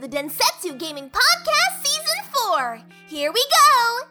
the 0.00 0.08
Densetsu 0.08 0.76
Gaming 0.76 1.10
Podcast 1.10 1.84
Season 1.84 2.24
4. 2.56 2.82
Here 3.08 3.30
we 3.30 3.40
go! 3.50 4.08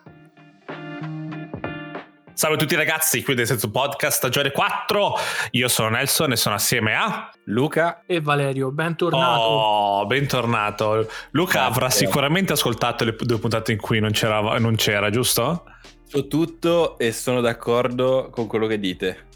Salve 2.33 2.55
a 2.55 2.59
tutti 2.59 2.75
ragazzi, 2.75 3.23
qui 3.23 3.33
del 3.33 3.47
Senso 3.47 3.71
Podcast 3.71 4.17
stagione 4.17 4.51
4. 4.51 5.13
Io 5.51 5.67
sono 5.67 5.89
Nelson 5.89 6.31
e 6.31 6.35
sono 6.35 6.55
assieme 6.55 6.95
a 6.95 7.31
Luca 7.45 8.03
e 8.05 8.21
Valerio. 8.21 8.71
Bentornato. 8.71 9.41
Oh, 9.41 10.05
bentornato. 10.05 11.09
Luca 11.31 11.53
Grazie. 11.53 11.69
avrà 11.69 11.89
sicuramente 11.89 12.53
ascoltato 12.53 13.03
le 13.03 13.15
due 13.19 13.39
puntate 13.39 13.71
in 13.71 13.79
cui 13.79 13.99
non 13.99 14.11
c'era, 14.11 14.59
non 14.59 14.75
c'era 14.75 15.09
giusto? 15.09 15.63
so 16.09 16.27
tutto 16.27 16.97
e 16.97 17.11
sono 17.11 17.39
d'accordo 17.39 18.29
con 18.31 18.47
quello 18.47 18.65
che 18.65 18.79
dite. 18.79 19.27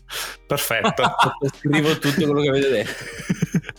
Perfetto. 0.48 1.04
Scrivo 1.60 1.98
tutto 2.00 2.26
quello 2.26 2.42
che 2.42 2.50
avete 2.50 2.70
detto. 2.70 3.04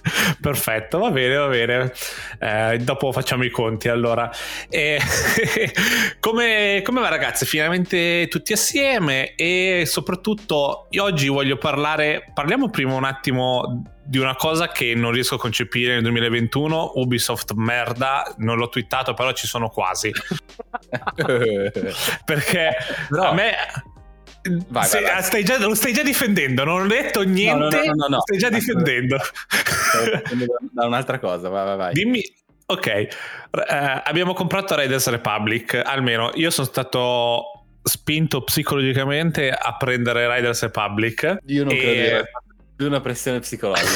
Perfetto, 0.40 0.98
va 0.98 1.10
bene, 1.10 1.36
va 1.36 1.48
bene. 1.48 1.92
Eh, 2.38 2.78
dopo 2.78 3.12
facciamo 3.12 3.44
i 3.44 3.50
conti 3.50 3.88
allora. 3.88 4.30
E 4.68 5.00
come, 6.20 6.82
come 6.84 7.00
va 7.00 7.08
ragazzi? 7.08 7.46
Finalmente 7.46 8.28
tutti 8.28 8.52
assieme 8.52 9.34
e 9.34 9.84
soprattutto 9.86 10.86
io 10.90 11.04
oggi 11.04 11.28
voglio 11.28 11.56
parlare, 11.56 12.30
parliamo 12.32 12.68
prima 12.70 12.94
un 12.94 13.04
attimo 13.04 13.84
di 14.06 14.18
una 14.18 14.36
cosa 14.36 14.68
che 14.68 14.94
non 14.94 15.12
riesco 15.12 15.36
a 15.36 15.38
concepire 15.38 15.94
nel 15.94 16.02
2021, 16.02 16.92
Ubisoft 16.96 17.52
merda, 17.55 18.34
non 18.38 18.58
l'ho 18.58 18.68
twittato 18.68 19.14
però 19.14 19.32
ci 19.32 19.46
sono 19.46 19.70
quasi. 19.70 20.12
Perché 22.24 22.77
Però- 23.08 23.30
a 23.30 23.32
me... 23.32 23.55
Vai, 24.69 24.84
se- 24.84 25.01
vai, 25.01 25.11
vai. 25.11 25.19
ah, 25.19 25.23
Stai 25.23 25.43
già, 25.45 25.59
lo 25.59 25.75
stai 25.75 25.93
già 25.93 26.03
difendendo, 26.03 26.65
non 26.65 26.83
ho 26.83 26.87
detto 26.87 27.23
niente, 27.23 27.77
no, 27.77 27.84
no, 27.84 27.93
no, 27.95 28.07
no. 28.09 28.21
stai 28.21 28.37
già 28.39 28.51
difendendo. 28.51 29.17
da 30.73 30.86
un'altra 30.86 31.19
cosa, 31.19 31.48
vai, 31.48 31.64
vai, 31.64 31.77
vai. 31.77 31.92
Dimmi, 31.95 32.23
ok, 32.67 32.86
eh, 32.86 33.09
abbiamo 34.05 34.34
comprato 34.34 34.75
Raiders 34.75 35.09
Republic, 35.09 35.81
almeno 35.84 36.31
io 36.34 36.51
sono 36.51 36.67
stato 36.67 37.64
spinto 37.83 38.42
psicologicamente 38.42 39.51
a 39.51 39.77
prendere 39.77 40.33
Riders 40.34 40.62
Republic. 40.62 41.36
Io 41.47 41.64
non 41.64 41.73
E- 41.73 41.79
credo 41.79 42.25
di 42.77 42.84
una 42.84 43.01
pressione 43.01 43.39
psicologica. 43.41 43.89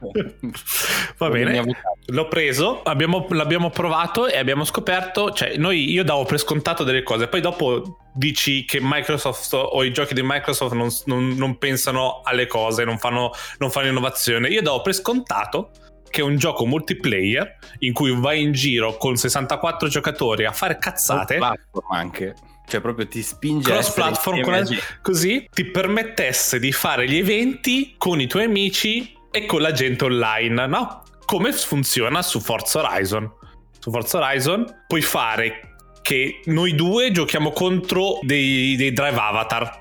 Va 1.18 1.28
bene, 1.28 1.62
l'ho 2.06 2.28
preso, 2.28 2.82
abbiamo- 2.82 3.26
l'abbiamo 3.30 3.70
provato 3.70 4.26
e 4.26 4.38
abbiamo 4.38 4.64
scoperto, 4.64 5.32
cioè 5.32 5.56
noi, 5.56 5.90
io 5.90 6.04
davo 6.04 6.24
per 6.24 6.38
scontato 6.38 6.84
delle 6.84 7.02
cose, 7.02 7.28
poi 7.28 7.40
dopo 7.40 7.98
dici 8.14 8.64
che 8.64 8.78
Microsoft 8.80 9.52
o 9.52 9.84
i 9.84 9.92
giochi 9.92 10.14
di 10.14 10.22
Microsoft 10.22 10.74
non, 10.74 10.88
non- 11.06 11.34
non 11.36 11.58
pensano 11.58 12.20
alle 12.24 12.46
cose, 12.46 12.84
non 12.84 12.98
fanno, 12.98 13.30
non 13.58 13.70
fanno 13.70 13.88
innovazione. 13.88 14.48
Io 14.48 14.62
davo 14.62 14.80
per 14.80 14.94
scontato 14.94 15.70
che 16.10 16.22
è 16.22 16.24
un 16.24 16.36
gioco 16.36 16.66
multiplayer 16.66 17.58
in 17.80 17.92
cui 17.92 18.12
vai 18.18 18.42
in 18.42 18.52
giro 18.52 18.96
con 18.96 19.16
64 19.16 19.88
giocatori 19.88 20.44
a 20.44 20.52
fare 20.52 20.76
cazzate. 20.78 21.36
Platform 21.36 21.92
anche. 21.92 22.34
Cioè 22.66 22.80
proprio 22.80 23.06
ti 23.08 23.20
spinge 23.22 23.68
Cross 23.70 23.92
platform 23.94 24.64
così 25.02 25.48
ti 25.52 25.64
permettesse 25.64 26.60
di 26.60 26.70
fare 26.70 27.08
gli 27.08 27.16
eventi 27.16 27.96
con 27.98 28.20
i 28.20 28.28
tuoi 28.28 28.44
amici 28.44 29.12
e 29.30 29.46
con 29.46 29.60
la 29.60 29.72
gente 29.72 30.04
online, 30.04 30.66
no? 30.66 31.02
Come 31.24 31.52
funziona 31.52 32.22
su 32.22 32.40
Forza 32.40 32.80
Horizon. 32.80 33.30
Su 33.78 33.90
Forza 33.90 34.18
Horizon 34.18 34.84
puoi 34.86 35.02
fare 35.02 35.76
che 36.02 36.40
noi 36.46 36.74
due 36.74 37.12
giochiamo 37.12 37.52
contro 37.52 38.18
dei, 38.22 38.74
dei 38.76 38.92
drive 38.92 39.16
avatar. 39.16 39.78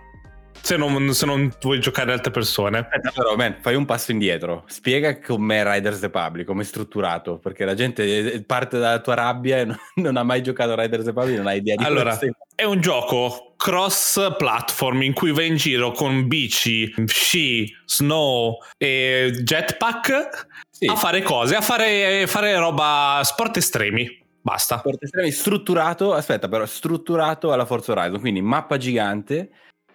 Se 0.61 0.75
non, 0.75 1.13
se 1.13 1.25
non 1.25 1.51
vuoi 1.61 1.79
giocare 1.79 2.11
altre 2.11 2.31
persone. 2.31 2.79
Aspetta, 2.79 3.11
però, 3.11 3.35
man, 3.35 3.57
fai 3.61 3.75
un 3.75 3.85
passo 3.85 4.11
indietro. 4.11 4.65
Spiega 4.67 5.19
com'è 5.19 5.63
Riders 5.63 6.01
Republic, 6.01 6.45
come 6.45 6.61
è 6.61 6.65
strutturato. 6.65 7.39
Perché 7.39 7.65
la 7.65 7.73
gente 7.73 8.33
eh, 8.33 8.43
parte 8.43 8.77
dalla 8.77 8.99
tua 8.99 9.15
rabbia 9.15 9.59
e 9.59 9.65
non, 9.65 9.77
non 9.95 10.17
ha 10.17 10.23
mai 10.23 10.43
giocato 10.43 10.73
a 10.73 10.81
Riders 10.81 11.05
Republic, 11.05 11.37
non 11.37 11.47
ha 11.47 11.53
idea 11.53 11.75
di 11.75 11.83
Allora, 11.83 12.11
stai- 12.11 12.31
è 12.53 12.65
un 12.65 12.81
gioco 12.81 13.48
cross 13.59 14.35
platform 14.37 15.01
in 15.01 15.11
cui 15.11 15.33
vai 15.33 15.47
in 15.47 15.57
giro 15.57 15.91
con 15.91 16.29
bici, 16.29 16.93
sci, 17.07 17.69
snow 17.85 18.57
e 18.77 19.33
jetpack 19.43 20.47
Sì. 20.69 20.85
a 20.85 20.95
fare 20.95 21.21
cose, 21.21 21.55
a 21.57 21.61
fare, 21.61 22.25
fare 22.25 22.57
roba 22.57 23.19
sport 23.25 23.57
estremi. 23.57 24.17
Basta. 24.41 24.77
Sport 24.77 25.03
estremi 25.03 25.31
strutturato, 25.31 26.13
aspetta 26.13 26.47
però, 26.47 26.65
strutturato 26.65 27.51
alla 27.51 27.65
Forza 27.65 27.91
Horizon, 27.91 28.21
quindi 28.21 28.41
mappa 28.41 28.77
gigante, 28.77 29.49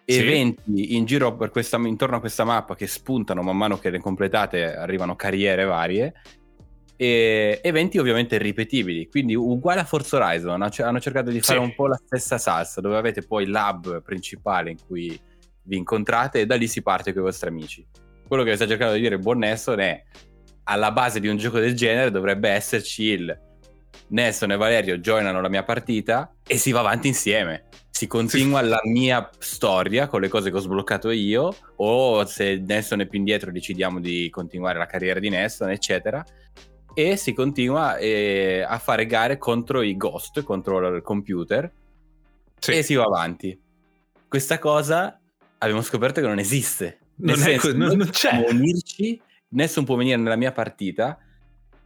Sì. 0.04 0.19
eventi 0.19 0.94
in 0.96 1.06
giro 1.06 1.34
per 1.34 1.48
questa, 1.48 1.78
intorno 1.78 2.16
a 2.16 2.20
questa 2.20 2.44
mappa 2.44 2.75
che 2.75 2.86
spuntano 2.86 3.41
man 3.41 3.56
mano 3.56 3.78
che 3.78 3.88
le 3.88 3.98
completate, 3.98 4.76
arrivano 4.76 5.16
carriere 5.16 5.64
varie, 5.64 6.12
e 6.97 7.60
eventi 7.62 7.99
ovviamente 7.99 8.38
ripetibili, 8.38 9.09
quindi 9.09 9.34
uguale 9.34 9.81
a 9.81 9.84
Forza 9.84 10.16
Horizon, 10.16 10.62
hanno 10.62 11.00
cercato 11.00 11.31
di 11.31 11.41
fare 11.41 11.59
Sì. 11.59 11.65
un 11.65 11.75
po' 11.75 11.87
la 11.88 12.00
stessa 12.05 12.38
salsa, 12.38 12.81
dove 12.81 12.97
avete 12.97 13.22
poi 13.22 13.47
l'hub 13.47 14.03
principale 14.03 14.71
in 14.71 14.77
cui 14.87 15.19
vi 15.62 15.77
incontrate 15.77 16.41
e 16.41 16.47
da 16.47 16.55
lì 16.56 16.69
si 16.69 16.82
parte 16.82 17.12
con 17.12 17.22
i 17.22 17.25
vostri 17.25 17.49
amici. 17.49 17.87
Quello 18.27 18.43
che 18.43 18.55
sta 18.55 18.66
cercando 18.66 18.94
di 18.94 19.00
dire 19.00 19.19
Buon 19.19 19.38
Nesson 19.38 19.81
è 19.81 20.03
alla 20.65 20.93
base 20.93 21.21
di 21.21 21.28
un 21.28 21.37
gioco 21.37 21.59
del 21.59 21.75
genere 21.75 22.10
dovrebbe 22.10 22.49
esserci 22.49 23.05
il 23.05 23.38
Nelson 24.09 24.53
e 24.53 24.56
Valerio 24.56 24.99
joinano 24.99 25.41
la 25.41 25.49
mia 25.49 25.62
partita 25.62 26.34
e 26.47 26.56
si 26.56 26.71
va 26.71 26.81
avanti 26.81 27.09
insieme. 27.09 27.65
Si 27.91 28.06
continua 28.06 28.61
la 28.61 28.81
mia 28.84 29.28
storia 29.38 30.06
con 30.09 30.21
le 30.21 30.28
cose 30.28 30.50
che 30.50 30.56
ho 30.56 30.61
sbloccato 30.61 31.11
io, 31.11 31.55
o 31.76 32.25
se 32.25 32.56
Nelson 32.56 33.00
è 33.00 33.06
più 33.06 33.19
indietro 33.19 33.53
decidiamo 33.53 34.00
di 34.00 34.28
continuare 34.31 34.78
la 34.78 34.87
carriera 34.87 35.21
di 35.21 35.28
Nelson, 35.28 35.71
eccetera. 35.71 36.25
E 36.94 37.16
si 37.16 37.32
continua 37.32 37.97
eh, 37.99 38.65
a 38.66 38.78
fare 38.78 39.06
gare 39.06 39.37
contro 39.38 39.82
i 39.82 39.97
ghost, 39.97 40.43
contro 40.44 40.94
il 40.97 41.03
computer, 41.03 41.71
Sì. 42.59 42.72
e 42.72 42.82
si 42.82 42.94
va 42.94 43.05
avanti. 43.05 43.59
Questa 44.28 44.59
cosa 44.59 45.19
abbiamo 45.59 45.82
scoperto 45.82 46.21
che 46.21 46.27
non 46.27 46.38
esiste. 46.38 46.99
Nel 47.16 47.37
Non 47.37 47.44
senso, 47.44 47.71
co- 47.71 47.77
non- 47.77 47.97
non 47.97 48.09
c'è. 48.10 48.44
unirci, 48.49 49.21
Nessun 49.55 49.84
può 49.84 49.94
venire 49.94 50.16
nella 50.16 50.34
mia 50.34 50.50
partita, 50.50 51.16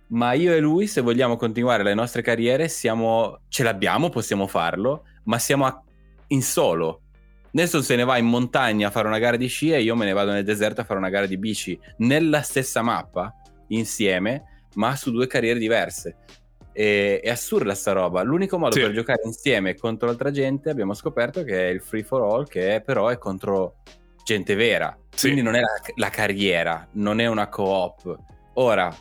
ma 0.09 0.33
io 0.33 0.55
e 0.55 0.59
lui, 0.59 0.87
se 0.87 1.03
vogliamo 1.03 1.37
continuare 1.37 1.83
le 1.83 1.93
nostre 1.93 2.23
carriere, 2.23 2.67
siamo, 2.69 3.41
ce 3.49 3.63
l'abbiamo, 3.63 4.09
possiamo 4.09 4.47
farlo, 4.47 5.05
ma 5.25 5.39
siamo 5.39 5.67
a- 5.67 5.83
in 6.29 6.43
solo. 6.43 7.03
Nessun 7.51 7.83
se 7.83 7.95
ne 7.97 8.05
va 8.05 8.17
in 8.17 8.25
montagna 8.25 8.89
a 8.89 8.91
fare 8.91 9.07
una 9.07 9.19
gara 9.19 9.37
di 9.37 9.49
sci 9.49 9.71
e 9.71 9.83
io 9.83 9.95
me 9.97 10.07
ne 10.07 10.13
vado 10.15 10.31
nel 10.33 10.45
deserto 10.45 10.81
a 10.81 10.85
fare 10.85 10.99
una 10.99 11.11
gara 11.11 11.27
di 11.27 11.37
bici 11.37 11.79
nella 11.99 12.41
stessa 12.41 12.81
mappa, 12.81 13.35
insieme, 13.69 14.45
ma 14.75 14.95
su 14.97 15.11
due 15.11 15.27
carriere 15.27 15.59
diverse. 15.59 16.17
E- 16.73 17.21
è 17.21 17.31
assurda 17.31 17.75
sta 17.75 17.93
roba. 17.93 18.23
L'unico 18.23 18.59
modo 18.59 18.75
Sì. 18.75 18.81
per 18.83 18.93
giocare 18.93 19.23
insieme 19.25 19.75
contro 19.75 20.09
altra 20.09 20.31
gente 20.31 20.71
abbiamo 20.71 20.95
scoperto 20.95 21.43
che 21.43 21.69
è 21.69 21.71
il 21.71 21.81
free 21.81 22.05
for 22.05 22.23
all, 22.23 22.47
che 22.47 22.83
però 22.85 23.09
è 23.09 23.19
contro 23.19 23.77
gente 24.25 24.55
vera. 24.55 24.97
Sì. 25.11 25.27
Quindi 25.27 25.43
non 25.43 25.55
è 25.57 25.61
la, 25.61 25.69
la 25.97 26.11
carriera, 26.11 26.87
non 26.93 27.19
è 27.21 27.27
una 27.27 27.49
co-op. 27.49 28.17
Ora, 28.55 28.95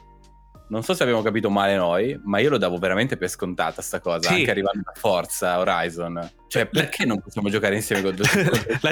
non 0.70 0.84
so 0.84 0.94
se 0.94 1.04
abbiamo 1.04 1.22
capito 1.22 1.50
male 1.50 1.76
noi, 1.76 2.20
ma 2.24 2.40
io 2.40 2.50
lo 2.50 2.58
davo 2.58 2.78
veramente 2.78 3.16
per 3.18 3.30
scontata 3.30 3.82
sta 3.82 4.00
cosa, 4.00 4.28
Sì. 4.30 4.36
anche 4.36 4.52
arrivando 4.52 4.82
a 4.86 5.00
Forza 5.00 5.58
Horizon. 5.60 6.30
Cioè, 6.48 6.66
perché 6.68 7.06
non 7.06 7.22
possiamo 7.22 7.50
giocare 7.50 7.76
insieme 7.76 8.02
con? 8.02 8.16
La- 8.82 8.92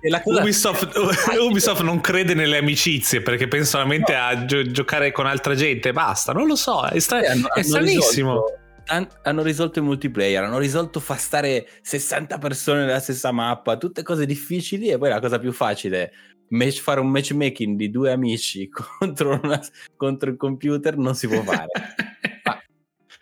E 0.00 0.08
la 0.08 0.20
cosa- 0.22 0.40
Ubisoft, 0.40 0.90
Ubisoft 1.40 1.82
non 1.82 2.00
crede 2.00 2.34
nelle 2.34 2.58
amicizie 2.58 3.22
perché 3.22 3.48
pensa 3.48 3.70
solamente 3.78 4.14
a 4.14 4.44
gio- 4.44 4.70
giocare 4.70 5.12
con 5.12 5.26
altra 5.26 5.54
gente. 5.54 5.92
Basta, 5.92 6.32
non 6.32 6.46
lo 6.46 6.56
so. 6.56 6.84
È, 6.86 6.98
stra- 6.98 7.20
Eh, 7.22 7.26
hanno- 7.28 7.48
è 7.52 7.60
hanno 7.60 7.68
stranissimo. 7.68 8.30
risolto- 8.32 8.56
han- 8.86 9.08
hanno 9.22 9.42
risolto 9.42 9.78
il 9.78 9.84
multiplayer, 9.84 10.42
hanno 10.42 10.58
risolto 10.58 10.98
fa 10.98 11.14
stare 11.14 11.68
60 11.82 12.38
persone 12.38 12.84
nella 12.84 12.98
stessa 13.00 13.30
mappa, 13.30 13.76
tutte 13.76 14.02
cose 14.02 14.26
difficili 14.26 14.88
e 14.88 14.98
poi 14.98 15.08
la 15.08 15.20
cosa 15.20 15.38
più 15.38 15.52
facile, 15.52 16.12
match- 16.52 16.80
fare 16.80 17.00
un 17.00 17.08
matchmaking 17.10 17.76
di 17.76 17.90
due 17.90 18.10
amici 18.12 18.68
contro, 18.98 19.38
una- 19.42 19.60
contro 19.96 20.30
il 20.30 20.36
computer 20.36 20.96
non 20.96 21.14
si 21.14 21.26
può 21.28 21.42
fare. 21.42 21.66
Ma- 22.44 22.60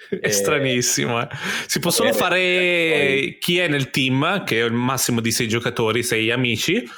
È 0.08 0.18
Eh, 0.26 0.30
stranissimo. 0.30 1.20
eh. 1.22 1.28
Si 1.66 1.78
possono 1.78 2.10
vabbè, 2.10 2.20
fare 2.20 3.36
chi 3.38 3.58
è 3.58 3.68
nel 3.68 3.90
team, 3.90 4.44
che 4.44 4.60
è 4.60 4.64
il 4.64 4.72
massimo 4.72 5.20
di 5.20 5.30
sei 5.30 5.48
giocatori, 5.48 6.02
sei 6.02 6.30
amici. 6.30 6.88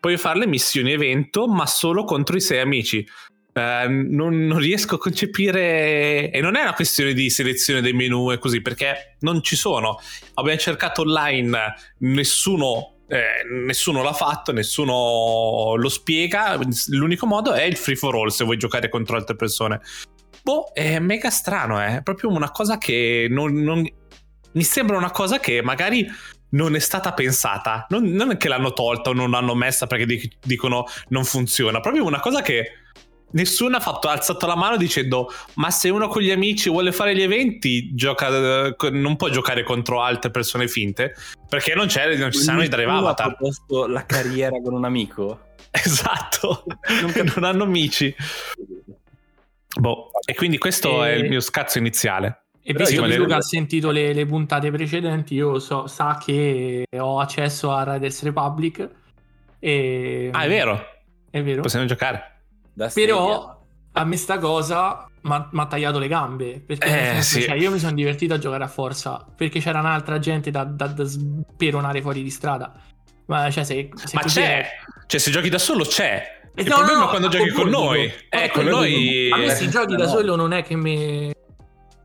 Puoi 0.00 0.16
fare 0.18 0.38
le 0.38 0.46
missioni 0.46 0.92
evento, 0.92 1.46
ma 1.48 1.66
solo 1.66 2.04
contro 2.04 2.36
i 2.36 2.40
sei 2.40 2.60
amici. 2.60 3.06
Eh, 3.56 3.86
non, 3.88 4.46
non 4.46 4.58
riesco 4.58 4.96
a 4.96 4.98
concepire, 4.98 6.30
e 6.30 6.40
non 6.40 6.56
è 6.56 6.60
una 6.62 6.74
questione 6.74 7.12
di 7.14 7.30
selezione 7.30 7.80
dei 7.80 7.92
menu 7.92 8.30
e 8.30 8.38
così, 8.38 8.60
perché 8.60 9.16
non 9.20 9.42
ci 9.42 9.56
sono. 9.56 9.98
Abbiamo 10.34 10.58
cercato 10.58 11.00
online, 11.02 11.74
nessuno, 11.98 12.93
eh, 13.06 13.44
nessuno 13.66 14.02
l'ha 14.02 14.12
fatto, 14.12 14.52
nessuno 14.52 15.74
lo 15.76 15.88
spiega. 15.88 16.58
L'unico 16.88 17.26
modo 17.26 17.52
è 17.52 17.62
il 17.62 17.76
free 17.76 17.96
for 17.96 18.14
all 18.14 18.28
se 18.28 18.44
vuoi 18.44 18.56
giocare 18.56 18.88
contro 18.88 19.16
altre 19.16 19.36
persone. 19.36 19.80
Boh, 20.42 20.70
è 20.72 20.98
mega 20.98 21.30
strano, 21.30 21.82
eh. 21.82 21.96
è 21.98 22.02
proprio 22.02 22.30
una 22.30 22.50
cosa 22.50 22.76
che 22.76 23.26
non, 23.30 23.54
non- 23.54 23.86
mi 24.52 24.62
sembra 24.62 24.96
una 24.96 25.10
cosa 25.10 25.40
che 25.40 25.62
magari 25.62 26.06
non 26.50 26.74
è 26.76 26.78
stata 26.78 27.12
pensata. 27.12 27.86
Non, 27.88 28.04
non 28.04 28.30
è 28.30 28.36
che 28.36 28.48
l'hanno 28.48 28.72
tolta 28.72 29.10
o 29.10 29.12
non 29.12 29.30
l'hanno 29.30 29.54
messa 29.54 29.86
perché 29.86 30.06
dic- 30.06 30.36
dicono 30.44 30.84
non 31.08 31.24
funziona, 31.24 31.80
proprio 31.80 32.04
una 32.04 32.20
cosa 32.20 32.42
che 32.42 32.83
nessuno 33.34 33.76
ha 33.76 33.80
fatto, 33.80 34.08
ha 34.08 34.12
alzato 34.12 34.46
la 34.46 34.56
mano 34.56 34.76
dicendo 34.76 35.30
ma 35.54 35.70
se 35.70 35.88
uno 35.88 36.08
con 36.08 36.22
gli 36.22 36.30
amici 36.30 36.68
vuole 36.68 36.92
fare 36.92 37.14
gli 37.14 37.22
eventi 37.22 37.94
gioca, 37.94 38.28
eh, 38.68 38.90
non 38.90 39.16
può 39.16 39.28
giocare 39.28 39.62
contro 39.62 40.00
altre 40.00 40.30
persone 40.30 40.66
finte 40.66 41.14
perché 41.48 41.74
non, 41.74 41.86
c'è, 41.86 42.16
non 42.16 42.32
ci 42.32 42.38
saranno 42.38 42.64
i 42.64 42.68
drive 42.68 42.90
avatar. 42.90 43.26
Ha 43.26 43.34
proposto 43.34 43.86
la 43.86 44.04
carriera 44.06 44.60
con 44.60 44.74
un 44.74 44.84
amico. 44.84 45.52
Esatto, 45.76 46.62
non, 47.00 47.12
non 47.34 47.42
hanno 47.42 47.64
amici. 47.64 48.14
Boh, 49.76 50.10
e 50.24 50.34
quindi 50.36 50.56
questo 50.56 51.04
e... 51.04 51.10
è 51.10 51.12
il 51.14 51.28
mio 51.28 51.40
scazzo 51.40 51.78
iniziale. 51.78 52.44
E 52.62 52.72
visto 52.74 53.02
che 53.02 53.16
Luca 53.16 53.36
ha 53.36 53.42
sentito 53.42 53.90
le, 53.90 54.12
le, 54.12 54.24
puntate 54.24 54.70
precedenti, 54.70 55.34
io 55.34 55.58
so, 55.58 55.88
sa 55.88 56.16
che 56.24 56.86
ho 56.96 57.18
accesso 57.18 57.72
a 57.72 57.92
Riders 57.92 58.22
Republic. 58.22 58.88
E... 59.58 60.30
Ah, 60.32 60.44
è 60.44 60.48
vero. 60.48 60.80
È 61.28 61.42
vero. 61.42 61.62
Possiamo 61.62 61.86
giocare. 61.86 62.33
Da 62.74 62.90
Però 62.92 63.62
a 63.92 64.04
me 64.04 64.16
sta 64.16 64.38
cosa 64.38 65.08
mi 65.22 65.60
ha 65.60 65.66
tagliato 65.66 65.98
le 65.98 66.08
gambe. 66.08 66.62
Perché 66.64 67.16
eh, 67.16 67.22
sì. 67.22 67.42
cioè, 67.42 67.54
io 67.54 67.70
mi 67.70 67.78
sono 67.78 67.94
divertito 67.94 68.34
a 68.34 68.38
giocare 68.38 68.64
a 68.64 68.68
forza. 68.68 69.24
Perché 69.34 69.60
c'era 69.60 69.80
un'altra 69.80 70.18
gente 70.18 70.50
da, 70.50 70.64
da, 70.64 70.88
da 70.88 71.04
speronare 71.06 72.02
fuori 72.02 72.22
di 72.22 72.30
strada. 72.30 72.72
Ma, 73.26 73.50
cioè, 73.50 73.64
se, 73.64 73.90
se 73.94 74.10
Ma 74.14 74.22
c'è. 74.22 74.60
È... 74.60 74.68
Cioè, 75.06 75.20
se 75.20 75.30
giochi 75.30 75.48
da 75.48 75.58
solo 75.58 75.84
c'è. 75.84 76.42
Il 76.56 76.66
no, 76.68 76.76
problema 76.76 76.98
no, 77.00 77.06
è 77.06 77.08
quando 77.08 77.28
giochi 77.28 77.50
con 77.50 77.68
noi. 77.68 78.12
Eh, 78.28 78.50
con 78.52 78.64
noi. 78.64 79.30
A 79.30 79.36
me 79.38 79.50
se 79.50 79.68
giochi 79.68 79.96
da 79.96 80.06
solo 80.06 80.36
non 80.36 80.52
è 80.52 80.62
che 80.62 80.76
mi 80.76 81.32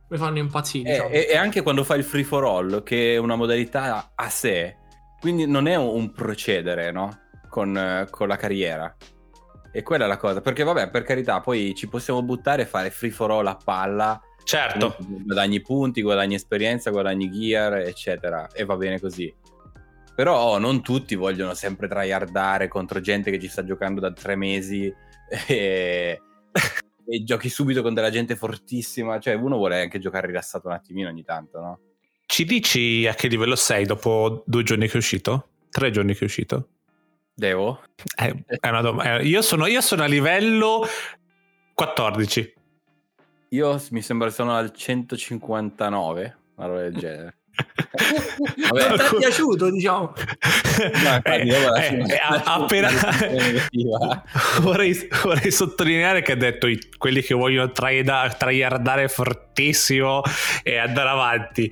mi 0.10 0.18
fanno 0.18 0.40
impazzire. 0.40 0.90
E, 0.90 0.92
diciamo. 0.94 1.10
e, 1.10 1.28
e, 1.30 1.38
anche 1.38 1.62
quando 1.62 1.84
fai 1.84 2.00
il 2.00 2.04
free 2.04 2.24
for 2.24 2.44
all, 2.44 2.84
che 2.84 3.14
è 3.14 3.18
una 3.18 3.36
modalità 3.36 4.12
a 4.16 4.30
sé, 4.30 4.76
quindi 5.20 5.46
non 5.46 5.68
è 5.68 5.76
un 5.76 6.12
procedere, 6.12 6.92
no? 6.92 7.18
Con, 7.48 8.08
con 8.10 8.28
la 8.28 8.36
carriera. 8.36 8.96
E 9.72 9.84
quella 9.84 10.06
è 10.06 10.08
la 10.08 10.18
cosa, 10.18 10.42
perché 10.42 10.64
vabbè, 10.64 10.90
per 10.90 11.04
carità, 11.04 11.42
poi 11.42 11.74
ci 11.76 11.88
possiamo 11.88 12.24
buttare 12.24 12.64
e 12.64 12.66
fare 12.66 12.90
free 12.90 13.12
for 13.12 13.32
all 13.32 13.48
a 13.48 13.56
palla. 13.56 14.20
Certo. 14.44 14.96
Guadagni 15.00 15.62
punti, 15.62 16.02
guadagni 16.02 16.36
esperienza, 16.36 16.90
guadagni 16.90 17.30
gear, 17.30 17.76
eccetera. 17.76 18.48
E 18.52 18.66
va 18.66 18.76
bene 18.76 19.00
così. 19.00 19.32
Però 20.16 20.38
oh, 20.38 20.58
non 20.58 20.82
tutti 20.82 21.16
vogliono 21.16 21.54
sempre 21.54 21.88
tryhardare 21.88 22.68
contro 22.68 23.00
gente 23.00 23.32
che 23.32 23.40
ci 23.40 23.48
sta 23.48 23.64
giocando 23.64 24.02
da 24.02 24.12
tre 24.12 24.36
mesi 24.36 24.92
e, 25.48 26.22
e 27.06 27.24
giochi 27.24 27.48
subito 27.48 27.82
con 27.82 27.94
della 27.94 28.10
gente 28.10 28.36
fortissima. 28.36 29.20
Cioè, 29.20 29.36
uno 29.36 29.58
vuole 29.58 29.82
anche 29.82 30.00
giocare 30.00 30.28
rilassato 30.28 30.68
un 30.68 30.74
attimino 30.74 31.10
ogni 31.10 31.24
tanto, 31.24 31.60
no? 31.60 31.80
Ci 32.26 32.44
dici 32.44 33.08
a 33.08 33.14
che 33.14 33.28
livello 33.28 33.56
sei 33.56 33.86
dopo 33.86 34.44
due 34.46 34.64
giorni 34.64 34.88
che 34.88 34.94
è 34.94 34.98
uscito? 34.98 35.50
Tre 35.70 35.92
giorni 35.92 36.14
che 36.14 36.22
è 36.22 36.24
uscito? 36.24 36.68
Devo? 37.40 37.84
Eh, 38.18 38.44
è 38.60 38.68
una 38.68 38.82
domanda. 38.82 39.22
Io 39.22 39.42
sono, 39.42 39.66
io 39.66 39.80
sono 39.80 40.04
a 40.04 40.08
livello 40.08 40.86
14. 41.74 42.54
Io 43.52 43.82
mi 43.92 44.02
sembra 44.02 44.30
sono 44.30 44.54
al 44.54 44.74
159, 44.74 46.38
una 46.56 46.68
roba 46.68 46.82
del 46.82 46.96
genere. 46.96 47.38
Vabbè, 48.70 48.98
ti 48.98 49.16
è 49.16 49.18
piaciuto, 49.20 49.72
diciamo. 49.72 50.14
No, 51.02 51.24
eh, 51.24 51.48
eh, 51.48 52.04
eh, 52.12 52.20
appena 52.44 52.90
vorrei, 54.60 55.10
vorrei, 55.24 55.52
sottolineare 55.52 56.22
che 56.22 56.34
ha 56.34 56.36
detto 56.38 56.68
i, 56.68 56.78
quelli 56.98 57.22
che 57.22 57.36
vogliono 57.36 57.72
tryhardare 57.72 59.08
fortissimo 59.08 60.24
e 60.62 60.76
andare 60.76 61.10
avanti. 61.10 61.72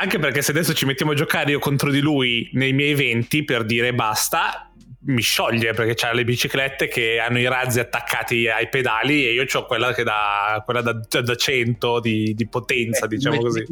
Anche 0.00 0.20
perché 0.20 0.42
se 0.42 0.52
adesso 0.52 0.74
ci 0.74 0.84
mettiamo 0.84 1.10
a 1.10 1.14
giocare 1.16 1.50
io 1.50 1.58
contro 1.58 1.90
di 1.90 1.98
lui 1.98 2.48
nei 2.52 2.72
miei 2.72 2.92
eventi 2.92 3.42
per 3.42 3.64
dire 3.64 3.92
basta, 3.92 4.70
mi 5.06 5.20
scioglie 5.20 5.72
perché 5.72 5.94
c'ha 5.94 6.12
le 6.12 6.22
biciclette 6.22 6.86
che 6.86 7.18
hanno 7.18 7.40
i 7.40 7.48
razzi 7.48 7.80
attaccati 7.80 8.48
ai 8.48 8.68
pedali 8.68 9.26
e 9.26 9.32
io 9.32 9.44
ho 9.52 9.66
quella 9.66 9.92
che 9.92 10.04
da, 10.04 10.62
quella 10.64 10.82
da, 10.82 10.92
da 10.92 11.34
100 11.34 11.98
di, 11.98 12.32
di 12.32 12.46
potenza, 12.46 13.06
eh, 13.06 13.08
diciamo 13.08 13.40
così. 13.40 13.64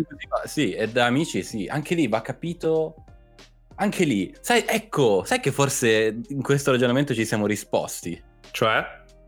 Sì, 0.46 0.72
e 0.72 0.88
da 0.88 1.06
amici 1.06 1.44
sì, 1.44 1.68
anche 1.68 1.94
lì 1.94 2.08
va 2.08 2.20
capito. 2.22 3.04
Anche 3.76 4.04
lì, 4.04 4.34
sai, 4.40 4.64
ecco, 4.66 5.22
sai 5.24 5.38
che 5.38 5.52
forse 5.52 6.22
in 6.28 6.42
questo 6.42 6.72
ragionamento 6.72 7.14
ci 7.14 7.24
siamo 7.24 7.46
risposti. 7.46 8.20
Cioè? 8.50 8.84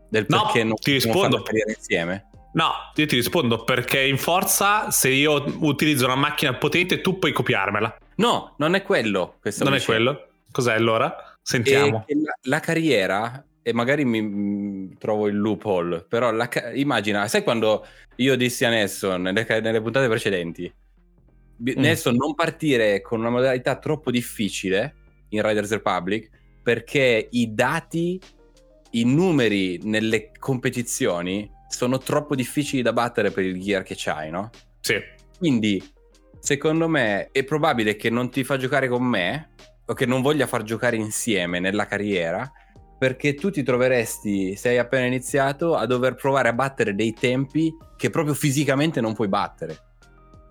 Del 0.09 0.25
perché 0.25 0.63
no, 0.63 0.69
non 0.69 0.75
ti 0.75 0.91
rispondo. 0.93 1.43
insieme. 1.65 2.27
No, 2.51 2.71
io 2.95 3.05
ti 3.05 3.15
rispondo 3.15 3.63
perché 3.63 4.01
in 4.01 4.17
forza 4.17 4.89
se 4.89 5.09
io 5.09 5.43
utilizzo 5.59 6.05
una 6.05 6.15
macchina 6.15 6.55
potente 6.55 7.01
tu 7.01 7.19
puoi 7.19 7.31
copiarmela. 7.31 7.97
No, 8.15 8.55
non 8.57 8.75
è 8.75 8.81
quello. 8.81 9.39
Non 9.59 9.75
è 9.75 9.81
quello? 9.81 10.27
Cos'è 10.51 10.73
allora? 10.73 11.15
Sentiamo. 11.41 12.05
La, 12.07 12.37
la, 12.43 12.59
carriera, 12.59 13.45
e 13.61 13.73
magari 13.73 14.03
mi, 14.03 14.21
mi, 14.21 14.97
trovo 14.97 15.27
il 15.27 15.37
loophole, 15.37 16.03
però 16.07 16.31
la, 16.31 16.49
immagina, 16.73 17.27
sai 17.27 17.43
quando 17.43 17.85
io 18.17 18.35
dissi 18.35 18.65
a 18.65 18.69
Nelson 18.69 19.21
nelle, 19.21 19.45
nelle 19.61 19.81
puntate 19.81 20.07
precedenti, 20.07 20.71
mm. 21.61 21.79
Nelson 21.79 22.15
non 22.15 22.33
partire 22.33 23.01
con 23.01 23.19
una 23.19 23.29
modalità 23.29 23.77
troppo 23.77 24.11
difficile 24.11 24.95
in 25.29 25.41
Riders 25.41 25.71
Republic 25.71 26.29
perché 26.61 27.27
i 27.31 27.53
dati, 27.53 28.19
i 28.91 29.03
numeri 29.05 29.79
nelle 29.83 30.31
competizioni 30.37 31.49
sono 31.69 31.99
troppo 31.99 32.35
difficili 32.35 32.81
da 32.81 32.91
battere 32.91 33.31
per 33.31 33.45
il 33.45 33.61
gear 33.61 33.83
che 33.83 33.93
c'hai, 33.95 34.29
no? 34.29 34.49
Sì. 34.81 34.99
Quindi, 35.37 35.81
secondo 36.39 36.89
me, 36.89 37.29
è 37.31 37.43
probabile 37.45 37.95
che 37.95 38.09
non 38.09 38.29
ti 38.29 38.43
fa 38.43 38.57
giocare 38.57 38.89
con 38.89 39.03
me 39.03 39.51
o 39.85 39.93
che 39.93 40.05
non 40.05 40.21
voglia 40.21 40.47
far 40.47 40.63
giocare 40.63 40.97
insieme 40.97 41.59
nella 41.59 41.85
carriera 41.85 42.51
perché 42.99 43.33
tu 43.33 43.49
ti 43.49 43.63
troveresti, 43.63 44.57
se 44.57 44.69
hai 44.69 44.77
appena 44.77 45.05
iniziato, 45.05 45.75
a 45.75 45.85
dover 45.85 46.15
provare 46.15 46.49
a 46.49 46.53
battere 46.53 46.93
dei 46.93 47.13
tempi 47.13 47.73
che 47.95 48.09
proprio 48.09 48.33
fisicamente 48.33 48.99
non 48.99 49.13
puoi 49.13 49.29
battere. 49.29 49.77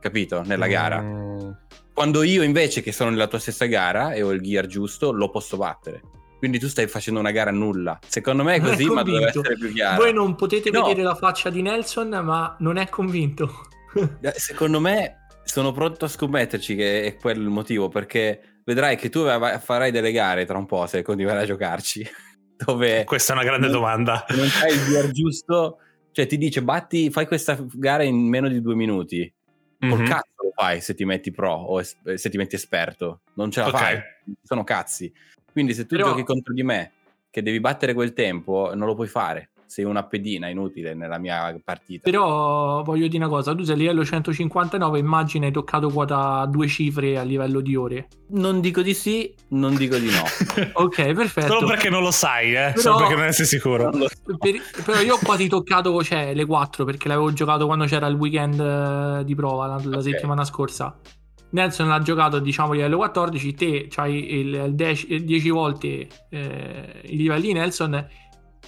Capito? 0.00 0.42
Nella 0.42 0.66
gara. 0.66 1.02
Mm. 1.02 1.50
Quando 1.92 2.22
io 2.22 2.42
invece, 2.42 2.80
che 2.80 2.90
sono 2.90 3.10
nella 3.10 3.26
tua 3.26 3.38
stessa 3.38 3.66
gara 3.66 4.12
e 4.12 4.22
ho 4.22 4.30
il 4.30 4.40
gear 4.40 4.66
giusto, 4.66 5.12
lo 5.12 5.28
posso 5.28 5.58
battere. 5.58 6.00
Quindi 6.38 6.58
tu 6.58 6.68
stai 6.68 6.86
facendo 6.86 7.18
una 7.18 7.32
gara 7.32 7.50
nulla. 7.50 7.98
Secondo 8.06 8.44
me 8.44 8.56
è 8.56 8.60
così, 8.60 8.84
è 8.84 8.86
ma 8.86 9.02
deve 9.02 9.26
essere 9.26 9.56
più 9.56 9.72
chiaro. 9.72 10.02
Voi 10.02 10.12
non 10.12 10.36
potete 10.36 10.70
no. 10.70 10.82
vedere 10.82 11.02
la 11.02 11.16
faccia 11.16 11.50
di 11.50 11.62
Nelson, 11.62 12.08
ma 12.08 12.56
non 12.60 12.76
è 12.76 12.88
convinto. 12.88 13.66
Eh, 14.20 14.34
secondo 14.36 14.80
me 14.80 15.26
sono 15.44 15.72
pronto 15.72 16.04
a 16.04 16.08
scommetterci 16.08 16.76
che 16.76 17.04
è 17.04 17.16
quello 17.16 17.42
il 17.42 17.48
motivo, 17.48 17.88
perché 17.88 18.60
vedrai 18.64 18.96
che 18.96 19.08
tu 19.08 19.24
farai 19.24 19.90
delle 19.90 20.12
gare 20.12 20.44
tra 20.44 20.58
un 20.58 20.66
po' 20.66 20.86
se 20.86 21.02
continuerai 21.02 21.42
a 21.42 21.46
giocarci. 21.46 22.06
Dove 22.64 23.04
Questa 23.04 23.32
è 23.32 23.36
una 23.36 23.44
grande 23.44 23.66
non, 23.66 23.76
domanda. 23.76 24.26
Non 24.28 24.48
hai 24.62 24.72
il 24.72 24.84
gear 24.84 25.10
giusto, 25.10 25.78
cioè 26.12 26.26
ti 26.26 26.36
dice 26.36 26.62
batti, 26.62 27.10
fai 27.10 27.26
questa 27.26 27.58
gara 27.72 28.02
in 28.02 28.28
meno 28.28 28.48
di 28.48 28.60
due 28.60 28.74
minuti. 28.74 29.32
Col 29.78 29.90
mm-hmm. 29.90 30.06
cazzo 30.06 30.42
lo 30.42 30.52
fai 30.54 30.80
se 30.80 30.94
ti 30.94 31.04
metti 31.04 31.30
pro 31.30 31.54
o 31.54 31.80
es- 31.80 31.96
se 32.14 32.28
ti 32.28 32.36
metti 32.36 32.56
esperto. 32.56 33.22
Non 33.34 33.50
ce 33.50 33.60
la 33.60 33.68
okay. 33.68 33.80
fai. 33.80 34.02
Sono 34.42 34.64
cazzi. 34.64 35.12
Quindi 35.58 35.74
se 35.74 35.86
tu 35.86 35.96
Però... 35.96 36.10
giochi 36.10 36.22
contro 36.22 36.54
di 36.54 36.62
me, 36.62 36.92
che 37.30 37.42
devi 37.42 37.58
battere 37.58 37.92
quel 37.92 38.12
tempo, 38.12 38.70
non 38.76 38.86
lo 38.86 38.94
puoi 38.94 39.08
fare. 39.08 39.50
Sei 39.66 39.84
una 39.84 40.04
pedina 40.04 40.46
inutile 40.48 40.94
nella 40.94 41.18
mia 41.18 41.52
partita. 41.64 42.08
Però 42.08 42.84
voglio 42.84 43.08
dire 43.08 43.24
una 43.24 43.28
cosa, 43.28 43.56
tu 43.56 43.64
sei 43.64 43.74
a 43.74 43.76
livello 43.76 44.04
159, 44.04 45.00
immagina 45.00 45.46
hai 45.46 45.52
toccato 45.52 45.90
quota 45.90 46.46
due 46.46 46.68
cifre 46.68 47.18
a 47.18 47.22
livello 47.22 47.60
di 47.60 47.74
ore. 47.74 48.06
Non 48.28 48.60
dico 48.60 48.82
di 48.82 48.94
sì, 48.94 49.34
non 49.48 49.74
dico 49.74 49.96
di 49.96 50.10
no. 50.10 50.22
ok, 50.84 51.12
perfetto. 51.12 51.54
Solo 51.54 51.66
perché 51.66 51.90
non 51.90 52.02
lo 52.02 52.12
sai, 52.12 52.50
eh? 52.54 52.70
Però, 52.70 52.80
Solo 52.80 52.98
perché 52.98 53.14
non 53.16 53.32
sei 53.32 53.46
sicuro. 53.46 53.90
Per, 53.90 54.54
però 54.84 55.00
io 55.00 55.14
ho 55.16 55.18
quasi 55.20 55.48
toccato 55.48 56.02
cioè, 56.04 56.34
le 56.34 56.46
4 56.46 56.84
perché 56.84 57.08
l'avevo 57.08 57.32
giocato 57.32 57.66
quando 57.66 57.84
c'era 57.86 58.06
il 58.06 58.14
weekend 58.14 58.60
uh, 58.60 59.24
di 59.24 59.34
prova 59.34 59.66
la, 59.66 59.80
la 59.82 59.98
okay. 59.98 60.02
settimana 60.02 60.44
scorsa. 60.44 60.96
Nelson 61.50 61.88
l'ha 61.88 62.00
giocato 62.00 62.38
diciamo 62.38 62.72
livello 62.72 62.98
14, 62.98 63.54
te 63.54 63.88
hai 63.96 64.38
il 64.38 64.74
10 64.74 65.50
volte 65.50 66.08
eh, 66.30 67.02
i 67.06 67.16
livelli 67.16 67.48
di 67.48 67.52
Nelson. 67.54 68.06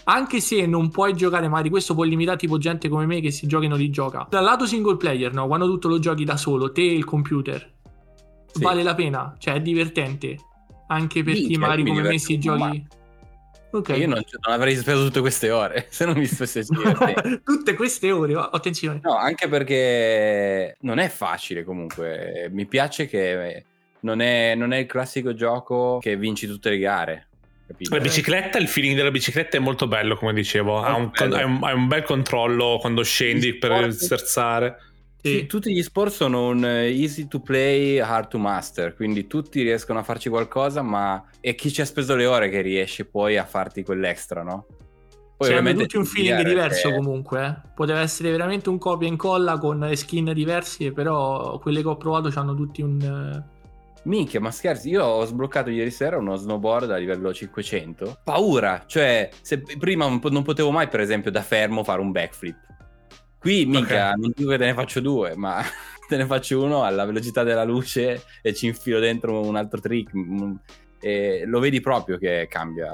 Anche 0.04 0.40
se 0.40 0.64
non 0.66 0.88
puoi 0.90 1.14
giocare, 1.14 1.46
magari 1.46 1.68
questo 1.68 1.94
può 1.94 2.04
limitare 2.04 2.38
tipo 2.38 2.56
gente 2.56 2.88
come 2.88 3.04
me 3.04 3.20
che 3.20 3.30
si 3.30 3.46
gioca 3.46 3.66
e 3.66 3.68
non 3.68 3.78
li 3.78 3.90
gioca. 3.90 4.26
Dal 4.30 4.42
lato 4.42 4.66
single 4.66 4.96
player, 4.96 5.32
no? 5.32 5.46
Quando 5.46 5.66
tutto 5.66 5.88
lo 5.88 5.98
giochi 5.98 6.24
da 6.24 6.36
solo, 6.36 6.72
te 6.72 6.80
e 6.80 6.94
il 6.94 7.04
computer, 7.04 7.70
sì. 8.46 8.62
vale 8.62 8.82
la 8.82 8.94
pena, 8.94 9.34
cioè 9.38 9.54
è 9.54 9.60
divertente. 9.60 10.36
Anche 10.88 11.22
per 11.22 11.34
chi 11.34 11.56
magari 11.56 11.84
come 11.84 12.02
me 12.02 12.18
si 12.18 12.38
giochi. 12.38 12.86
Okay. 13.72 14.00
Io 14.00 14.08
non, 14.08 14.22
non, 14.46 14.54
avrei 14.54 14.76
speso 14.76 15.04
tutte 15.04 15.20
queste 15.20 15.50
ore 15.50 15.86
se 15.90 16.04
non 16.04 16.16
mi 16.16 16.26
stesse 16.26 16.64
divertendo. 16.68 17.40
tutte 17.44 17.74
queste 17.74 18.10
ore, 18.10 18.34
attenzione. 18.34 19.00
No, 19.02 19.16
anche 19.16 19.48
perché 19.48 20.76
non 20.80 20.98
è 20.98 21.08
facile 21.08 21.62
comunque. 21.62 22.48
Mi 22.50 22.66
piace 22.66 23.06
che 23.06 23.64
non 24.00 24.20
è, 24.20 24.54
non 24.54 24.72
è 24.72 24.78
il 24.78 24.86
classico 24.86 25.34
gioco 25.34 25.98
che 26.00 26.16
vinci 26.16 26.46
tutte 26.46 26.70
le 26.70 26.78
gare. 26.78 27.26
Capito? 27.70 27.94
La 27.94 28.00
bicicletta, 28.00 28.58
il 28.58 28.66
feeling 28.66 28.96
della 28.96 29.12
bicicletta 29.12 29.56
è 29.56 29.60
molto 29.60 29.86
bello, 29.86 30.16
come 30.16 30.32
dicevo. 30.32 30.82
Ha 30.82 30.96
un, 30.96 31.12
un, 31.20 31.86
bel 31.86 32.02
controllo 32.02 32.78
quando 32.80 33.04
scendi 33.04 33.54
per 33.54 33.92
sterzare. 33.92 34.89
Sì. 35.22 35.46
Tutti 35.46 35.72
gli 35.72 35.82
sport 35.82 36.10
sono 36.12 36.48
un 36.48 36.64
eh, 36.64 36.86
easy 36.88 37.28
to 37.28 37.40
play, 37.40 37.98
hard 37.98 38.28
to 38.28 38.38
master, 38.38 38.94
quindi 38.94 39.26
tutti 39.26 39.62
riescono 39.62 39.98
a 39.98 40.02
farci 40.02 40.28
qualcosa, 40.28 40.82
ma 40.82 41.22
è 41.40 41.54
chi 41.54 41.70
ci 41.72 41.80
ha 41.82 41.84
speso 41.84 42.14
le 42.16 42.26
ore 42.26 42.48
che 42.48 42.60
riesce 42.62 43.04
poi 43.04 43.36
a 43.36 43.44
farti 43.44 43.82
quell'extra, 43.82 44.42
no? 44.42 44.66
Poi 45.36 45.48
Cioè, 45.48 45.58
ovviamente 45.58 45.82
tutti 45.84 45.96
un 45.96 46.04
feeling 46.04 46.42
diverso 46.42 46.88
che- 46.90 46.94
comunque. 46.94 47.46
eh. 47.46 47.68
Poteva 47.74 48.00
essere 48.00 48.30
veramente 48.30 48.68
un 48.68 48.78
copia 48.78 49.06
e 49.08 49.10
incolla 49.10 49.58
con 49.58 49.90
skin 49.94 50.32
diverse, 50.34 50.92
però 50.92 51.58
quelle 51.58 51.80
che 51.82 51.88
ho 51.88 51.96
provato 51.96 52.30
hanno 52.38 52.54
tutti 52.54 52.82
un. 52.82 53.00
eh, 53.00 53.58
Minchia, 54.04 54.40
ma 54.40 54.50
scherzi, 54.50 54.88
io 54.88 55.04
ho 55.04 55.24
sbloccato 55.26 55.68
ieri 55.68 55.90
sera 55.90 56.16
uno 56.16 56.34
snowboard 56.36 56.90
a 56.90 56.96
livello 56.96 57.34
500. 57.34 58.20
Paura, 58.24 58.84
cioè, 58.86 59.28
se 59.42 59.60
prima 59.78 60.06
non 60.08 60.42
potevo 60.42 60.70
mai, 60.70 60.88
per 60.88 61.00
esempio, 61.00 61.30
da 61.30 61.42
fermo 61.42 61.84
fare 61.84 62.00
un 62.00 62.10
backflip. 62.10 62.56
Qui, 63.40 63.64
minchia, 63.66 64.12
non 64.12 64.32
dico 64.34 64.50
che 64.50 64.58
te 64.58 64.66
ne 64.66 64.74
faccio 64.74 65.00
due, 65.00 65.34
ma 65.34 65.62
te 66.06 66.16
ne 66.16 66.26
faccio 66.26 66.62
uno 66.62 66.84
alla 66.84 67.04
velocità 67.04 67.42
della 67.42 67.64
luce 67.64 68.22
e 68.42 68.54
ci 68.54 68.66
infilo 68.66 68.98
dentro 69.00 69.40
un 69.40 69.56
altro 69.56 69.80
trick. 69.80 70.14
mm, 70.14 70.54
E 71.00 71.44
lo 71.46 71.58
vedi 71.58 71.80
proprio 71.80 72.18
che 72.18 72.46
cambia. 72.50 72.90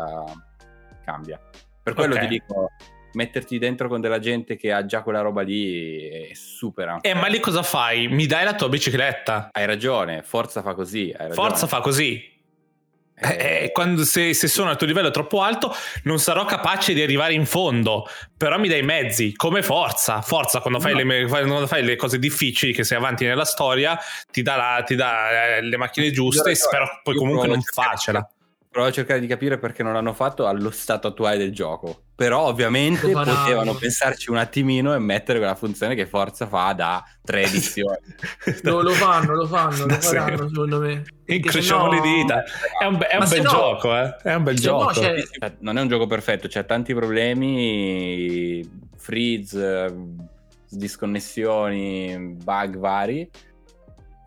Cambia. 1.05 1.41
Per 1.83 1.95
quello 1.95 2.15
Ok. 2.15 2.21
ti 2.21 2.27
dico, 2.29 2.71
metterti 3.15 3.59
dentro 3.59 3.89
con 3.89 4.01
della 4.01 4.19
gente 4.19 4.57
che 4.57 4.73
ha 4.73 4.85
già 4.85 5.03
quella 5.03 5.21
roba 5.21 5.43
lì 5.43 6.07
è 6.09 6.35
super. 6.35 6.99
Eh, 7.01 7.15
ma 7.15 7.27
lì 7.29 7.41
cosa 7.41 7.63
fai? 7.63 8.07
Mi 8.09 8.27
dai 8.27 8.45
la 8.45 8.55
tua 8.55 8.69
bicicletta? 8.69 9.49
Hai 9.53 9.67
ragione, 9.67 10.23
Forza 10.23 10.63
fa 10.63 10.75
così. 10.75 11.15
Forza 11.31 11.67
fa 11.67 11.81
così. 11.81 12.35
Eh, 13.19 13.29
Eh, 13.29 13.65
eh, 13.65 13.73
quando- 13.73 14.05
se, 14.05 14.35
se 14.35 14.47
sono 14.47 14.69
al 14.69 14.77
tuo 14.77 14.87
livello 14.87 15.11
troppo 15.11 15.41
alto, 15.43 15.75
non 16.03 16.19
sarò 16.19 16.45
capace 16.45 16.93
di 16.93 17.01
arrivare 17.03 17.33
in 17.33 17.47
fondo. 17.47 18.07
Però 18.37 18.59
mi 18.59 18.69
dai 18.69 18.83
mezzi, 18.83 19.35
come 19.35 19.63
forza. 19.63 20.21
Forza, 20.21 20.61
quando 20.61 20.81
fai, 20.81 20.93
No. 20.93 21.03
le, 21.03 21.27
quando 21.27 21.67
fai 21.67 21.83
le 21.83 21.97
cose 21.97 22.19
difficili, 22.19 22.73
che 22.75 22.85
sei 22.85 22.99
avanti 22.99 23.25
nella 23.25 23.47
storia, 23.47 23.99
ti 24.31 24.43
dà, 24.43 24.57
la- 24.57 24.83
ti 24.85 24.95
dà, 24.97 25.57
eh, 25.57 25.63
le 25.63 25.77
macchine 25.79 26.11
giuste. 26.11 26.51
Io- 26.51 26.57
Spero 26.57 27.01
poi 27.03 27.15
comunque 27.15 27.49
non 27.49 27.63
facela. 27.63 28.29
Provo 28.77 28.91
a 28.91 28.93
cercare 28.93 29.21
di 29.21 29.27
capire 29.27 29.57
perché 29.57 29.83
non 29.83 29.95
l'hanno 29.95 30.13
fatto 30.13 30.47
allo 30.47 30.71
stato 30.71 31.07
attuale 31.09 31.39
del 31.39 31.51
gioco. 31.51 32.03
Però 32.15 32.43
ovviamente 32.43 33.11
faranno. 33.11 33.39
potevano 33.43 33.73
pensarci 33.75 34.31
un 34.31 34.37
attimino 34.37 34.95
e 34.95 34.99
mettere 34.99 35.39
quella 35.39 35.55
funzione 35.55 35.95
che 35.95 36.05
Forza 36.07 36.47
fa 36.47 36.75
da 36.75 37.03
tre 37.25 37.45
edizioni. 37.49 37.97
Lo, 38.65 38.83
lo 38.83 38.91
fanno, 38.91 39.35
lo 39.35 39.47
fanno, 39.47 39.87
Da 39.87 39.95
lo 39.95 40.01
faranno 40.03 40.49
secondo 40.49 40.79
me. 40.81 41.05
Incrociamo 41.25 41.91
sennò- 41.91 42.05
le 42.05 42.17
dita. 42.23 42.45
È 42.79 42.85
un, 42.85 42.99
be- 42.99 43.07
è 43.07 43.17
un 43.17 43.27
bel 43.31 43.41
no- 43.43 43.49
gioco, 43.51 43.97
eh. 43.97 44.17
È 44.23 44.35
un 44.35 44.43
bel 44.43 44.59
se 44.59 44.67
no 44.71 44.79
gioco. 44.79 44.93
c'è- 45.01 45.23
Cioè, 45.23 45.55
non 45.61 45.79
è 45.79 45.81
un 45.81 45.89
gioco 45.89 46.07
perfetto, 46.07 46.47
c'è 46.47 46.67
tanti 46.67 46.93
problemi, 46.93 48.63
freeze, 48.99 49.95
disconnessioni, 50.69 52.37
bug 52.43 52.77
vari. 52.77 53.31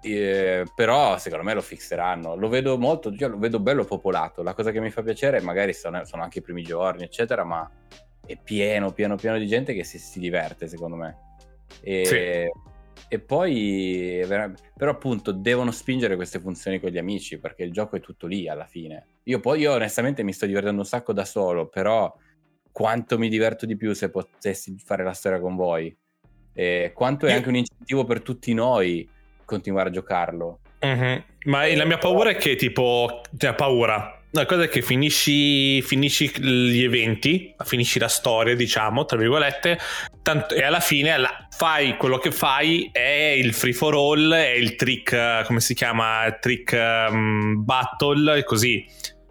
Eh, 0.02 0.66
però 0.74 1.18
secondo 1.18 1.44
me 1.44 1.54
lo 1.54 1.62
fixeranno. 1.62 2.36
Lo 2.36 2.48
vedo 2.48 2.78
molto, 2.78 3.12
io 3.12 3.28
lo 3.28 3.38
vedo 3.38 3.60
bello 3.60 3.84
popolato. 3.84 4.44
La 4.44 4.54
cosa 4.54 4.72
che 4.72 4.80
mi 4.80 4.90
fa 4.90 5.02
piacere, 5.02 5.42
magari 5.42 5.74
sono, 5.74 6.06
sono 6.06 6.24
anche 6.24 6.40
i 6.40 6.42
primi 6.42 6.64
giorni, 6.64 7.04
eccetera, 7.04 7.44
ma 7.44 7.70
è 8.26 8.38
pieno, 8.38 8.92
pieno, 8.92 9.16
pieno 9.16 9.38
di 9.38 9.48
gente 9.48 9.74
che 9.74 9.84
si, 9.84 10.00
si 10.00 10.20
diverte, 10.20 10.68
secondo 10.68 10.96
me. 10.96 11.18
E, 11.82 12.06
Sì. 12.06 13.06
e 13.16 13.20
poi, 13.20 14.24
però, 14.26 14.92
appunto, 14.92 15.32
devono 15.32 15.72
spingere 15.72 16.16
queste 16.16 16.40
funzioni 16.40 16.80
con 16.80 16.92
gli 16.92 16.98
amici 16.98 17.38
perché 17.38 17.64
il 17.64 17.72
gioco 17.72 17.96
è 17.96 18.00
tutto 18.00 18.28
lì 18.28 18.48
alla 18.48 18.66
fine. 18.66 19.06
Io 19.24 19.40
poi, 19.40 19.62
io 19.62 19.74
onestamente, 19.74 20.24
mi 20.24 20.34
sto 20.34 20.46
divertendo 20.46 20.82
un 20.82 20.88
sacco 20.88 21.12
da 21.12 21.26
solo, 21.26 21.68
però 21.68 22.16
quanto 22.72 23.18
mi 23.18 23.28
diverto 23.28 23.66
di 23.66 23.76
più 23.76 23.94
se 23.94 24.10
potessi 24.10 24.78
fare 24.84 25.04
la 25.04 25.14
storia 25.14 25.40
con 25.42 25.56
voi. 25.56 25.96
E 26.54 26.92
quanto 26.94 27.26
è 27.26 27.34
anche 27.34 27.50
un 27.50 27.56
incentivo 27.56 28.06
per 28.06 28.22
tutti 28.22 28.54
noi 28.54 29.08
continuare 29.50 29.90
a 29.90 29.92
giocarlo. 29.92 30.60
Mhm. 30.82 31.24
Ma 31.46 31.68
la 31.76 31.86
mia 31.86 31.98
paura 31.98 32.30
è 32.30 32.36
che 32.36 32.56
tipo, 32.56 33.22
cioè 33.38 33.54
paura. 33.54 34.14
La 34.32 34.46
cosa 34.46 34.64
è 34.64 34.70
che 34.70 34.84
finisci, 34.84 35.82
finisci 35.82 36.30
gli 36.40 36.84
eventi, 36.84 37.56
finisci 37.64 37.98
la 37.98 38.08
storia, 38.08 38.56
diciamo, 38.56 39.04
tra 39.06 39.18
virgolette, 39.18 39.80
tanto- 40.22 40.54
e 40.54 40.62
alla 40.62 40.80
fine 40.80 41.18
la- 41.18 41.48
fai 41.50 41.98
quello 41.98 42.20
che 42.20 42.30
fai, 42.32 42.90
è 42.92 43.34
il 43.36 43.54
free 43.56 43.74
for 43.74 43.96
all, 43.96 44.32
è 44.32 44.52
il 44.52 44.76
trick, 44.76 45.14
eh, 45.14 45.42
come 45.48 45.60
si 45.62 45.74
chiama, 45.74 46.38
trick 46.40 46.74
ehm, 46.74 47.64
battle, 47.66 48.38
e 48.38 48.44
così, 48.44 48.86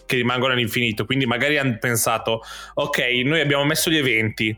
che 0.04 0.16
rimangono 0.16 0.54
all'infinito. 0.54 1.04
Quindi 1.04 1.26
magari 1.26 1.58
hanno 1.58 1.76
pensato, 1.78 2.42
ok, 2.74 2.98
noi 3.24 3.40
abbiamo 3.40 3.64
messo 3.64 3.90
gli 3.90 3.98
eventi, 3.98 4.56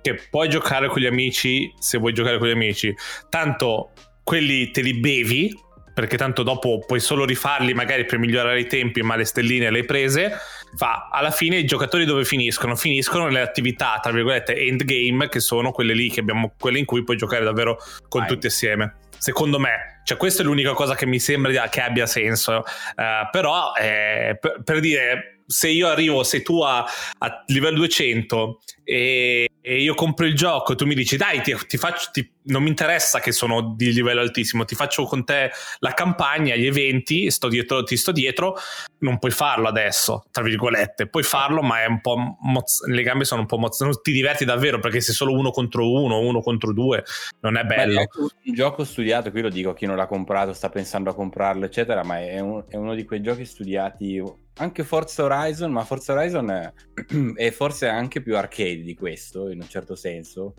che 0.00 0.14
puoi 0.30 0.48
giocare 0.48 0.86
con 0.88 1.00
gli 1.00 1.06
amici 1.06 1.72
se 1.78 1.98
vuoi 1.98 2.12
giocare 2.12 2.38
con 2.38 2.46
gli 2.46 2.52
amici, 2.52 2.94
tanto 3.28 3.90
quelli 4.22 4.70
te 4.70 4.80
li 4.80 4.94
bevi 4.94 5.54
perché 5.94 6.16
tanto 6.16 6.42
dopo 6.42 6.78
puoi 6.86 7.00
solo 7.00 7.24
rifarli 7.24 7.74
magari 7.74 8.06
per 8.06 8.18
migliorare 8.18 8.60
i 8.60 8.66
tempi 8.66 9.02
ma 9.02 9.14
le 9.14 9.24
stelline 9.24 9.70
le 9.70 9.80
hai 9.80 9.84
prese 9.84 10.32
fa 10.76 11.08
alla 11.12 11.30
fine 11.30 11.58
i 11.58 11.64
giocatori 11.64 12.04
dove 12.04 12.24
finiscono 12.24 12.76
finiscono 12.76 13.26
nelle 13.26 13.40
attività 13.40 13.98
tra 14.02 14.10
virgolette 14.10 14.56
endgame 14.56 15.28
che 15.28 15.40
sono 15.40 15.70
quelle 15.70 15.92
lì 15.92 16.10
che 16.10 16.20
abbiamo 16.20 16.54
quelle 16.58 16.78
in 16.78 16.86
cui 16.86 17.04
puoi 17.04 17.16
giocare 17.16 17.44
davvero 17.44 17.76
con 18.08 18.20
Vai. 18.20 18.30
tutti 18.30 18.46
assieme 18.46 18.96
secondo 19.18 19.58
me 19.58 20.00
cioè 20.04 20.16
questa 20.16 20.42
è 20.42 20.44
l'unica 20.44 20.72
cosa 20.72 20.94
che 20.94 21.06
mi 21.06 21.20
sembra 21.20 21.68
che 21.68 21.80
abbia 21.80 22.06
senso 22.06 22.64
Eh, 22.96 23.28
però 23.30 23.72
eh, 23.78 24.36
per, 24.40 24.62
per 24.64 24.80
dire 24.80 25.41
se 25.52 25.68
io 25.68 25.88
arrivo 25.88 26.22
se 26.24 26.42
tu 26.42 26.60
a, 26.62 26.84
a 27.18 27.44
livello 27.46 27.76
200 27.76 28.60
e, 28.84 29.48
e 29.60 29.80
io 29.80 29.94
compro 29.94 30.26
il 30.26 30.34
gioco 30.34 30.72
e 30.72 30.76
tu 30.76 30.86
mi 30.86 30.94
dici 30.94 31.16
dai 31.16 31.40
ti, 31.42 31.54
ti 31.68 31.76
faccio 31.76 32.08
ti- 32.12 32.28
non 32.44 32.64
mi 32.64 32.68
interessa 32.70 33.20
che 33.20 33.30
sono 33.30 33.74
di 33.76 33.92
livello 33.92 34.20
altissimo 34.20 34.64
ti 34.64 34.74
faccio 34.74 35.04
con 35.04 35.24
te 35.24 35.50
la 35.78 35.92
campagna 35.94 36.56
gli 36.56 36.66
eventi 36.66 37.30
sto 37.30 37.46
dietro, 37.48 37.84
ti 37.84 37.96
sto 37.96 38.10
dietro 38.10 38.56
non 38.98 39.18
puoi 39.18 39.30
farlo 39.30 39.68
adesso 39.68 40.24
tra 40.30 40.42
virgolette. 40.42 41.06
Puoi 41.08 41.22
farlo 41.22 41.60
ma 41.62 41.82
è 41.82 41.86
un 41.86 42.00
po' 42.00 42.16
moz- 42.40 42.84
le 42.86 43.02
gambe 43.02 43.24
sono 43.24 43.42
un 43.42 43.46
po' 43.46 43.58
mozzate 43.58 44.00
ti 44.02 44.12
diverti 44.12 44.44
davvero 44.44 44.78
perché 44.80 45.00
sei 45.00 45.14
solo 45.14 45.32
uno 45.32 45.50
contro 45.50 45.90
uno 45.90 46.18
uno 46.18 46.40
contro 46.40 46.72
due 46.72 47.04
non 47.40 47.56
è 47.56 47.64
bello. 47.64 48.00
Anche 48.00 48.18
un 48.20 48.54
gioco 48.54 48.84
studiato, 48.84 49.30
qui 49.30 49.42
lo 49.42 49.48
dico 49.50 49.70
a 49.70 49.74
chi 49.74 49.86
non 49.86 49.96
l'ha 49.96 50.06
comprato, 50.06 50.52
sta 50.52 50.68
pensando 50.70 51.10
a 51.10 51.14
comprarlo, 51.14 51.64
eccetera, 51.64 52.02
ma 52.02 52.18
è, 52.20 52.38
un- 52.40 52.64
è 52.68 52.76
uno 52.76 52.94
di 52.94 53.04
quei 53.04 53.20
giochi 53.20 53.44
studiati, 53.44 54.22
anche 54.56 54.84
Forza 54.84 55.24
Horizon, 55.24 55.72
ma 55.72 55.84
Forza 55.84 56.12
Horizon 56.12 56.50
è, 56.50 56.72
è 57.34 57.50
forse 57.50 57.88
anche 57.88 58.22
più 58.22 58.36
arcade 58.36 58.82
di 58.82 58.94
questo, 58.94 59.48
in 59.48 59.60
un 59.60 59.68
certo 59.68 59.94
senso. 59.94 60.54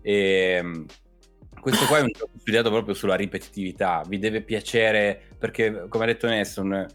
E, 0.00 0.60
mm, 0.62 0.84
questo 1.60 1.86
qua 1.86 1.98
è 1.98 2.02
un 2.02 2.10
gioco 2.12 2.38
studiato 2.38 2.70
proprio 2.70 2.94
sulla 2.94 3.16
ripetitività, 3.16 4.02
vi 4.06 4.18
deve 4.18 4.42
piacere, 4.42 5.20
perché 5.36 5.86
come 5.88 6.04
ha 6.04 6.06
detto 6.06 6.28
Nessun, 6.28 6.86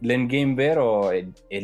l'endgame 0.00 0.54
vero 0.54 1.10
è, 1.10 1.26
è 1.48 1.62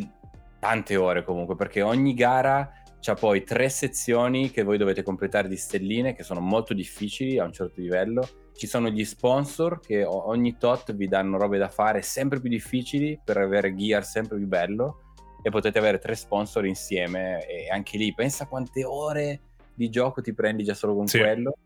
tante 0.58 0.96
ore 0.96 1.22
comunque, 1.22 1.54
perché 1.54 1.82
ogni 1.82 2.14
gara 2.14 2.72
c'ha 3.00 3.14
poi 3.14 3.44
tre 3.44 3.68
sezioni 3.68 4.50
che 4.50 4.62
voi 4.62 4.76
dovete 4.78 5.02
completare 5.02 5.48
di 5.48 5.56
stelline 5.56 6.14
che 6.14 6.22
sono 6.22 6.40
molto 6.40 6.74
difficili 6.74 7.38
a 7.38 7.44
un 7.44 7.52
certo 7.52 7.80
livello. 7.80 8.26
Ci 8.52 8.66
sono 8.66 8.88
gli 8.88 9.04
sponsor 9.04 9.78
che 9.80 10.04
ogni 10.04 10.56
tot 10.58 10.92
vi 10.94 11.06
danno 11.06 11.38
robe 11.38 11.58
da 11.58 11.68
fare 11.68 12.02
sempre 12.02 12.40
più 12.40 12.50
difficili 12.50 13.20
per 13.24 13.36
avere 13.36 13.74
gear 13.74 14.04
sempre 14.04 14.36
più 14.36 14.46
bello 14.46 15.02
e 15.42 15.50
potete 15.50 15.78
avere 15.78 15.98
tre 15.98 16.16
sponsor 16.16 16.66
insieme 16.66 17.46
e 17.46 17.68
anche 17.70 17.96
lì 17.96 18.12
pensa 18.12 18.46
quante 18.46 18.84
ore 18.84 19.40
di 19.72 19.88
gioco 19.88 20.20
ti 20.20 20.34
prendi 20.34 20.64
già 20.64 20.74
solo 20.74 20.96
con 20.96 21.06
Sì. 21.06 21.18
quello 21.18 21.56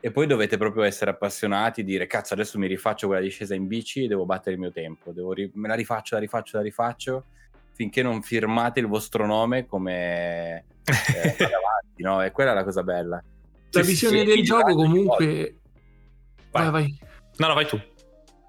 e 0.00 0.10
poi 0.10 0.26
dovete 0.26 0.56
proprio 0.56 0.82
essere 0.82 1.12
appassionati 1.12 1.84
dire 1.84 2.08
cazzo 2.08 2.34
adesso 2.34 2.58
mi 2.58 2.66
rifaccio 2.66 3.06
quella 3.06 3.22
discesa 3.22 3.54
in 3.54 3.68
bici 3.68 4.02
e 4.02 4.08
devo 4.08 4.26
battere 4.26 4.56
il 4.56 4.60
mio 4.60 4.72
tempo 4.72 5.12
devo 5.12 5.32
ri- 5.32 5.48
me 5.54 5.68
la 5.68 5.74
rifaccio 5.74 6.16
la 6.16 6.20
rifaccio 6.20 6.56
la 6.56 6.62
rifaccio 6.64 7.24
finché 7.74 8.02
non 8.02 8.22
firmate 8.22 8.80
il 8.80 8.86
vostro 8.86 9.26
nome 9.26 9.66
come 9.66 10.64
eh, 10.84 10.84
avanti, 11.44 12.02
no? 12.02 12.22
E 12.22 12.30
quella 12.30 12.52
è 12.52 12.54
la 12.54 12.64
cosa 12.64 12.82
bella. 12.82 13.22
La 13.70 13.82
visione 13.82 14.24
del 14.24 14.42
gioco 14.42 14.74
comunque... 14.74 15.56
Vai. 16.50 16.70
Vai, 16.70 16.70
vai. 16.70 16.98
no 17.38 17.46
no 17.46 17.54
vai 17.54 17.66
tu 17.66 17.80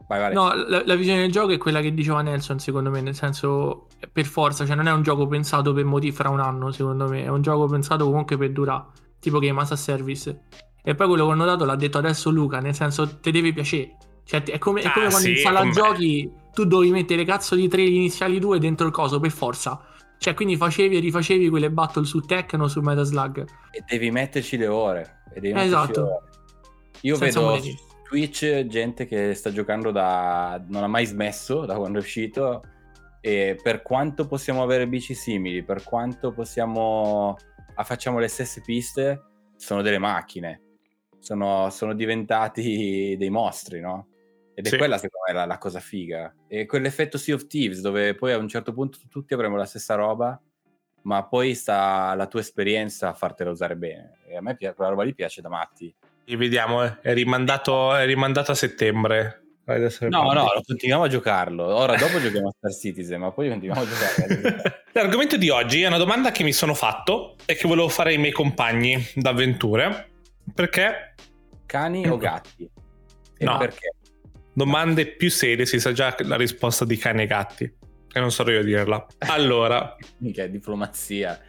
Vai, 0.07 0.19
vai. 0.19 0.33
No, 0.33 0.53
la, 0.53 0.83
la 0.85 0.95
visione 0.95 1.21
del 1.21 1.31
gioco 1.31 1.51
è 1.51 1.57
quella 1.57 1.81
che 1.81 1.93
diceva 1.93 2.21
Nelson, 2.21 2.59
secondo 2.59 2.89
me, 2.89 3.01
nel 3.01 3.15
senso, 3.15 3.87
per 4.11 4.25
forza, 4.25 4.65
cioè 4.65 4.75
non 4.75 4.87
è 4.87 4.91
un 4.91 5.01
gioco 5.01 5.27
pensato 5.27 5.73
per 5.73 5.85
motivi 5.85 6.13
fra 6.13 6.29
un 6.29 6.39
anno, 6.39 6.71
secondo 6.71 7.07
me, 7.07 7.23
è 7.23 7.29
un 7.29 7.41
gioco 7.41 7.67
pensato 7.67 8.05
comunque 8.05 8.37
per 8.37 8.51
durare, 8.51 8.85
tipo 9.19 9.39
Game 9.39 9.59
as 9.61 9.71
a 9.71 9.75
Service. 9.75 10.41
E 10.83 10.95
poi 10.95 11.07
quello 11.07 11.25
che 11.25 11.31
ho 11.31 11.35
notato 11.35 11.65
l'ha 11.65 11.75
detto 11.75 11.97
adesso 11.97 12.29
Luca, 12.29 12.59
nel 12.59 12.75
senso, 12.75 13.19
te 13.19 13.31
deve 13.31 13.53
piacere. 13.53 13.95
Cioè, 14.25 14.43
è 14.43 14.57
come, 14.57 14.81
è 14.81 14.91
come 14.91 15.05
Ah, 15.05 15.09
quando 15.09 15.29
in 15.29 15.35
sì, 15.35 15.41
sala 15.41 15.59
come- 15.59 15.71
giochi 15.71 16.31
tu 16.53 16.65
dovevi 16.65 16.91
mettere 16.91 17.25
cazzo 17.25 17.55
di 17.55 17.67
tre 17.67 17.81
iniziali 17.81 18.39
due 18.39 18.59
dentro 18.59 18.85
il 18.85 18.93
coso, 18.93 19.19
per 19.19 19.31
forza. 19.31 19.81
Cioè, 20.17 20.35
quindi 20.35 20.55
facevi 20.55 20.95
e 20.95 20.99
rifacevi 20.99 21.49
quelle 21.49 21.69
battle 21.69 22.05
su 22.05 22.21
Tekken 22.21 22.61
o 22.61 22.67
su 22.67 22.79
Metal 22.79 23.03
Slug. 23.03 23.45
E 23.71 23.83
devi 23.85 24.09
metterci 24.11 24.55
le 24.55 24.67
ore. 24.67 25.23
E 25.33 25.41
devi 25.41 25.53
metterci 25.53 25.67
Esatto. 25.67 26.01
le 26.01 26.07
ore. 26.07 26.21
Io 27.01 27.15
Senza 27.15 27.39
vedo 27.41 27.61
su 27.61 27.75
Twitch 28.07 28.65
gente 28.67 29.05
che 29.05 29.33
sta 29.33 29.51
giocando 29.51 29.91
da... 29.91 30.63
non 30.67 30.83
ha 30.83 30.87
mai 30.87 31.05
smesso 31.05 31.65
da 31.65 31.75
quando 31.75 31.97
è 31.97 32.01
uscito 32.01 32.61
e 33.19 33.59
per 33.61 33.81
quanto 33.81 34.27
possiamo 34.27 34.63
avere 34.63 34.87
bici 34.87 35.13
simili, 35.13 35.63
per 35.63 35.83
quanto 35.83 36.31
possiamo... 36.31 37.35
ah, 37.73 37.83
facciamo 37.83 38.19
le 38.19 38.27
stesse 38.29 38.61
piste, 38.61 39.21
sono 39.57 39.81
delle 39.81 39.99
macchine. 39.99 40.61
Sono, 41.19 41.69
sono 41.69 41.93
diventati 41.93 43.15
dei 43.17 43.29
mostri, 43.29 43.81
no? 43.81 44.07
Ed 44.55 44.65
è 44.65 44.69
Sì. 44.69 44.77
quella 44.77 44.97
secondo 44.97 45.25
me 45.27 45.33
la, 45.33 45.45
la 45.45 45.57
cosa 45.57 45.79
figa. 45.79 46.33
E 46.47 46.65
quell'effetto 46.65 47.17
Sea 47.17 47.35
of 47.35 47.47
Thieves 47.47 47.81
dove 47.81 48.13
poi 48.15 48.31
a 48.33 48.37
un 48.37 48.47
certo 48.47 48.73
punto 48.73 48.99
tutti 49.09 49.33
avremo 49.33 49.55
la 49.57 49.65
stessa 49.65 49.95
roba 49.95 50.39
ma 51.05 51.23
poi 51.25 51.53
sta 51.53 52.13
la 52.15 52.27
tua 52.27 52.39
esperienza 52.39 53.09
a 53.09 53.13
fartela 53.13 53.49
usare 53.49 53.75
bene. 53.75 54.19
E 54.27 54.37
a 54.37 54.41
me 54.41 54.55
quella 54.55 54.89
roba 54.89 55.03
lì 55.03 55.13
piace 55.13 55.41
da 55.41 55.49
matti. 55.49 55.93
E 56.25 56.37
vediamo, 56.37 56.81
eh, 56.83 56.99
è 57.01 57.13
rimandato, 57.13 57.93
è 57.93 58.05
rimandato 58.05 58.51
a 58.51 58.55
settembre. 58.55 59.39
No, 59.65 60.31
no, 60.33 60.49
continuiamo 60.65 61.03
a 61.03 61.07
giocarlo. 61.07 61.63
Ora 61.65 61.95
dopo 61.95 62.19
giochiamo 62.21 62.49
a 62.49 62.53
Star 62.57 62.71
Citizen, 62.73 63.19
ma 63.21 63.31
poi 63.31 63.49
continuiamo 63.49 63.81
a 63.81 63.85
giocare. 63.85 64.83
L'argomento 64.93 65.35
di 65.37 65.49
oggi 65.49 65.81
è 65.81 65.87
una 65.87 65.97
domanda 65.97 66.31
che 66.31 66.43
mi 66.43 66.51
sono 66.53 66.73
fatto 66.73 67.35
e 67.45 67.55
che 67.55 67.67
volevo 67.67 67.87
fare 67.89 68.11
ai 68.11 68.17
miei 68.17 68.31
compagni 68.33 68.97
d'avventure. 69.15 70.09
Perché 70.53 71.15
Cani 71.65 72.07
o 72.07 72.17
gatti? 72.17 72.69
E 73.37 73.45
No. 73.45 73.57
perché? 73.57 73.91
Domande 74.53 75.07
più 75.07 75.29
serie 75.29 75.65
si 75.65 75.79
sa 75.79 75.91
già 75.91 76.15
la 76.19 76.35
risposta 76.35 76.85
di 76.85 76.97
cani 76.97 77.23
e 77.23 77.27
gatti. 77.27 77.63
E 78.15 78.19
non 78.19 78.31
so 78.31 78.47
io 78.49 78.59
a 78.59 78.63
dirla. 78.63 79.05
Allora, 79.19 79.95
Mica 80.19 80.43
è 80.43 80.49
diplomazia. 80.49 81.39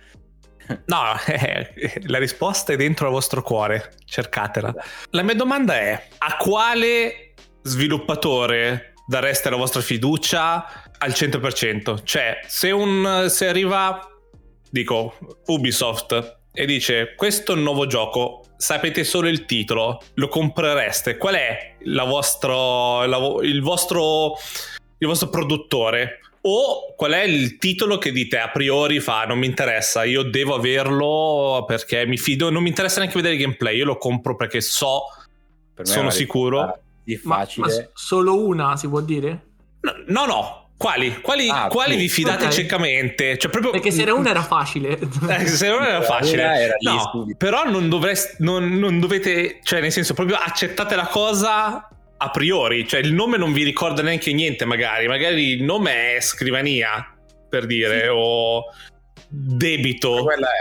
no, 0.87 1.03
eh, 1.27 2.01
la 2.07 2.19
risposta 2.19 2.73
è 2.73 2.77
dentro 2.77 3.07
al 3.07 3.13
vostro 3.13 3.43
cuore. 3.43 3.93
Cercatela. 4.05 4.75
La 5.11 5.23
mia 5.23 5.35
domanda 5.35 5.75
è: 5.75 6.09
a 6.19 6.37
quale 6.37 7.35
sviluppatore 7.63 8.95
dareste 9.07 9.51
la 9.51 9.57
vostra 9.57 9.83
fiducia 9.83 10.67
al 10.97 11.11
100%? 11.11 12.01
Cioè, 12.03 12.41
se, 12.47 12.71
un, 12.71 13.27
se 13.29 13.47
arriva, 13.47 14.01
dico, 14.71 15.19
Ubisoft 15.47 16.43
e 16.57 16.67
dice 16.67 17.15
questo 17.17 17.53
è 17.53 17.57
un 17.57 17.63
nuovo 17.63 17.87
gioco, 17.87 18.44
sapete 18.65 19.05
solo 19.05 19.29
il 19.29 19.45
titolo, 19.45 20.01
lo 20.15 20.29
comprereste? 20.29 21.19
Qual 21.19 21.35
è 21.35 21.77
la 21.81 22.05
vostro, 22.05 23.05
la 23.05 23.19
il, 23.43 23.61
vostro, 23.61 24.37
il 24.97 25.07
vostro 25.07 25.29
produttore? 25.29 26.21
O 26.47 26.95
qual 26.97 27.13
è 27.13 27.23
il 27.25 27.59
titolo 27.59 27.99
che 27.99 28.11
dite 28.11 28.39
a 28.39 28.49
priori 28.49 29.01
fa 29.01 29.25
non 29.25 29.39
mi 29.39 29.47
interessa, 29.47 30.05
io 30.05 30.23
devo 30.23 30.55
averlo 30.55 31.65
perché 31.67 32.07
mi 32.07 32.17
fido, 32.17 32.49
non 32.51 32.63
mi 32.63 32.69
interessa 32.71 33.01
neanche 33.01 33.17
vedere 33.17 33.35
il 33.35 33.41
gameplay, 33.41 33.77
io 33.77 33.85
lo 33.85 33.97
compro 33.99 34.35
perché 34.35 34.61
so 34.63 35.03
Per 35.75 35.85
me 35.87 35.91
Sono 35.93 36.11
sicuro. 36.11 36.59
risposta 36.61 36.81
Di 37.05 37.21
Ma, 37.25 37.35
facile. 37.37 37.67
ma 37.67 37.91
solo 37.95 38.47
una 38.47 38.77
si 38.77 38.89
può 38.89 39.01
dire? 39.01 39.47
No, 39.81 39.93
no, 40.07 40.25
no. 40.27 40.64
Quali? 40.77 41.21
Quali, 41.21 41.49
Ah, 41.49 41.69
quali 41.69 41.93
sì. 41.93 41.99
vi 41.99 42.09
fidate 42.09 42.45
Ok. 42.47 42.51
ciecamente? 42.53 43.39
Cioè, 43.39 43.51
proprio... 43.51 43.71
Perché 43.71 43.91
se 43.91 44.03
era 44.03 44.13
una 44.15 44.31
era 44.31 44.43
facile. 44.43 44.99
Eh, 45.29 45.47
se 45.47 45.67
era 45.67 45.89
Era- 45.89 46.03
facile. 46.03 46.43
era 46.43 46.75
lì 46.79 46.87
no, 46.95 47.27
però 47.39 47.65
non 47.69 47.89
dovreste, 47.89 48.37
non, 48.41 48.77
non 48.79 48.99
dovete, 48.99 49.61
cioè 49.63 49.81
nel 49.81 49.93
senso 49.93 50.15
proprio 50.15 50.37
accettate 50.37 50.95
la 50.97 51.07
cosa 51.07 51.89
a 52.17 52.31
priori, 52.31 52.87
cioè 52.89 53.01
il 53.01 53.13
nome 53.13 53.37
non 53.37 53.53
vi 53.53 53.63
ricorda 53.63 54.03
neanche 54.03 54.33
niente 54.33 54.65
magari, 54.65 55.07
magari 55.09 55.51
il 55.53 55.63
nome 55.63 56.17
è 56.17 56.21
scrivania 56.21 57.15
per 57.49 57.67
dire 57.67 58.09
o 58.09 58.63
debito. 59.29 60.23
Quella 60.25 60.49
è. 60.49 60.61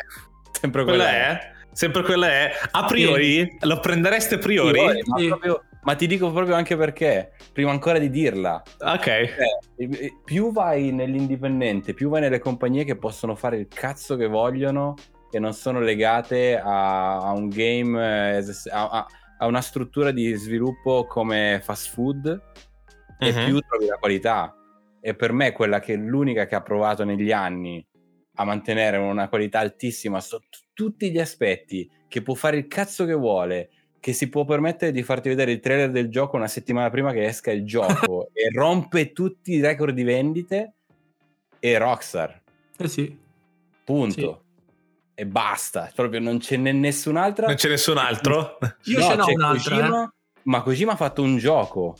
Sempre 0.60 0.84
Quella 0.84 1.04
quella, 1.04 1.18
è? 1.18 1.52
Sempre 1.74 2.04
quella 2.04 2.28
è? 2.30 2.52
A 2.72 2.86
priori? 2.86 3.58
Lo 3.62 3.80
prendereste 3.80 4.36
a 4.36 4.38
priori? 4.38 4.72
Priori, 4.72 5.02
ma, 5.06 5.18
Sì. 5.18 5.28
proprio- 5.28 5.64
ma 5.84 5.96
ti 5.96 6.08
dico 6.08 6.32
proprio 6.32 6.56
anche 6.56 6.76
perché, 6.76 7.34
prima 7.52 7.72
ancora 7.72 8.00
di 8.00 8.10
dirla, 8.10 8.62
Ok. 8.80 9.08
eh, 9.08 10.14
più 10.24 10.52
vai 10.52 10.92
nell'indipendente, 10.92 11.94
più 11.94 12.10
vai 12.10 12.22
nelle 12.22 12.40
compagnie 12.40 12.84
che 12.84 12.98
possono 12.98 13.36
fare 13.36 13.58
il 13.58 13.68
cazzo 13.68 14.16
che 14.16 14.28
vogliono 14.28 14.96
e 15.32 15.40
non 15.40 15.54
sono 15.54 15.80
legate 15.80 16.58
a, 16.58 17.18
a 17.18 17.32
un 17.32 17.50
game, 17.50 18.38
eh, 18.38 18.44
a, 18.72 18.90
a- 18.90 19.08
a 19.40 19.46
una 19.46 19.62
struttura 19.62 20.12
di 20.12 20.34
sviluppo 20.36 21.06
come 21.06 21.60
fast 21.62 21.90
food, 21.92 22.42
e 23.20 23.32
Mhm. 23.32 23.46
più 23.46 23.60
trovi 23.60 23.88
la 23.88 23.98
qualità. 23.98 24.56
E 25.02 25.16
per 25.16 25.34
me 25.34 25.52
quella 25.52 25.80
che 25.80 25.94
è 25.94 25.98
l'unica 25.98 26.46
che 26.46 26.56
ha 26.56 26.62
provato 26.62 27.04
negli 27.04 27.32
anni 27.32 27.86
a 28.36 28.46
mantenere 28.46 28.98
una 28.98 29.28
qualità 29.28 29.60
altissima 29.60 30.22
sotto 30.22 30.60
tutti 30.74 31.12
gli 31.12 31.20
aspetti, 31.20 31.90
che 32.08 32.22
può 32.22 32.36
fare 32.36 32.58
il 32.58 32.68
cazzo 32.68 33.06
che 33.06 33.14
vuole, 33.14 33.70
che 34.04 34.12
si 34.12 34.28
può 34.28 34.44
permettere 34.44 34.92
di 34.92 35.02
farti 35.02 35.30
vedere 35.30 35.54
il 35.54 35.62
trailer 35.62 35.90
del 35.90 36.10
gioco 36.10 36.36
una 36.36 36.50
settimana 36.50 36.90
prima 36.90 37.14
che 37.14 37.24
esca 37.24 37.52
il 37.52 37.66
gioco 37.66 38.28
e 38.36 38.50
rompe 38.54 39.14
tutti 39.14 39.54
i 39.54 39.62
record 39.62 39.96
di 39.96 40.04
vendite, 40.04 40.74
è 41.58 41.78
Rockstar. 41.78 42.42
Eh 42.78 42.88
sì. 42.90 43.18
Punto. 43.86 44.44
E 45.14 45.26
basta, 45.26 45.90
proprio 45.96 46.20
non 46.20 46.42
ce 46.42 46.58
n'è 46.58 46.74
nessun'altra. 46.74 47.48
Non 47.48 47.56
c'è 47.56 47.70
nessun 47.70 47.98
altro? 47.98 48.58
Io 48.88 49.00
No, 49.00 49.06
ce 49.06 49.16
n'ho 49.16 49.24
c'è 49.24 49.34
un'altra. 49.36 49.76
Kojima, 49.78 50.04
eh. 50.04 50.10
Ma 50.42 50.62
Kojima 50.64 50.92
ha 50.92 50.98
fatto 50.98 51.22
un 51.22 51.38
gioco. 51.38 51.96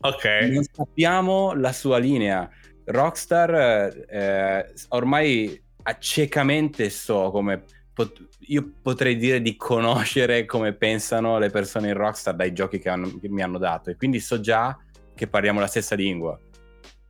Ok. 0.00 0.24
non 0.52 0.62
sappiamo 0.70 1.54
la 1.54 1.72
sua 1.72 1.96
linea. 1.96 2.46
Rockstar 2.84 4.04
eh, 4.10 4.74
ormai 4.88 5.58
accecamente 5.84 6.90
so 6.90 7.30
come 7.30 7.64
pot- 7.96 8.28
io 8.48 8.72
potrei 8.82 9.16
dire 9.16 9.40
di 9.40 9.56
conoscere 9.56 10.44
come 10.44 10.74
pensano 10.74 11.38
le 11.38 11.48
persone 11.48 11.88
in 11.88 11.94
Rockstar 11.94 12.34
dai 12.34 12.52
giochi 12.52 12.78
che, 12.78 12.90
hanno- 12.90 13.18
che 13.18 13.30
mi 13.30 13.42
hanno 13.42 13.56
dato 13.56 13.88
e 13.88 13.96
quindi 13.96 14.20
so 14.20 14.38
già 14.38 14.76
che 15.14 15.26
parliamo 15.26 15.60
la 15.60 15.66
stessa 15.66 15.94
lingua. 15.94 16.38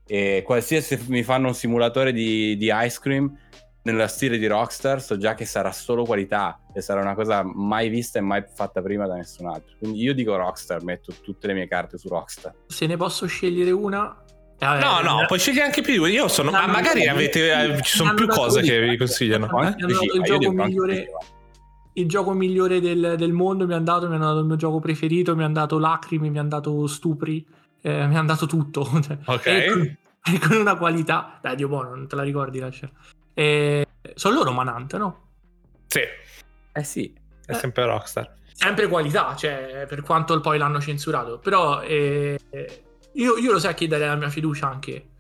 E 0.06 0.44
qualsiasi 0.46 0.96
mi 1.08 1.24
fanno 1.24 1.48
un 1.48 1.54
simulatore 1.54 2.12
di, 2.12 2.56
di 2.56 2.70
ice 2.72 2.98
cream 3.00 3.36
nella 3.82 4.06
stile 4.06 4.38
di 4.38 4.46
Rockstar, 4.46 5.02
so 5.02 5.16
già 5.16 5.34
che 5.34 5.44
sarà 5.44 5.72
solo 5.72 6.04
qualità 6.04 6.60
e 6.72 6.80
sarà 6.80 7.00
una 7.00 7.14
cosa 7.14 7.42
mai 7.42 7.88
vista 7.88 8.20
e 8.20 8.22
mai 8.22 8.44
fatta 8.52 8.80
prima 8.80 9.06
da 9.08 9.14
nessun 9.14 9.48
altro. 9.48 9.74
Quindi 9.78 10.00
io 10.02 10.14
dico 10.14 10.36
Rockstar, 10.36 10.84
metto 10.84 11.12
tutte 11.20 11.48
le 11.48 11.54
mie 11.54 11.66
carte 11.66 11.98
su 11.98 12.08
Rockstar. 12.08 12.54
Se 12.68 12.86
ne 12.86 12.96
posso 12.96 13.26
scegliere 13.26 13.72
una. 13.72 14.22
Eh, 14.58 14.64
vabbè, 14.66 14.80
No, 14.84 15.00
no, 15.00 15.20
mi- 15.20 15.26
puoi 15.26 15.38
scegliere 15.38 15.64
anche 15.66 15.82
più. 15.82 16.04
Io 16.04 16.28
sono. 16.28 16.50
No, 16.50 16.58
Ma 16.58 16.66
no, 16.66 16.72
magari 16.72 17.06
avete. 17.06 17.74
eh, 17.76 17.82
ci 17.82 17.96
sono 17.96 18.14
più 18.14 18.26
cose 18.26 18.62
che 18.62 18.80
vi 18.80 18.96
consigliano. 18.96 19.46
Eh? 19.46 19.66
hanno 19.66 19.74
dato 19.86 20.04
il 20.04 20.10
io 20.14 20.22
gioco 20.22 20.52
migliore. 20.52 21.06
Il 21.94 22.08
gioco 22.08 22.32
migliore 22.32 22.80
del, 22.80 23.14
del 23.16 23.32
mondo 23.32 23.66
mi 23.66 23.72
hanno 23.72 23.84
dato, 23.84 24.06
mi 24.08 24.16
hanno 24.16 24.26
dato 24.26 24.40
il 24.40 24.44
mio 24.46 24.56
gioco 24.56 24.80
preferito, 24.80 25.34
mi 25.34 25.44
hanno 25.44 25.54
dato 25.54 25.78
lacrime, 25.78 26.28
mi 26.28 26.38
hanno 26.38 26.48
dato 26.50 26.86
stupri, 26.86 27.46
eh, 27.80 28.06
mi 28.06 28.16
hanno 28.16 28.26
dato 28.26 28.44
tutto. 28.46 28.84
Cioè, 29.02 29.16
Ok. 29.24 29.46
E 29.46 29.70
con, 29.70 29.96
e 30.34 30.38
con 30.38 30.56
una 30.58 30.76
qualità. 30.76 31.38
Dai, 31.40 31.56
Dio 31.56 31.68
buono, 31.68 31.94
non 31.94 32.06
te 32.06 32.16
la 32.16 32.22
ricordi 32.22 32.58
lascia. 32.58 32.90
Eh, 33.32 33.86
sono 34.14 34.34
loro 34.34 34.52
Manant, 34.52 34.94
no? 34.96 35.20
Sì, 35.86 36.00
Eh 36.72 36.84
sì, 36.84 37.14
è 37.46 37.52
sempre 37.54 37.84
Rockstar. 37.86 38.34
sempre 38.52 38.88
qualità, 38.88 39.34
cioè, 39.34 39.86
per 39.88 40.02
quanto 40.02 40.38
poi 40.40 40.58
l'hanno 40.58 40.80
censurato. 40.80 41.38
Però 41.38 41.80
eh, 41.80 42.38
io, 43.16 43.36
io 43.36 43.52
lo 43.52 43.58
sai 43.58 43.72
a 43.72 43.74
chi 43.74 43.86
dare 43.86 44.06
la 44.06 44.16
mia 44.16 44.30
fiducia 44.30 44.68
anche. 44.68 45.10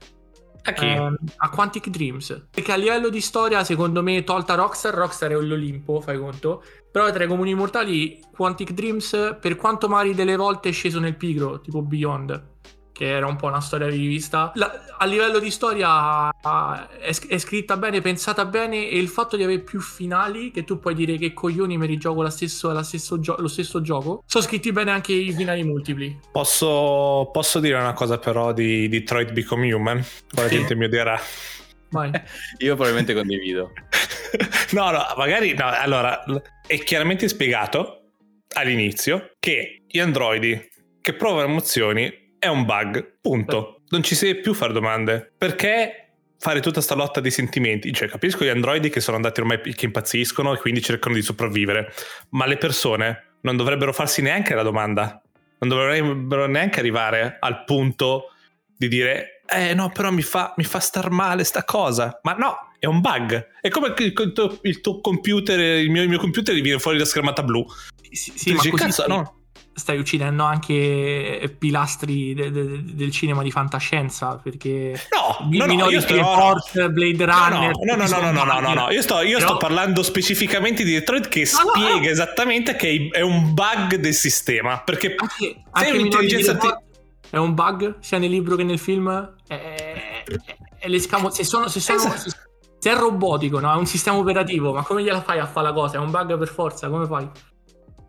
A 0.62 0.72
chi? 0.72 0.86
Ehm, 0.86 1.16
a 1.36 1.50
Quantic 1.50 1.88
Dreams. 1.88 2.48
Perché 2.50 2.72
a 2.72 2.76
livello 2.76 3.08
di 3.08 3.20
storia, 3.20 3.62
secondo 3.62 4.02
me, 4.02 4.24
tolta 4.24 4.54
Rockstar, 4.54 4.94
Rockstar 4.94 5.30
è 5.30 5.34
l'Olimpo, 5.34 6.00
fai 6.00 6.18
conto. 6.18 6.62
Però 6.90 7.10
tra 7.12 7.24
i 7.24 7.28
comuni 7.28 7.54
mortali, 7.54 8.20
Quantic 8.34 8.72
Dreams, 8.72 9.36
per 9.40 9.56
quanto 9.56 9.88
magari 9.88 10.14
delle 10.14 10.36
volte 10.36 10.70
è 10.70 10.72
sceso 10.72 10.98
nel 10.98 11.16
pigro, 11.16 11.60
tipo 11.60 11.82
Beyond, 11.82 12.54
che 12.96 13.06
era 13.10 13.26
un 13.26 13.36
po' 13.36 13.48
una 13.48 13.60
storia 13.60 13.88
rivista. 13.88 14.52
La- 14.54 14.84
a 14.96 15.04
livello 15.04 15.38
di 15.38 15.50
storia 15.50 16.30
ah, 16.40 16.88
è, 16.98 17.14
è 17.28 17.36
scritta 17.36 17.76
bene, 17.76 18.00
pensata 18.00 18.46
bene, 18.46 18.88
e 18.88 18.96
il 18.98 19.08
fatto 19.08 19.36
di 19.36 19.42
avere 19.42 19.60
più 19.60 19.80
finali, 19.82 20.50
che 20.50 20.64
tu 20.64 20.78
puoi 20.78 20.94
dire 20.94 21.18
che 21.18 21.34
coglioni 21.34 21.76
mi 21.76 21.86
rigioco 21.86 22.22
la 22.22 22.30
stesso- 22.30 22.72
la 22.72 22.82
stesso 22.82 23.20
gio- 23.20 23.36
lo 23.38 23.48
stesso 23.48 23.82
gioco, 23.82 24.22
sono 24.24 24.42
scritti 24.42 24.72
bene 24.72 24.92
anche 24.92 25.12
i 25.12 25.30
finali 25.32 25.62
multipli. 25.62 26.18
Posso, 26.32 27.28
posso 27.30 27.60
dire 27.60 27.78
una 27.78 27.92
cosa 27.92 28.16
però 28.18 28.54
di 28.54 28.88
Detroit 28.88 29.30
Become 29.32 29.70
Human? 29.70 30.02
Poi 30.34 30.44
la 30.44 30.48
gente 30.48 30.74
mi 30.74 30.88
dirà. 30.88 31.20
Vai. 31.90 32.10
io 32.58 32.74
probabilmente 32.76 33.12
condivido. 33.12 33.72
no, 34.72 34.90
no, 34.90 35.04
magari 35.18 35.52
no. 35.52 35.68
Allora, 35.68 36.24
è 36.66 36.78
chiaramente 36.78 37.28
spiegato 37.28 38.12
all'inizio 38.54 39.32
che 39.38 39.82
gli 39.86 39.98
androidi 39.98 40.58
che 41.02 41.12
provano 41.12 41.48
emozioni 41.48 42.24
è 42.46 42.50
un 42.50 42.64
bug. 42.64 43.18
Punto. 43.20 43.82
Non 43.88 44.02
ci 44.02 44.14
si 44.14 44.26
deve 44.26 44.40
più 44.40 44.54
fare 44.54 44.72
domande. 44.72 45.32
Perché 45.36 46.08
fare 46.38 46.60
tutta 46.60 46.80
sta 46.80 46.94
lotta 46.94 47.20
di 47.20 47.30
sentimenti? 47.30 47.92
Cioè, 47.92 48.08
capisco 48.08 48.44
gli 48.44 48.48
androidi 48.48 48.88
che 48.88 49.00
sono 49.00 49.16
andati 49.16 49.40
ormai 49.40 49.60
che 49.60 49.84
impazziscono 49.84 50.54
e 50.54 50.58
quindi 50.58 50.82
cercano 50.82 51.14
di 51.14 51.22
sopravvivere. 51.22 51.92
Ma 52.30 52.46
le 52.46 52.56
persone 52.56 53.36
non 53.42 53.56
dovrebbero 53.56 53.92
farsi 53.92 54.22
neanche 54.22 54.54
la 54.54 54.62
domanda. 54.62 55.20
Non 55.58 55.70
dovrebbero 55.70 56.46
neanche 56.46 56.80
arrivare 56.80 57.36
al 57.40 57.64
punto 57.64 58.30
di 58.76 58.88
dire 58.88 59.40
eh 59.48 59.74
no 59.74 59.90
però 59.90 60.10
mi 60.10 60.22
fa, 60.22 60.52
mi 60.56 60.64
fa 60.64 60.80
star 60.80 61.08
male 61.10 61.44
sta 61.44 61.64
cosa 61.64 62.18
ma 62.24 62.34
no 62.34 62.72
è 62.78 62.86
un 62.86 63.00
bug 63.00 63.48
è 63.60 63.68
come 63.68 63.94
il, 63.96 64.12
tuo, 64.12 64.58
il 64.62 64.80
tuo 64.80 65.00
computer 65.00 65.58
il 65.58 65.88
mio, 65.88 66.02
il 66.02 66.08
mio 66.08 66.18
computer 66.18 66.54
gli 66.54 66.60
viene 66.60 66.78
fuori 66.78 66.98
la 66.98 67.04
schermata 67.04 67.42
blu 67.42 67.64
Sì, 68.10 68.32
sì 68.34 68.50
ma 68.52 68.56
dici, 68.56 68.70
così 68.70 68.84
"Cazzo, 68.84 69.06
no 69.06 69.35
stai 69.76 69.98
uccidendo 69.98 70.42
anche 70.42 71.38
eh, 71.38 71.48
pilastri 71.50 72.32
de- 72.32 72.50
de- 72.50 72.82
del 72.94 73.10
cinema 73.10 73.42
di 73.42 73.50
fantascienza 73.50 74.40
perché 74.42 74.98
no, 75.12 75.66
no, 75.66 75.66
no, 75.66 75.90
io 75.90 76.00
sto, 76.00 76.14
Report, 76.14 76.72
no, 76.72 76.88
Blade 76.88 77.24
Runner 77.26 77.70
no 77.84 77.94
no 77.94 78.06
no 78.06 78.20
no 78.20 78.32
no, 78.32 78.44
no, 78.44 78.60
no, 78.60 78.72
no, 78.72 78.90
io, 78.90 79.02
sto, 79.02 79.20
io 79.20 79.36
Però... 79.36 79.50
sto 79.50 79.56
parlando 79.58 80.02
specificamente 80.02 80.82
di 80.82 80.92
Detroit 80.92 81.28
che 81.28 81.40
no, 81.40 81.70
spiega 81.70 82.08
esattamente 82.08 82.74
che 82.74 83.10
è 83.12 83.20
un 83.20 83.52
bug 83.52 83.96
del 83.96 84.14
sistema 84.14 84.80
perché 84.80 85.14
anche, 85.14 85.62
anche 85.72 85.90
un'intelligenza 85.90 86.56
te... 86.56 86.78
è 87.28 87.36
un 87.36 87.52
bug 87.52 87.96
sia 88.00 88.16
nel 88.16 88.30
libro 88.30 88.56
che 88.56 88.64
nel 88.64 88.78
film 88.78 89.34
è, 89.46 89.60
è, 89.60 90.24
è 90.78 90.88
l'escamo 90.88 91.28
se 91.28 91.44
sono, 91.44 91.68
se 91.68 91.80
sono 91.80 91.98
esatto. 91.98 92.30
se 92.78 92.90
è 92.90 92.94
robotico 92.94 93.60
no? 93.60 93.70
è 93.74 93.76
un 93.76 93.86
sistema 93.86 94.16
operativo 94.16 94.72
ma 94.72 94.82
come 94.82 95.02
gliela 95.02 95.20
fai 95.20 95.38
a 95.38 95.46
fare 95.46 95.66
la 95.66 95.74
cosa 95.74 95.96
è 95.96 95.98
un 95.98 96.10
bug 96.10 96.38
per 96.38 96.48
forza 96.48 96.88
come 96.88 97.04
fai 97.04 97.28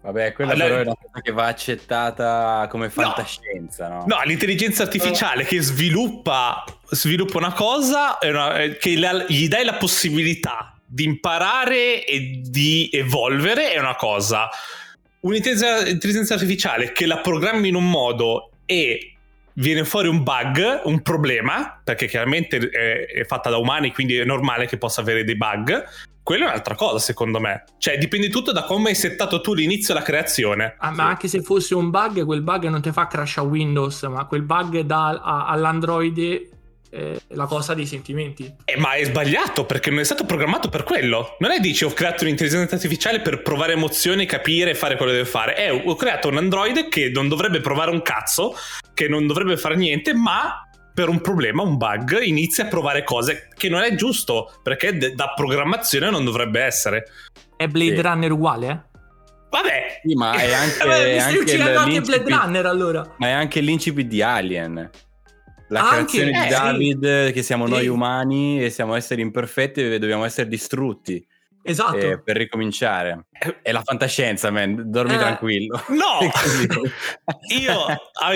Vabbè, 0.08 0.32
quella 0.32 0.54
Allora- 0.54 0.68
però 0.70 0.80
è 0.80 0.84
una 0.84 0.96
cosa 0.96 1.22
che 1.22 1.32
va 1.34 1.46
accettata 1.48 2.68
come 2.70 2.90
fantascienza, 2.90 3.90
no? 3.90 4.06
No, 4.08 4.22
l'intelligenza 4.24 4.84
artificiale 4.84 5.44
che 5.44 5.62
sviluppa, 5.62 6.64
sviluppa 6.92 7.38
una 7.38 7.52
cosa 7.52 8.18
una- 8.22 8.56
è 8.56 8.78
che 8.78 8.98
la- 8.98 9.26
gli 9.28 9.50
dai 9.50 9.66
la 9.66 9.74
possibilità 9.74 10.80
di 10.86 11.04
imparare 11.04 12.06
e 12.06 12.40
di 12.42 12.90
evolvere 12.94 13.74
è 13.74 13.80
una 13.80 13.96
cosa. 13.96 14.48
Un'intelligenza 15.20 15.86
intelligenza 15.90 16.36
artificiale 16.36 16.94
che 16.94 17.06
la 17.06 17.18
programmi 17.18 17.68
in 17.68 17.76
un 17.76 17.90
modo 17.90 18.52
e 18.66 19.14
viene 19.56 19.84
fuori 19.84 20.08
un 20.08 20.24
bug, 20.24 20.82
un 20.86 21.02
problema, 21.02 21.82
perché 21.84 22.08
chiaramente 22.08 22.58
è, 22.60 23.08
è 23.08 23.24
fatta 23.26 23.50
da 23.50 23.58
umani, 23.58 23.92
quindi 23.92 24.16
è 24.16 24.24
normale 24.24 24.68
che 24.68 24.78
possa 24.78 25.02
avere 25.02 25.26
dei 25.26 25.36
bug. 25.36 25.84
Quella 26.28 26.44
è 26.44 26.48
un'altra 26.50 26.76
cosa, 26.76 27.00
secondo 27.00 27.40
me. 27.40 27.64
Cioè, 27.78 27.98
dipende 27.98 28.28
tutto 28.28 28.52
da 28.52 28.66
come 28.66 28.90
hai 28.90 28.96
settato 28.96 29.40
tu 29.40 29.54
l'inizio 29.54 29.94
e 29.94 29.98
la 29.98 30.04
creazione. 30.04 30.76
Ah, 30.78 30.92
ma 30.92 31.06
anche 31.06 31.30
se 31.30 31.42
fosse 31.42 31.74
un 31.74 31.90
bug, 31.90 32.26
quel 32.26 32.42
bug 32.42 32.68
non 32.68 32.82
ti 32.82 32.92
fa 32.92 33.08
crash 33.08 33.38
a 33.38 33.44
Windows, 33.44 34.04
ma 34.04 34.26
quel 34.26 34.42
bug 34.42 34.82
dà 34.82 35.08
a- 35.08 35.46
all'Android 35.46 36.18
eh, 36.90 37.22
la 37.30 37.46
cosa 37.46 37.74
dei 37.74 37.86
sentimenti. 37.86 38.56
Eh, 38.66 38.78
ma 38.78 38.92
è 38.92 39.06
sbagliato 39.06 39.66
perché 39.66 39.90
non 39.90 40.00
è 40.00 40.04
stato 40.04 40.26
programmato 40.26 40.68
per 40.68 40.84
quello. 40.84 41.38
Non 41.40 41.52
è 41.52 41.62
dici 41.62 41.86
ho 41.86 41.94
creato 41.94 42.26
un'intelligenza 42.26 42.76
artificiale 42.76 43.22
per 43.22 43.42
provare 43.42 43.72
emozioni, 43.72 44.26
capire 44.26 44.72
e 44.72 44.76
fare 44.76 44.98
quello 44.98 45.12
che 45.14 45.20
deve 45.20 45.30
fare. 45.30 45.54
È 45.54 45.72
ho 45.72 45.96
creato 45.96 46.28
un 46.28 46.36
android 46.36 46.90
che 46.90 47.10
non 47.10 47.30
dovrebbe 47.30 47.62
provare 47.62 47.92
un 47.92 48.02
cazzo, 48.02 48.54
che 48.94 49.08
non 49.08 49.28
dovrebbe 49.28 49.56
fare 49.56 49.78
niente, 49.78 50.14
ma 50.14 50.67
per 50.98 51.10
un 51.10 51.22
problema, 51.22 51.62
un 51.62 51.78
bug, 51.78 52.22
inizia 52.24 52.64
a 52.64 52.68
provare 52.70 53.04
cose 53.04 53.50
che 53.56 53.70
non 53.70 53.84
è 53.84 53.94
giusto 53.94 54.52
perché 54.64 54.98
d- 54.98 55.14
da 55.14 55.32
programmazione 55.36 56.10
non 56.10 56.26
dovrebbe 56.26 56.60
essere. 56.62 57.06
È 57.56 57.68
Blade 57.68 57.98
Sì. 57.98 58.02
Runner 58.02 58.32
uguale, 58.32 58.68
eh? 58.68 59.00
Vabbè, 59.52 60.00
Sì, 60.04 60.16
ma 60.16 60.34
è 60.34 60.52
anche, 60.52 60.80
mi 60.88 60.90
è 60.90 61.20
stai 61.20 61.20
anche 61.20 61.78
anche 61.78 62.02
Blade 62.02 62.30
Runner 62.36 62.66
allora. 62.66 63.14
ma 63.18 63.28
è 63.28 63.32
anche 63.32 63.60
l'incipit 63.60 64.08
di 64.08 64.24
Alien. 64.24 64.90
La 65.68 65.88
Anche, 65.88 66.18
creazione 66.22 66.30
eh, 66.30 66.48
di 66.48 66.54
sì. 66.56 66.98
David, 67.00 67.32
che 67.34 67.44
siamo 67.44 67.68
noi 67.68 67.82
Sì. 67.82 67.88
umani 67.90 68.64
e 68.64 68.72
siamo 68.72 68.96
esseri 68.96 69.22
imperfetti 69.22 69.82
e 69.82 70.00
dobbiamo 70.00 70.26
essere 70.26 70.48
distrutti 70.48 71.24
Esatto. 71.70 71.98
eh, 71.98 72.22
per 72.22 72.38
ricominciare. 72.38 73.26
È 73.62 73.72
la 73.72 73.82
fantascienza, 73.84 74.50
man. 74.52 74.84
Dormi 74.90 75.14
Eh. 75.16 75.18
tranquillo. 75.18 75.84
no! 75.90 76.20
Io 77.60 77.86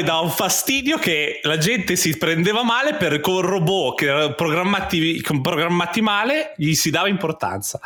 dava 0.04 0.20
un 0.20 0.30
fastidio 0.30 0.98
che 0.98 1.40
la 1.44 1.58
gente 1.58 1.96
si 1.96 2.18
prendeva 2.18 2.64
male 2.64 2.96
per 2.96 3.20
con 3.20 3.42
robot 3.42 3.98
che 3.98 4.06
erano 4.06 4.34
programmati, 4.34 5.22
programmati 5.42 6.02
male, 6.02 6.54
gli 6.58 6.74
si 6.74 6.90
dava 6.90 7.08
importanza. 7.08 7.80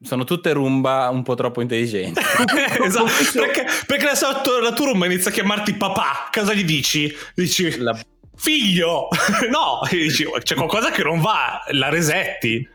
Sono 0.00 0.24
tutte 0.24 0.52
rumba 0.52 1.08
un 1.10 1.22
po' 1.22 1.34
troppo 1.34 1.60
intelligenti. 1.60 2.20
esatto, 2.82 3.10
perché, 3.34 3.66
perché 3.86 4.04
la, 4.04 4.14
sua- 4.14 4.40
la 4.60 4.72
tua 4.72 4.86
room 4.86 5.04
inizia 5.04 5.30
a 5.30 5.34
chiamarti 5.34 5.74
papà. 5.74 6.28
Cosa 6.32 6.52
gli 6.54 6.64
dici? 6.64 7.12
Dici 7.34 7.78
La- 7.78 7.98
figlio, 8.34 9.08
no, 9.50 9.80
dici, 9.90 10.24
c'è 10.42 10.54
qualcosa 10.54 10.90
che 10.90 11.02
non 11.02 11.20
va, 11.20 11.62
la 11.72 11.88
resetti. 11.90 12.66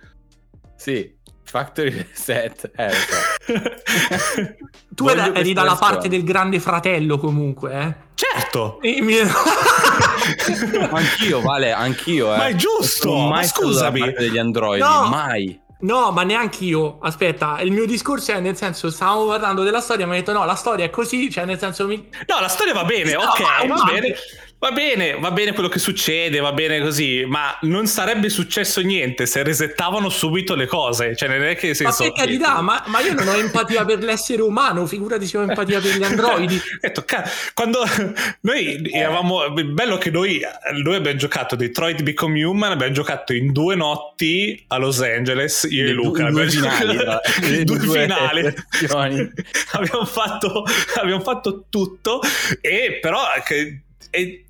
Sì, 0.78 1.17
factory 1.50 1.90
reset. 2.12 2.72
Eh, 2.76 2.92
so. 2.92 3.16
tu 4.96 5.08
eri, 5.08 5.20
eri 5.34 5.54
dalla 5.54 5.70
versione. 5.70 5.92
parte 5.94 6.08
del 6.10 6.24
grande 6.24 6.60
fratello 6.60 7.18
comunque, 7.18 7.72
eh? 7.74 8.06
certo, 8.16 8.80
E 8.82 9.02
mi- 9.02 9.16
anch'io, 10.92 11.42
Vale, 11.42 11.72
anch'io. 11.72 12.34
Eh. 12.34 12.38
ma 12.38 12.48
è 12.48 12.56
giusto, 12.56 13.10
Non 13.10 13.24
ma 13.30 13.36
mai 13.36 13.48
dalla 13.48 13.48
scusami. 13.68 14.00
parte 14.00 14.16
degli 14.20 14.38
androidi, 14.38 14.84
No. 14.84 15.08
mai. 15.10 15.62
No, 15.80 16.10
ma 16.12 16.24
neanche 16.24 16.64
io. 16.64 16.98
Aspetta, 17.00 17.60
il 17.62 17.72
mio 17.72 17.86
discorso 17.86 18.32
è 18.32 18.40
nel 18.40 18.58
senso, 18.58 18.90
stavamo 18.90 19.28
parlando 19.28 19.62
della 19.62 19.80
storia, 19.80 20.08
mi 20.08 20.14
ha 20.14 20.16
detto 20.16 20.32
no, 20.34 20.44
la 20.44 20.56
storia 20.56 20.86
è 20.86 20.90
così, 20.90 21.30
cioè 21.30 21.46
nel 21.46 21.60
senso 21.60 21.86
mi... 21.86 22.10
No, 22.26 22.40
la 22.40 22.48
storia 22.48 22.74
va 22.74 22.84
bene, 22.84 23.14
No, 23.14 23.22
ok, 23.22 23.40
ma- 23.42 23.76
va 23.76 23.84
ma- 23.84 23.92
bene. 23.92 24.16
Va 24.60 24.72
bene, 24.72 25.20
va 25.20 25.30
bene 25.30 25.54
quello 25.54 25.70
che 25.70 25.78
succede, 25.78 26.40
va 26.40 26.52
bene 26.52 26.82
così, 26.82 27.24
ma 27.28 27.56
non 27.62 27.86
sarebbe 27.86 28.28
successo 28.28 28.82
niente 28.82 29.28
se 29.28 29.44
resettavano 29.44 30.10
subito 30.10 30.56
le 30.56 30.66
cose. 30.66 31.16
Cioè, 31.16 31.30
non 31.30 31.44
è 31.44 31.56
che 31.56 31.76
senso. 31.76 32.04
ma 32.04 32.10
per 32.10 32.20
carità, 32.20 32.62
ma, 32.62 32.84
ma 32.88 33.00
io 33.02 33.14
non 33.14 33.28
ho 33.28 33.36
empatia 33.36 33.86
per 33.86 34.00
l'essere 34.00 34.42
umano, 34.42 34.88
figurati 34.88 35.28
se 35.28 35.38
ho 35.38 35.44
empatia 35.44 35.80
per 35.80 35.96
gli 35.96 36.02
androidi. 36.04 36.60
Detto, 36.82 37.04
ca- 37.06 37.30
quando 37.54 37.84
noi 38.42 38.90
eravamo 38.92 39.52
bello 39.52 40.00
che 40.00 40.10
noi, 40.10 40.42
noi 40.84 40.96
abbiamo 40.96 41.18
giocato 41.18 41.56
Detroit 41.56 42.02
Become 42.02 42.44
Human 42.44 42.72
abbiamo 42.72 42.94
giocato 42.94 43.34
in 43.34 43.52
due 43.52 43.76
notti 43.76 44.66
a 44.70 44.78
Los 44.78 45.02
Angeles 45.02 45.68
io 45.70 45.84
e 45.84 45.88
Le 45.88 45.94
Luca 45.94 46.30
due- 46.32 46.46
due 46.46 46.50
finali, 46.50 46.98
le 47.50 47.64
due 47.64 47.78
due 47.78 48.02
finali 48.02 49.34
abbiamo 49.74 50.06
fatto 50.06 50.64
abbiamo 51.00 51.22
fatto 51.22 51.66
tutto 51.70 52.22
e 52.62 52.98
però 53.02 53.22
che, 53.46 53.82
e 54.10 54.46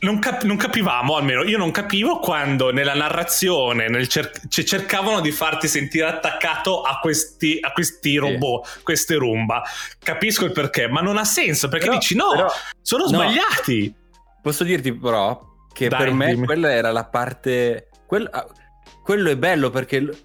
non, 0.00 0.18
cap- 0.18 0.42
non 0.44 0.56
capivamo 0.56 1.16
almeno 1.16 1.42
io 1.44 1.56
non 1.58 1.70
capivo 1.70 2.18
quando 2.18 2.70
nella 2.72 2.94
narrazione 2.94 3.88
nel 3.88 4.06
cer- 4.06 4.46
cioè, 4.48 4.64
cercavano 4.64 5.20
di 5.20 5.32
farti 5.32 5.66
sentire 5.66 6.06
attaccato 6.06 6.82
a 6.82 6.98
questi, 7.00 7.58
a 7.60 7.72
questi 7.72 8.16
robot 8.16 8.82
queste 8.82 9.14
rumba 9.16 9.62
capisco 9.98 10.44
il 10.44 10.52
perché 10.52 10.88
ma 10.88 11.00
non 11.00 11.16
ha 11.16 11.24
senso 11.24 11.68
perché 11.68 11.86
Però- 11.86 11.98
dici 11.98 12.14
no 12.14 12.30
però- 12.32 12.52
sono 12.82 13.04
no. 13.04 13.08
sbagliati 13.08 13.94
Posso 14.42 14.64
dirti 14.64 14.92
però 14.92 15.40
che 15.72 15.88
Dai, 15.88 15.98
per 16.04 16.12
me 16.12 16.34
dimmi. 16.34 16.46
quella 16.46 16.72
era 16.72 16.90
la 16.90 17.04
parte... 17.04 17.88
quel- 18.06 18.28
ah, 18.30 18.44
quello 19.02 19.30
è 19.30 19.36
bello 19.36 19.70
perché 19.70 20.00
l- 20.00 20.16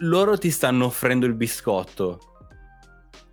loro 0.00 0.36
ti 0.38 0.50
stanno 0.50 0.84
offrendo 0.84 1.24
il 1.26 1.34
biscotto. 1.34 2.33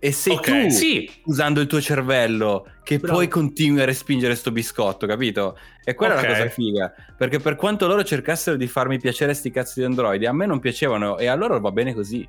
E 0.04 0.10
sei 0.10 0.34
ok 0.34 0.62
tu, 0.64 0.68
sì 0.70 1.08
usando 1.26 1.60
il 1.60 1.68
tuo 1.68 1.80
cervello, 1.80 2.66
che 2.82 2.98
Bravo. 2.98 3.18
poi 3.18 3.28
continui 3.28 3.80
a 3.82 3.84
respingere 3.84 4.34
sto 4.34 4.50
biscotto, 4.50 5.06
capito? 5.06 5.56
E 5.84 5.94
quella 5.94 6.14
è 6.14 6.16
Ok. 6.18 6.22
la 6.24 6.28
cosa 6.38 6.48
figa. 6.48 6.92
Perché 7.16 7.38
per 7.38 7.54
quanto 7.54 7.86
loro 7.86 8.02
cercassero 8.02 8.56
di 8.56 8.66
farmi 8.66 8.98
piacere 8.98 9.32
sti 9.32 9.52
cazzi 9.52 9.78
di 9.78 9.86
androidi, 9.86 10.26
a 10.26 10.32
me 10.32 10.44
non 10.46 10.58
piacevano 10.58 11.18
e 11.18 11.26
a 11.28 11.36
loro 11.36 11.60
va 11.60 11.70
bene 11.70 11.94
così. 11.94 12.28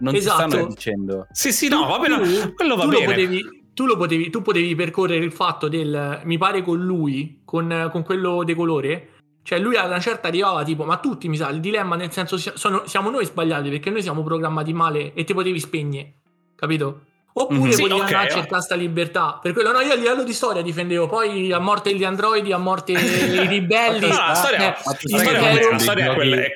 Non 0.00 0.14
Esatto. 0.14 0.42
ti 0.44 0.50
stanno 0.50 0.66
dicendo... 0.68 1.26
sì 1.32 1.50
sì 1.50 1.68
no 1.68 1.86
va 1.86 1.98
bene 1.98 2.18
Tu- 2.18 2.52
quello 2.54 2.76
va 2.76 2.84
tu 2.84 2.90
lo 2.90 2.98
bene 2.98 3.06
potevi, 3.14 3.42
tu 3.72 3.86
lo 3.86 3.96
potevi, 3.96 4.28
tu 4.30 4.42
potevi 4.42 4.74
percorrere 4.74 5.24
il 5.24 5.32
fatto 5.32 5.66
del, 5.68 6.20
mi 6.24 6.36
pare 6.36 6.60
con 6.62 6.78
lui, 6.78 7.40
con, 7.42 7.88
con 7.90 8.02
quello 8.04 8.44
de 8.44 8.54
colore, 8.54 9.08
cioè 9.42 9.58
lui 9.58 9.76
a 9.76 9.86
una 9.86 9.98
certa 9.98 10.28
arrivava 10.28 10.62
tipo, 10.62 10.84
ma 10.84 10.98
tutti 10.98 11.26
mi 11.28 11.36
sa, 11.38 11.48
il 11.48 11.60
dilemma 11.60 11.96
nel 11.96 12.12
senso 12.12 12.36
sono- 12.36 12.82
siamo 12.86 13.08
noi 13.08 13.24
sbagliati 13.24 13.70
perché 13.70 13.88
noi 13.88 14.02
siamo 14.02 14.22
programmati 14.22 14.74
male 14.74 15.14
e 15.14 15.24
ti 15.24 15.32
potevi 15.32 15.58
spegnere, 15.58 16.14
capito? 16.58 17.02
Oppure 17.34 17.58
Mhm. 17.60 17.70
Sì, 17.70 17.82
potevi 17.82 18.00
ok, 18.00 18.06
andare 18.06 18.28
a 18.28 18.32
ok. 18.32 18.38
cercare 18.40 18.62
sta 18.62 18.74
libertà. 18.74 19.38
Per 19.40 19.52
quello 19.52 19.70
no, 19.70 19.80
io 19.80 19.92
a 19.92 19.96
livello 19.96 20.24
di 20.24 20.32
storia 20.32 20.60
difendevo, 20.60 21.06
poi 21.06 21.52
a 21.52 21.60
morte 21.60 21.94
gli 21.94 22.02
androidi, 22.02 22.52
a 22.52 22.58
morte 22.58 22.92
i 22.98 23.46
ribelli. 23.46 24.00
No, 24.00 24.08
no, 24.08 24.26
la 24.26 24.34
storia, 24.34 24.76
eh, 24.76 25.70
la 25.70 25.78
storia, 25.78 26.12
è, 26.12 26.50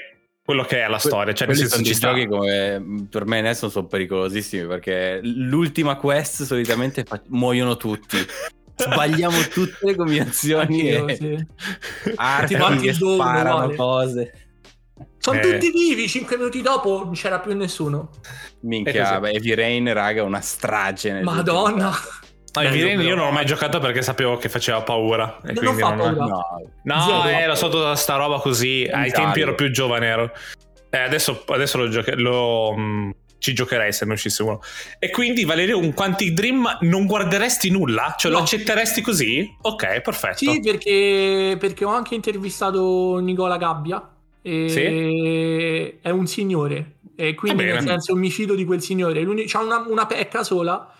quello 0.45 0.65
che 0.65 0.83
è 0.83 0.89
la 0.89 0.99
storia 0.99 1.33
cioè 1.33 1.55
senso 1.55 1.77
sono 1.77 2.15
giochi 2.15 2.27
come 2.27 3.07
per 3.09 3.27
me 3.27 3.39
adesso 3.39 3.69
sono 3.69 3.87
pericolosissimi 3.87 4.67
perché 4.67 5.21
l'ultima 5.23 5.95
quest 5.95 6.43
solitamente 6.43 7.05
fa- 7.05 7.23
muoiono 7.29 7.77
tutti. 7.77 8.19
Sbagliamo 8.75 9.39
tutte 9.53 9.79
le 9.83 9.95
combinazioni 9.95 10.97
Anch'io, 10.97 11.07
e 11.09 11.15
sì. 11.15 11.47
archi 12.17 12.55
Tipo 12.55 12.67
che 12.67 12.73
Until 12.73 12.99
Dawn, 12.99 13.15
sparano 13.15 13.75
cose. 13.75 14.33
Sono 15.25 15.39
Eh. 15.39 15.53
tutti 15.53 15.71
vivi, 15.71 16.09
5 16.09 16.37
minuti 16.37 16.63
dopo 16.63 17.03
non 17.05 17.13
c'era 17.13 17.39
più 17.39 17.55
nessuno. 17.55 18.11
Minchia, 18.63 19.21
beh, 19.21 19.31
Heavy 19.31 19.55
Rain, 19.55 19.93
raga, 19.93 20.25
una 20.25 20.41
strage. 20.41 21.13
nel 21.13 21.23
Madonna. 21.23 21.91
gioco. 21.91 22.09
No, 22.55 22.61
il 22.63 22.69
Bello, 22.69 22.71
Viren 22.85 23.01
io 23.01 23.15
non 23.15 23.29
ho 23.29 23.31
mai 23.31 23.47
giocato 23.47 23.79
perché 23.79 24.03
sapevo 24.03 24.37
che 24.37 24.49
faceva 24.49 24.83
paura. 24.83 25.39
E 25.45 25.53
Non 25.53 25.65
quindi 25.65 25.81
non- 25.81 25.97
paura. 25.97 26.11
No, 26.11 26.41
No, 26.83 27.23
Zero. 27.23 27.39
eh, 27.39 27.47
lo 27.47 27.55
so 27.55 27.69
tutta 27.69 27.95
sta 27.95 28.17
roba 28.17 28.41
così. 28.41 28.83
Ai 28.93 29.09
giallo. 29.11 29.25
tempi 29.25 29.41
ero 29.41 29.55
più 29.55 29.71
giovane. 29.71 30.07
Ero. 30.07 30.33
Eh, 30.91 30.99
adesso, 30.99 31.45
adesso 31.47 31.79
lo, 31.79 31.89
gioche- 31.89 32.15
lo, 32.17 32.75
mm, 32.77 33.11
ci 33.39 33.55
giocherei 33.55 33.93
se 33.93 34.05
ne 34.05 34.13
uscisse 34.15 34.43
uno. 34.43 34.61
E 34.99 35.09
quindi, 35.11 35.45
Valerio, 35.45 35.79
un 35.79 35.95
Quantic 35.95 36.33
Dream 36.33 36.79
non 36.81 37.07
guarderesti 37.07 37.71
nulla? 37.71 38.17
Cioè, 38.19 38.31
lo 38.31 38.39
No. 38.39 38.43
accetteresti 38.43 39.01
così? 39.01 39.49
Ok, 39.63 40.01
perfetto. 40.01 40.37
Sì, 40.51 40.61
perché, 40.61 41.57
perché 41.59 41.85
ho 41.87 41.91
anche 41.95 42.15
intervistato 42.17 43.19
Nicola 43.21 43.57
Gabbia. 43.57 44.07
E 44.43 45.99
è 46.03 46.11
un 46.11 46.27
signore. 46.27 46.97
E 47.15 47.35
quindi, 47.35 47.63
Va 47.63 47.69
bene. 47.71 47.79
nel 47.81 47.89
senso, 47.89 48.17
mi 48.17 48.31
fido 48.31 48.55
di 48.55 48.65
quel 48.65 48.81
signore. 48.83 49.25
C'ha 49.47 49.61
una, 49.61 49.85
una 49.89 50.07
pecca 50.07 50.43
sola. 50.43 50.93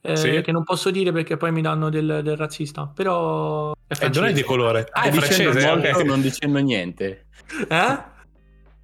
eh, 0.00 0.16
Sì. 0.16 0.40
Che 0.40 0.52
non 0.52 0.64
posso 0.64 0.90
dire 0.90 1.12
perché 1.12 1.36
poi 1.36 1.52
mi 1.52 1.60
danno 1.62 1.90
del, 1.90 2.20
del 2.22 2.36
razzista. 2.36 2.90
Però 2.94 3.72
è 3.72 3.94
E 3.94 3.96
non 3.98 4.08
è 4.08 4.10
francese. 4.12 4.32
di 4.32 4.42
colore. 4.42 4.86
Ah, 4.92 5.02
è 5.02 5.12
Stai 5.12 5.28
dicendo 5.28 5.50
francese. 5.52 5.74
molto 5.92 6.04
non 6.04 6.20
dicendo 6.20 6.58
niente. 6.60 7.26
Eh? 7.68 7.98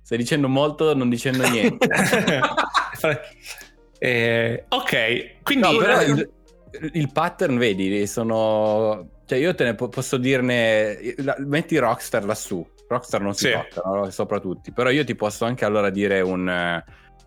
Stai 0.03 0.19
dicendo 0.19 0.49
molto 0.49 0.95
non 0.95 1.09
dicendo 1.09 1.49
niente. 1.49 1.87
Eh, 3.99 4.65
ok, 4.69 5.43
quindi 5.45 5.65
No, 5.71 5.77
però 5.77 6.01
eh, 6.01 6.05
il, 6.07 6.31
il 6.95 7.13
pattern, 7.13 7.57
vedi, 7.57 8.05
sono... 8.09 9.11
Cioè 9.27 9.39
io 9.39 9.55
te 9.55 9.63
ne 9.63 9.75
po- 9.77 9.89
posso 9.89 10.17
dirne... 10.17 10.99
metti 11.39 11.79
Rockstar 11.79 12.25
lassù. 12.25 12.67
Rockstar 12.93 13.21
non 13.21 13.35
si 13.35 13.47
Sì. 13.47 13.53
toccano, 13.53 14.09
sopra 14.11 14.39
tutti. 14.41 14.73
Però 14.73 14.89
io 14.91 15.05
ti 15.05 15.15
posso 15.15 15.45
anche 15.45 15.65
allora 15.65 15.91
dire 15.91 16.21
un... 16.21 16.49
eh, 16.49 16.85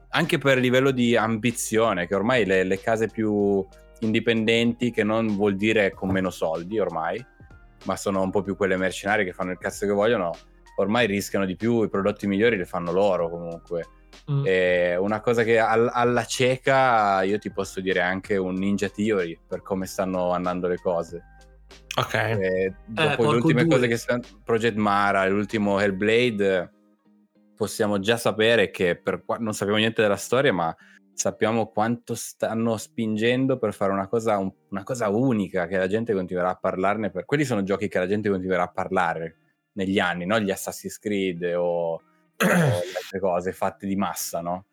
Anche 0.09 0.37
per 0.37 0.57
livello 0.59 0.91
di 0.91 1.17
ambizione, 1.17 2.07
che 2.07 2.15
ormai 2.15 2.45
le, 2.45 2.63
le 2.63 2.79
case 2.79 3.07
più 3.07 3.65
indipendenti, 3.99 4.89
che 4.91 5.03
non 5.03 5.27
vuol 5.35 5.57
dire 5.57 5.91
con 5.91 6.09
meno 6.09 6.29
soldi 6.29 6.79
ormai, 6.79 7.21
ma 7.83 7.97
sono 7.97 8.21
un 8.21 8.29
po' 8.31 8.41
più 8.41 8.55
quelle 8.55 8.77
mercenarie 8.77 9.25
che 9.25 9.33
fanno 9.33 9.51
il 9.51 9.57
cazzo 9.57 9.85
che 9.85 9.91
vogliono, 9.91 10.31
ormai 10.77 11.05
rischiano 11.05 11.45
di 11.45 11.57
più, 11.57 11.83
i 11.83 11.89
prodotti 11.89 12.27
migliori 12.27 12.55
li 12.55 12.63
fanno 12.63 12.93
loro 12.93 13.29
comunque. 13.29 13.87
Mm. 14.31 14.45
Una 15.03 15.19
cosa 15.19 15.43
che 15.43 15.59
al- 15.59 15.89
alla 15.91 16.23
cieca 16.23 17.21
io 17.23 17.37
ti 17.37 17.51
posso 17.51 17.81
dire 17.81 17.99
anche 17.99 18.37
un 18.37 18.53
Ninja 18.53 18.87
Theory 18.87 19.37
per 19.45 19.61
come 19.63 19.85
stanno 19.85 20.31
andando 20.31 20.67
le 20.69 20.77
cose. 20.77 21.23
Ok. 21.97 22.13
E 22.13 22.73
dopo 22.85 23.15
porco 23.15 23.31
le 23.31 23.37
ultime 23.37 23.63
due. 23.63 23.73
cose 23.75 23.87
che 23.87 23.97
stanno 23.97 24.23
Project 24.43 24.75
Mara, 24.75 25.25
l'ultimo 25.27 25.79
Hellblade, 25.79 26.71
possiamo 27.55 27.99
già 27.99 28.17
sapere 28.17 28.69
che 28.69 28.95
per 28.97 29.23
qua- 29.23 29.37
non 29.37 29.53
sappiamo 29.53 29.79
niente 29.79 30.01
della 30.01 30.17
storia, 30.17 30.51
ma 30.51 30.75
sappiamo 31.13 31.67
quanto 31.67 32.13
stanno 32.13 32.75
spingendo 32.75 33.57
per 33.57 33.73
fare 33.73 33.93
una 33.93 34.07
cosa, 34.07 34.37
un- 34.37 34.51
una 34.69 34.83
cosa 34.83 35.07
unica 35.07 35.67
che 35.67 35.77
la 35.77 35.87
gente 35.87 36.13
continuerà 36.13 36.49
a 36.49 36.55
parlarne. 36.55 37.11
Per... 37.11 37.23
Quelli 37.23 37.45
sono 37.45 37.63
giochi 37.63 37.87
che 37.87 37.99
la 37.99 38.07
gente 38.07 38.29
continuerà 38.29 38.63
a 38.63 38.71
parlare 38.71 39.37
negli 39.73 39.99
anni, 39.99 40.25
no? 40.25 40.39
Gli 40.39 40.51
Assassin's 40.51 40.99
Creed 40.99 41.43
o, 41.55 41.93
o 41.93 42.01
le 42.37 42.53
altre 42.53 43.19
cose 43.19 43.53
fatte 43.53 43.87
di 43.87 43.95
massa, 43.95 44.41
no? 44.41 44.65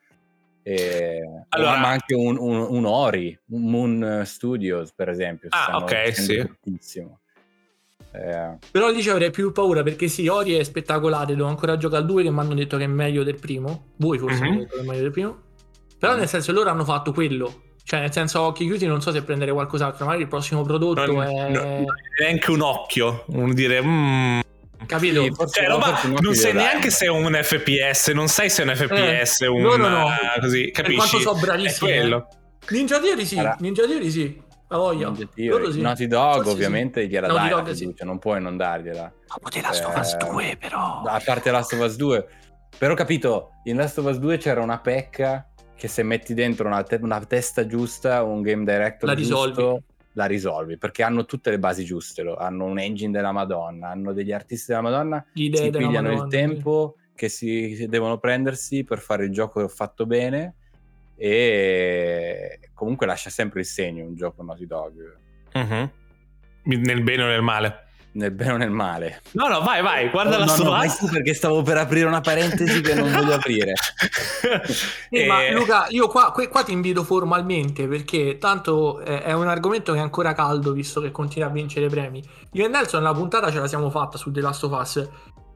E, 0.65 1.21
Allora- 1.49 1.79
ma 1.79 1.89
anche 1.89 2.15
un, 2.15 2.37
un- 2.39 2.67
un 2.69 2.85
Ori, 2.85 3.37
un 3.51 3.63
Moon 3.71 4.23
Studios 4.25 4.93
per 4.93 5.09
esempio. 5.09 5.49
Ah, 5.51 5.79
ok, 5.79 6.15
sì. 6.15 6.35
Eh, 8.15 8.59
Però 8.71 8.91
lì 8.91 9.01
ci 9.03 9.09
avrei 9.09 9.31
più 9.31 9.53
paura 9.53 9.83
perché 9.83 10.07
sì, 10.09 10.29
Ori 10.29 10.53
è 10.55 10.63
spettacolare, 10.63 11.35
devo 11.35 11.49
ancora 11.49 11.77
giocare 11.79 12.03
al 12.03 12.07
2 12.09 12.23
che 12.25 12.31
mi 12.31 12.39
hanno 12.41 12.55
detto 12.55 12.77
che 12.77 12.85
è 12.85 12.89
meglio 12.89 13.23
del 13.25 13.37
primo. 13.41 13.93
Voi 13.97 14.19
forse 14.19 14.43
Mhm. 14.43 14.43
mi 14.43 14.49
avete 14.57 14.65
detto 14.65 14.77
che 14.77 14.83
è 14.83 14.87
meglio 14.87 15.03
del 15.03 15.11
primo. 15.11 15.43
Però 15.99 16.15
nel 16.17 16.29
senso 16.29 16.53
loro 16.53 16.69
hanno 16.71 16.85
fatto 16.85 17.13
quello. 17.13 17.63
Cioè 17.85 18.01
nel 18.01 18.13
senso 18.13 18.39
a 18.39 18.43
occhi 18.43 18.65
chiusi 18.67 18.87
non 18.87 19.01
so 19.01 19.11
se 19.11 19.23
prendere 19.23 19.51
qualcos'altro, 19.53 20.05
magari 20.05 20.23
il 20.23 20.29
prossimo 20.29 20.63
prodotto 20.63 21.05
Non, 21.07 21.23
è... 21.23 21.49
non- 21.51 21.85
neanche 22.21 22.51
un 22.51 22.61
occhio, 22.61 23.25
un 23.29 23.53
dire... 23.55 23.83
"Mm". 23.83 24.41
Capito? 24.87 25.23
Sì, 25.23 25.31
forse- 25.33 25.61
Cioè, 25.61 25.69
roba- 25.71 26.01
non 26.21 26.35
sai 26.35 26.53
neanche 26.53 26.91
se 26.91 27.07
è 27.07 27.09
un 27.09 27.39
FPS, 27.43 28.09
non 28.09 28.29
sai 28.29 28.49
se 28.51 28.63
è 28.63 28.67
un 28.67 28.75
FPS, 28.77 29.41
un 29.49 29.63
loro 29.63 29.89
no. 29.89 30.09
eh, 30.09 30.41
così, 30.41 30.71
Per 30.71 30.83
capisci? 30.85 30.97
quanto 30.97 31.19
so 31.21 31.37
È 31.37 31.41
bravissimi. 31.41 31.91
quello. 31.91 32.29
eh. 32.31 32.37
Ninja 32.75 33.01
Theory 33.01 33.25
sì, 33.25 33.39
Allora- 33.39 33.57
Ninja 33.61 33.85
Theory 33.87 34.11
sì. 34.11 34.43
La 34.69 34.77
voglia. 34.79 35.07
Ninja 35.09 35.29
Theory. 35.35 35.73
Sì. 35.73 35.81
Naughty 35.81 36.07
Dog 36.07 36.33
Forse 36.35 36.49
sì. 36.49 36.55
ovviamente 36.55 37.07
gliela 37.07 37.27
Naughty 37.27 37.43
dai 37.43 37.51
la 37.51 37.57
Dog 37.63 37.73
sì. 37.75 37.79
fiducia, 37.81 38.05
non 38.05 38.19
puoi 38.19 38.41
non 38.41 38.57
dargliela. 38.57 39.13
Dopo 39.27 39.49
The 39.51 39.61
Last 39.61 39.85
of 39.85 39.97
Us 39.99 40.13
Eh, 40.15 40.17
2 40.31 40.57
però. 40.59 41.03
A 41.05 41.21
parte 41.25 41.51
Last 41.51 41.73
of 41.75 41.81
Us 41.81 41.97
2. 41.97 42.27
Però 42.79 42.93
ho 42.93 42.97
capito, 42.97 43.51
in 43.65 43.77
Last 43.77 43.99
of 43.99 44.07
Us 44.07 44.17
2 44.17 44.39
c'era 44.39 44.63
una 44.63 44.79
pecca 44.79 45.47
che 45.77 45.89
se 45.89 46.03
metti 46.03 46.33
dentro 46.33 46.69
una, 46.69 46.83
te- 46.85 46.99
una 47.03 47.21
testa 47.25 47.67
giusta, 47.67 48.23
un 48.23 48.41
game 48.41 48.65
director 48.65 49.09
La 49.09 49.15
giusto, 49.15 49.45
risolvi. 49.47 49.85
La 50.15 50.27
risolvi, 50.27 50.77
perché 50.79 51.03
hanno 51.03 51.25
tutte 51.25 51.51
le 51.51 51.59
basi 51.59 51.85
giuste, 51.85 52.23
lo- 52.23 52.37
hanno 52.37 52.65
un 52.65 52.79
engine 52.79 53.11
della 53.13 53.33
Madonna, 53.33 53.89
hanno 53.89 54.13
degli 54.13 54.33
artisti 54.33 54.67
della 54.71 54.83
Madonna, 54.83 55.25
idee 55.33 55.65
si 55.65 55.71
della 55.71 55.87
pigliano 55.87 56.09
Madonna, 56.09 56.25
il 56.25 56.31
tempo 56.31 56.97
che 57.15 57.29
si, 57.29 57.75
si 57.77 57.87
devono 57.89 58.19
prendersi 58.19 58.85
per 58.85 58.99
fare 58.99 59.25
il 59.25 59.31
gioco 59.31 59.67
fatto 59.69 60.07
bene 60.07 60.55
e 61.17 62.59
comunque 62.75 63.07
lascia 63.07 63.31
sempre 63.31 63.61
il 63.61 63.67
segno 63.67 64.05
un 64.05 64.15
gioco 64.15 64.43
Naughty 64.43 64.67
Dog, 64.67 65.17
Mhm. 65.55 65.91
Nel 66.65 67.03
bene 67.03 67.23
o 67.25 67.27
nel 67.27 67.43
male. 67.43 67.87
Nel 68.15 68.31
bene 68.31 68.53
o 68.53 68.57
nel 68.57 68.71
male. 68.71 69.23
No, 69.33 69.49
no, 69.49 69.61
vai, 69.63 69.83
vai, 69.83 70.11
guarda 70.11 70.37
Oh, 70.37 70.39
la 70.41 70.45
no, 70.45 70.51
sua 70.53 70.65
no, 70.65 70.71
vai 70.71 70.89
tu 70.89 71.07
perché 71.09 71.35
stavo 71.35 71.63
per 71.63 71.77
aprire 71.79 72.07
una 72.07 72.21
parentesi 72.21 72.81
che 72.81 72.95
non 72.95 73.11
voglio 73.11 73.35
aprire. 73.35 73.73
Eh, 75.11 75.27
ma 75.27 75.45
Eh, 75.45 75.53
Luca, 75.53 75.87
io 75.91 76.09
qua, 76.09 76.33
qua 76.33 76.63
ti 76.63 76.73
invito 76.73 77.05
formalmente 77.05 77.87
perché 77.87 78.39
tanto 78.39 79.01
eh, 79.01 79.23
è 79.23 79.33
un 79.33 79.47
argomento 79.49 79.93
che 79.93 79.99
è 79.99 80.03
ancora 80.03 80.33
caldo 80.33 80.73
visto 80.73 81.01
che 81.01 81.11
continua 81.11 81.49
a 81.49 81.51
vincere 81.51 81.89
premi. 81.89 82.23
Io 82.53 82.65
e 82.65 82.69
Nelson 82.69 83.03
la 83.03 83.13
puntata 83.13 83.51
ce 83.51 83.59
la 83.59 83.67
siamo 83.67 83.91
fatta 83.91 84.17
su 84.17 84.31
The 84.31 84.41
Last 84.41 84.65
of 84.65 84.73
Us. 84.73 85.09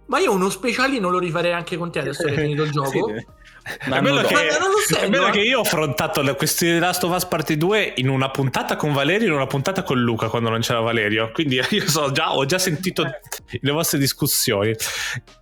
Ma 0.07 0.19
io 0.19 0.33
uno 0.33 0.49
specialino 0.51 1.09
lo 1.11 1.19
rifarei 1.19 1.53
anche 1.53 1.77
con 1.77 1.91
te 1.91 1.99
adesso 1.99 2.25
che 2.25 2.31
hai 2.31 2.37
finito 2.37 2.63
il 2.63 2.71
gioco. 2.73 2.91
Sì. 3.17 3.27
È 3.67 3.89
bello, 3.89 4.21
che. 4.23 4.35
Ma 4.35 4.41
lo 4.43 4.97
è 4.97 5.09
bello 5.09 5.27
eh. 5.27 5.31
che 5.33 5.41
io 5.41 5.59
ho 5.59 5.63
affrontato 5.63 6.23
la 6.23 6.35
questione 6.35 6.75
di 6.75 6.79
Last 6.79 7.03
of 7.03 7.13
Us 7.13 7.27
Part 7.27 7.53
2 7.53 7.95
in 7.97 8.09
una 8.09 8.31
puntata 8.31 8.77
con 8.77 8.93
Valerio 8.93 9.27
e 9.27 9.31
in 9.31 9.35
una 9.35 9.49
puntata 9.49 9.83
con 9.83 9.99
Luca 9.99 10.29
quando 10.29 10.51
non 10.51 10.61
c'era 10.61 10.79
Valerio. 10.79 11.33
Quindi 11.33 11.61
io 11.71 11.89
so 11.89 12.13
già, 12.13 12.35
ho 12.35 12.45
già 12.45 12.59
sentito 12.59 13.05
le 13.51 13.71
vostre 13.73 13.99
discussioni. 13.99 14.73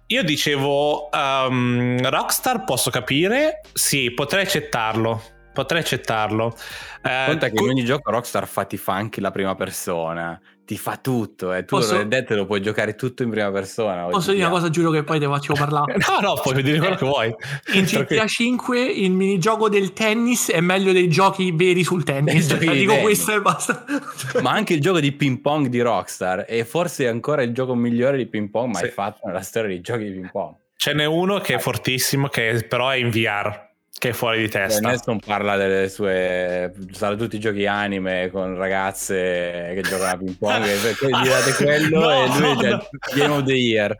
Io 0.06 0.22
dicevo, 0.22 1.10
um, 1.12 2.08
Rockstar 2.08 2.64
posso 2.64 2.90
capire, 2.90 3.60
sì, 3.74 4.10
potrei 4.12 4.44
accettarlo. 4.44 5.22
Potrei 5.52 5.82
accettarlo. 5.82 6.56
Eh, 7.02 7.24
Conta 7.26 7.48
che 7.50 7.62
in 7.62 7.68
ogni 7.68 7.84
gioco 7.84 8.10
Rockstar 8.10 8.48
fa, 8.48 8.64
ti 8.64 8.76
fa 8.76 8.94
anche 8.94 9.20
la 9.20 9.30
prima 9.30 9.54
persona, 9.54 10.40
ti 10.64 10.77
fa 10.77 10.96
tutto. 10.96 11.53
E 11.53 11.64
tu 11.64 11.77
Posso- 11.77 11.96
Red 11.98 12.09
Dead 12.09 12.35
lo 12.35 12.46
puoi 12.46 12.61
giocare 12.62 12.94
tutto 12.94 13.22
in 13.22 13.31
prima 13.31 13.50
persona. 13.50 14.05
Posso 14.07 14.33
dire 14.33 14.44
una 14.44 14.53
cosa, 14.53 14.70
giuro 14.70 14.90
che 14.90 15.03
poi 15.05 15.18
te 15.18 15.27
faccio 15.27 15.53
parlare. 15.55 15.96
No, 16.09 16.20
no, 16.20 16.40
puoi 16.42 16.62
dire 16.62 16.79
quello 16.79 16.94
che 16.96 17.05
vuoi. 17.05 17.35
In. 17.74 17.85
GTA 18.05 18.27
5 18.27 18.81
il 18.83 19.11
minigioco 19.12 19.68
del 19.68 19.92
tennis 19.92 20.50
è 20.50 20.61
meglio 20.61 20.92
dei 20.92 21.09
giochi 21.09 21.53
veri 21.53 21.85
sul 21.85 22.05
tennis. 22.05 22.48
Cioè, 22.48 22.59
di 22.59 22.68
dico 22.70 22.92
tennis. 22.92 23.03
questo 23.05 23.35
e 23.35 23.40
basta. 23.40 23.85
Ma 24.42 24.50
anche 24.53 24.74
il 24.74 24.81
gioco 24.81 25.00
di 25.00 25.12
ping 25.12 25.40
pong 25.40 25.66
di 25.68 25.81
Rockstar 25.81 26.40
è 26.44 26.64
forse 26.64 27.07
ancora 27.09 27.42
il 27.42 27.53
gioco 27.53 27.74
migliore 27.74 28.16
di 28.16 28.27
ping 28.27 28.50
pong 28.50 28.72
mai 28.72 28.85
Sì. 28.85 28.90
fatto 28.90 29.20
nella 29.27 29.42
storia 29.42 29.68
dei 29.68 29.81
giochi 29.81 30.05
di 30.05 30.11
ping 30.12 30.31
pong. 30.31 30.55
Ce 30.77 30.92
n'è 30.92 31.05
uno 31.05 31.38
che 31.40 31.55
è 31.55 31.59
fortissimo, 31.59 32.29
che 32.29 32.64
però 32.68 32.88
è 32.90 32.96
in 32.96 33.09
VR, 33.11 33.72
che 34.05 34.11
è 34.11 34.12
fuori 34.12 34.38
di 34.38 34.51
testa. 34.51 34.87
Nelson 34.87 35.19
parla 35.19 35.57
delle 35.57 35.88
sue 35.88 36.75
sarà 36.90 37.17
tutti 37.17 37.37
i 37.37 37.40
giochi 37.40 37.64
anime 37.64 38.29
con 38.31 38.55
ragazze 38.55 39.73
che 39.75 39.81
giocano 39.83 40.11
a 40.11 40.17
ping 40.19 40.37
pong 40.37 40.62
e 40.67 40.95
poi 40.99 41.09
gli 41.09 41.27
date 41.27 41.55
quello 41.64 42.01
No, 42.01 42.11
e 42.11 42.38
lui 42.38 42.67
è 42.67 42.69
no. 42.69 42.88
Game 43.14 43.35
of 43.35 43.45
the 43.45 43.55
Year 43.55 43.97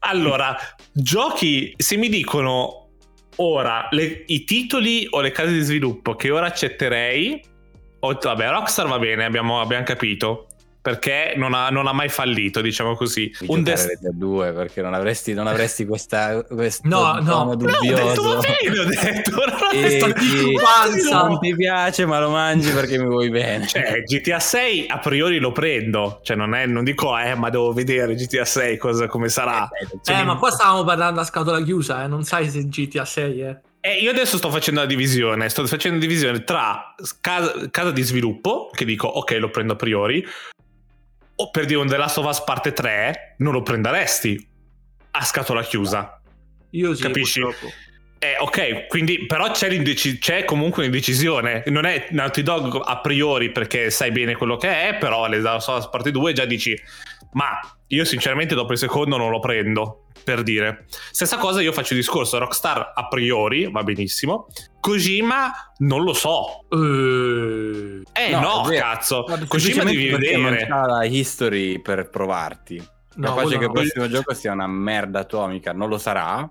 Allora, 0.00 0.56
giochi, 0.92 1.74
se 1.76 1.96
mi 1.96 2.08
dicono 2.08 2.90
ora 3.36 3.88
le- 3.90 4.22
i 4.26 4.44
titoli 4.44 5.08
o 5.10 5.20
le 5.20 5.32
case 5.32 5.50
di 5.50 5.62
sviluppo 5.62 6.14
che 6.14 6.30
ora 6.30 6.46
accetterei, 6.46 7.42
o, 7.98 8.18
vabbè, 8.22 8.50
Rockstar 8.50 8.86
va 8.86 9.00
bene, 9.00 9.24
abbiamo, 9.24 9.60
abbiamo 9.60 9.82
capito. 9.82 10.46
Perché 10.82 11.34
non 11.36 11.52
ha, 11.52 11.68
non 11.68 11.86
ha 11.86 11.92
mai 11.92 12.08
fallito, 12.08 12.62
diciamo 12.62 12.94
così. 12.94 13.30
di 13.38 13.46
Un 13.48 13.62
Dest- 13.62 13.86
Red 13.88 13.98
Dead 14.00 14.14
2 14.14 14.52
perché 14.52 14.80
non 14.80 14.94
avresti, 14.94 15.34
non 15.34 15.46
avresti 15.46 15.84
questa 15.84 16.42
questo 16.44 16.88
No, 16.88 17.14
no. 17.14 17.22
tono 17.22 17.44
No, 17.44 17.50
ho 17.50 17.54
dubbioso 17.56 17.92
detto 17.92 18.38
bene, 18.40 18.78
ho 18.78 18.84
detto. 18.84 19.30
non 19.30 19.58
ho 19.60 19.70
E 19.72 19.82
detto- 19.88 20.12
ti- 20.14 20.52
panza. 20.60 21.22
non 21.26 21.38
ti 21.38 21.54
piace 21.54 22.06
ma 22.06 22.18
lo 22.18 22.30
mangi 22.30 22.70
perché 22.70 22.96
mi 22.98 23.04
vuoi 23.06 23.28
bene 23.28 23.66
Cioè, 23.66 24.02
GTA 24.04 24.40
6 24.40 24.86
a 24.88 24.98
priori 24.98 25.38
lo 25.38 25.52
prendo. 25.52 26.20
Cioè, 26.22 26.34
non, 26.36 26.54
è, 26.54 26.64
non 26.64 26.82
dico, 26.82 27.16
eh, 27.18 27.34
ma 27.34 27.50
devo 27.50 27.72
vedere 27.74 28.14
GTA 28.14 28.46
6 28.46 28.78
cosa, 28.78 29.06
come 29.06 29.28
sarà. 29.28 29.68
Cioè, 30.02 30.20
Eh, 30.20 30.24
ma 30.24 30.36
qua 30.36 30.50
stavamo 30.50 30.82
parlando 30.84 31.20
a 31.20 31.24
scatola 31.24 31.60
chiusa, 31.62 32.04
eh. 32.04 32.06
non 32.06 32.24
sai 32.24 32.48
se 32.48 32.64
GTA 32.66 33.04
6 33.04 33.40
eh. 33.42 33.56
Eh, 33.82 33.98
io 34.00 34.10
adesso 34.10 34.36
sto 34.36 34.50
facendo 34.50 34.80
la 34.80 34.86
divisione, 34.86 35.48
sto 35.48 35.66
facendo 35.66 35.98
divisione 35.98 36.44
tra 36.44 36.94
casa, 37.20 37.52
casa 37.70 37.90
di 37.90 38.02
sviluppo, 38.02 38.70
che 38.74 38.84
dico 38.84 39.06
ok 39.06 39.30
lo 39.38 39.48
prendo 39.48 39.72
a 39.72 39.76
priori, 39.76 40.22
o 41.40 41.50
per 41.50 41.64
dire 41.64 41.78
un 41.80 41.88
The 41.88 41.96
Last 41.96 42.18
of 42.18 42.26
Us 42.26 42.42
parte 42.42 42.72
3, 42.72 43.36
non 43.38 43.52
lo 43.52 43.62
prenderesti 43.62 44.48
a 45.12 45.24
scatola 45.24 45.62
chiusa. 45.62 46.20
Io 46.70 46.94
sì, 46.94 47.02
Capisci? 47.02 47.40
purtroppo. 47.40 47.72
Eh, 48.18 48.36
ok, 48.38 48.86
quindi 48.86 49.24
però 49.24 49.50
c'è, 49.50 49.70
c'è 50.18 50.44
comunque 50.44 50.82
un'indecisione. 50.82 51.62
Non 51.68 51.86
è 51.86 52.08
Naughty 52.10 52.42
Dog 52.42 52.82
a 52.84 53.00
priori 53.00 53.50
perché 53.50 53.90
sai 53.90 54.10
bene 54.10 54.36
quello 54.36 54.58
che 54.58 54.88
è, 54.88 54.96
però 54.98 55.26
le 55.26 55.40
Last 55.40 55.68
of 55.68 55.78
Us 55.78 55.88
parte 55.88 56.10
2 56.10 56.34
già 56.34 56.44
dici, 56.44 56.78
ma 57.32 57.58
io 57.92 58.04
sinceramente 58.04 58.54
dopo 58.54 58.72
il 58.72 58.78
secondo 58.78 59.16
non 59.16 59.30
lo 59.30 59.38
prendo, 59.40 60.06
per 60.22 60.42
dire. 60.42 60.86
Stessa 60.88 61.38
cosa 61.38 61.60
io 61.60 61.72
faccio 61.72 61.94
il 61.94 62.00
discorso, 62.00 62.38
Rockstar 62.38 62.92
a 62.94 63.08
priori 63.08 63.70
va 63.70 63.82
benissimo, 63.82 64.46
Kojima 64.80 65.52
non 65.78 66.02
lo 66.02 66.12
so. 66.12 66.64
Eh, 66.70 68.02
Eh 68.12 68.30
No, 68.30 68.40
no, 68.40 68.62
cazzo, 68.70 69.24
Guarda, 69.24 69.46
Kojima 69.46 69.84
devi 69.84 70.10
non 70.10 70.20
vedere. 70.20 70.66
c'ha 70.66 70.86
la 70.86 71.04
history 71.04 71.80
per 71.80 72.08
provarti 72.10 72.82
no, 73.16 73.28
capace 73.34 73.58
che 73.58 73.64
il 73.64 73.66
no. 73.66 73.72
prossimo 73.72 74.08
gioco 74.08 74.34
sia 74.34 74.52
una 74.52 74.66
merda 74.68 75.20
atomica 75.20 75.72
non 75.72 75.88
lo 75.88 75.98
sarà 75.98 76.48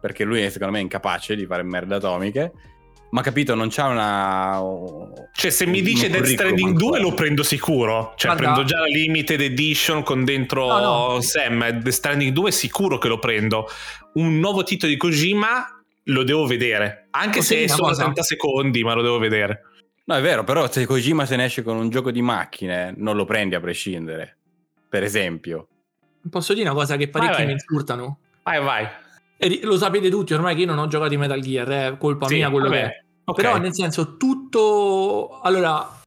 perché 0.00 0.24
lui 0.24 0.40
è 0.40 0.48
secondo 0.48 0.72
me 0.72 0.80
incapace 0.80 1.36
di 1.36 1.44
fare 1.44 1.62
merde 1.62 1.96
atomiche 1.96 2.52
ma 3.10 3.22
capito 3.22 3.54
non 3.54 3.68
c'ha 3.70 3.86
una 3.88 4.60
Cioè, 5.32 5.50
se 5.50 5.66
mi 5.66 5.82
dice 5.82 6.08
Death 6.08 6.26
Stranding 6.26 6.76
2 6.76 6.86
ancora. 6.86 7.02
lo 7.02 7.14
prendo 7.14 7.42
sicuro. 7.42 8.14
Cioè, 8.16 8.30
Guarda- 8.32 8.52
prendo 8.52 8.68
già 8.68 8.78
la 8.78 8.86
limited 8.86 9.40
edition 9.40 10.02
con 10.02 10.24
dentro 10.24 10.66
No, 10.66 11.12
no. 11.14 11.20
Sam. 11.20 11.68
Death 11.70 11.88
Stranding 11.88 12.32
2 12.32 12.50
sicuro 12.52 12.98
che 12.98 13.08
lo 13.08 13.18
prendo. 13.18 13.66
Un 14.14 14.38
nuovo 14.38 14.62
titolo 14.62 14.90
di 14.92 14.98
Kojima 14.98 15.82
lo 16.04 16.22
devo 16.22 16.46
vedere. 16.46 17.06
Anche 17.10 17.38
Posso 17.38 17.54
se 17.54 17.66
cosa? 17.76 18.02
30 18.02 18.22
secondi, 18.22 18.82
ma 18.84 18.94
lo 18.94 19.02
devo 19.02 19.18
vedere. 19.18 19.62
no 20.04 20.14
è 20.16 20.20
vero 20.20 20.42
però 20.44 20.68
se 20.70 20.86
Kojima 20.86 21.24
se 21.26 21.36
ne 21.36 21.44
esce 21.44 21.62
con 21.62 21.76
un 21.76 21.88
gioco 21.90 22.10
di 22.10 22.20
macchine 22.22 22.92
non 22.96 23.14
lo 23.16 23.24
prendi 23.24 23.54
a 23.54 23.60
prescindere 23.60 24.36
per 24.88 25.04
esempio 25.04 25.68
Posso 26.28 26.52
dire 26.52 26.68
una 26.68 26.76
cosa 26.76 26.96
che 26.96 27.08
parecchi 27.08 27.30
Vai, 27.32 27.44
vai. 27.44 27.46
mi 27.46 27.52
insultano? 27.52 28.18
Vai, 28.42 28.60
vai. 28.62 28.88
E 29.42 29.60
lo 29.62 29.78
sapete 29.78 30.10
tutti 30.10 30.34
ormai 30.34 30.54
che 30.54 30.60
io 30.60 30.66
non 30.66 30.78
ho 30.78 30.86
giocato 30.86 31.14
in 31.14 31.20
Metal 31.20 31.40
Gear, 31.40 31.68
è 31.68 31.96
colpa 31.96 32.26
Sì, 32.26 32.34
mia 32.34 32.50
quello 32.50 32.68
vabbè, 32.68 32.80
che 32.80 32.86
è. 32.86 33.04
ok. 33.24 33.36
Però 33.40 33.56
nel 33.56 33.72
senso 33.72 34.18
tutto... 34.18 35.40
Allora, 35.40 35.98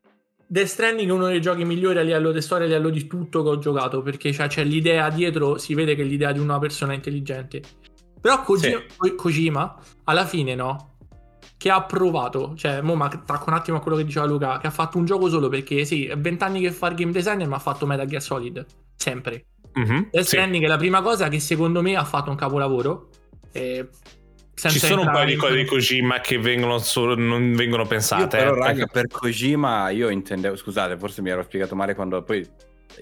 Death 0.46 0.67
Stranding 0.67 1.10
è 1.10 1.13
uno 1.13 1.26
dei 1.26 1.41
giochi 1.41 1.65
migliori 1.65 1.98
a 1.98 2.04
livello 2.04 2.32
di 2.32 2.41
storia, 2.41 2.65
a 2.65 2.69
livello 2.69 2.89
di 2.89 3.08
tutto 3.08 3.41
che 3.41 3.50
ho 3.50 3.58
giocato, 3.58 4.04
perché 4.04 4.30
c'è, 4.30 4.48
c'è 4.48 4.63
l'idea 4.63 5.10
dietro, 5.10 5.58
si 5.58 5.74
vede 5.74 5.96
che 5.96 6.04
è 6.04 6.06
l'idea 6.06 6.32
di 6.32 6.38
una 6.38 6.60
persona 6.60 6.93
intelligente. 6.93 7.62
Però 8.22 8.43
Kojima, 8.43 8.84
Ko- 8.96 9.15
Kojima, 9.15 9.80
alla 10.04 10.26
fine 10.28 10.54
no, 10.54 10.98
che 11.58 11.72
ha 11.72 11.82
provato, 11.82 12.54
cioè, 12.56 12.82
mo 12.82 12.93
ma 12.93 13.06
attacco 13.06 13.46
un 13.50 13.56
attimo 13.56 13.78
a 13.78 13.80
quello 13.82 13.98
che 13.98 14.06
diceva 14.06 14.28
Luca, 14.28 14.60
che 14.60 14.67
ha 14.67 14.72
fatto 14.72 15.00
un 15.00 15.06
gioco 15.06 15.28
solo 15.28 15.50
perché 15.50 15.86
sì, 15.86 16.06
è 16.06 16.15
vent'anni 16.15 16.62
che 16.62 16.72
fa 16.72 16.88
il 16.89 16.96
game 16.96 17.12
designer, 17.12 17.48
ma 17.48 17.56
ha 17.56 17.60
fatto 17.60 17.88
Metal 17.88 18.06
Gear 18.06 18.22
Solid, 18.22 18.63
sempre. 18.96 19.46
Mhm, 19.74 20.10
Death 20.12 20.24
sì. 20.26 20.36
Stranding 20.36 20.63
è 20.65 20.67
la 20.67 20.78
prima 20.78 21.02
cosa 21.02 21.30
che 21.30 21.39
secondo 21.39 21.82
me 21.82 21.96
ha 21.96 22.04
fatto 22.04 22.30
un 22.30 22.36
capolavoro. 22.36 23.10
Eh, 23.53 23.87
senza 24.55 24.77
Ci 24.79 24.85
sono 24.85 25.01
un 25.01 25.07
paio 25.07 25.25
di 25.25 25.35
cose 25.35 25.55
di 25.55 25.65
Kojima 25.65 26.19
che 26.19 26.37
vengono 26.37 26.77
solo- 26.79 27.15
non 27.15 27.53
vengono 27.53 27.83
Io 27.83 27.87
pensate. 27.87 28.37
però, 28.37 28.55
eh, 28.55 28.59
raga, 28.59 28.85
per 28.87 29.07
Kojima 29.07 29.89
io 29.89 30.09
intendevo, 30.09 30.55
scusate, 30.55 30.97
forse 30.97 31.21
mi 31.21 31.29
ero 31.29 31.43
spiegato 31.43 31.75
male 31.75 31.95
quando 31.95 32.21
poi 32.23 32.47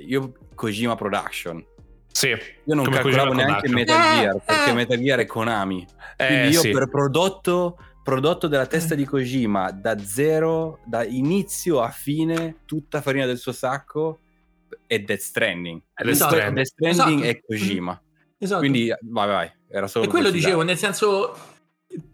io 0.08 0.34
Kojima 0.56 0.96
Production. 0.96 1.66
Sì, 2.14 2.28
Io 2.30 2.76
non 2.76 2.84
calcolavo 2.86 3.32
Kojima 3.32 3.46
neanche 3.46 3.70
Production. 3.70 3.74
Metal 3.74 3.96
Eh, 3.96 4.20
Gear, 4.22 4.44
perché 4.46 4.70
eh. 4.70 4.74
Metal 4.74 4.98
Gear 5.00 5.20
è 5.20 5.26
Konami. 5.26 5.88
Eh, 6.18 6.26
Quindi 6.28 6.48
io 6.50 6.60
sì. 6.60 6.72
per 6.72 6.90
prodotto, 6.90 7.78
prodotto 8.04 8.48
della 8.48 8.66
testa 8.68 8.96
di 8.96 9.06
Kojima 9.06 9.72
da 9.72 9.98
zero, 9.98 10.80
da 10.86 11.04
inizio 11.06 11.82
a 11.82 11.90
fine, 11.90 12.58
tutta 12.66 13.02
farina 13.02 13.26
del 13.26 13.38
suo 13.38 13.52
sacco 13.54 14.20
è 14.88 15.00
Death 15.00 15.20
Stranding. 15.20 15.82
È 15.94 16.04
Death 16.04 16.16
Stranding. 16.16 16.54
Death 16.56 16.66
Stranding 16.68 17.20
Esatto. 17.24 17.38
è 17.38 17.42
Kojima. 17.42 18.02
Esatto. 18.38 18.60
Quindi 18.60 18.94
vai 19.02 19.28
vai, 19.28 19.52
era 19.72 19.88
solo 19.88 20.06
E 20.06 20.08
quello 20.08 20.28
così, 20.28 20.38
dicevo, 20.38 20.62
nel 20.64 20.78
senso, 20.78 21.36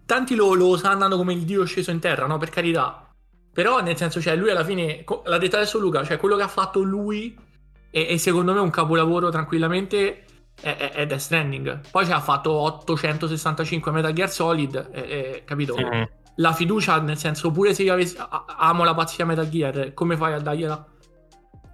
tanti 0.06 0.36
lo, 0.36 0.54
lo 0.54 0.78
sanno 0.78 1.16
come 1.18 1.34
il 1.34 1.44
dio 1.44 1.66
sceso 1.66 1.92
in 1.92 2.00
terra, 2.00 2.28
no? 2.28 2.38
Per 2.38 2.50
carità. 2.50 3.10
Però, 3.52 3.82
nel 3.82 3.98
senso, 3.98 4.22
cioè, 4.22 4.36
lui 4.36 4.52
alla 4.52 4.64
fine, 4.64 5.04
l'ha 5.24 5.38
detto 5.38 5.56
adesso 5.56 5.80
Luca, 5.80 6.04
cioè, 6.04 6.18
quello 6.18 6.36
che 6.36 6.44
ha 6.44 6.48
fatto 6.48 6.82
lui, 6.82 7.36
e, 7.90 8.08
e 8.10 8.18
secondo 8.20 8.54
me 8.54 8.60
un 8.60 8.70
capolavoro 8.70 9.30
tranquillamente, 9.30 10.26
è, 10.62 10.76
è, 10.76 10.92
è 10.92 11.06
Death 11.08 11.20
Stranding. 11.20 11.90
Poi 11.90 12.06
ci 12.06 12.12
ha 12.12 12.20
fatto 12.20 12.52
865 12.52 13.92
Metal 13.92 14.14
Gear 14.14 14.30
Solid, 14.30 14.90
e- 14.92 15.00
e, 15.00 15.44
capito? 15.44 15.76
Mhm. 15.76 16.10
La 16.36 16.54
fiducia, 16.54 17.02
nel 17.02 17.18
senso, 17.18 17.50
pure 17.50 17.74
se 17.74 17.82
io 17.82 17.94
avessi, 17.94 18.16
amo 18.58 18.84
la 18.84 18.94
pazzia 18.94 19.26
Metal 19.26 19.50
Gear, 19.50 19.94
come 19.96 20.16
fai 20.16 20.34
a 20.34 20.40
dargliela? 20.40 20.86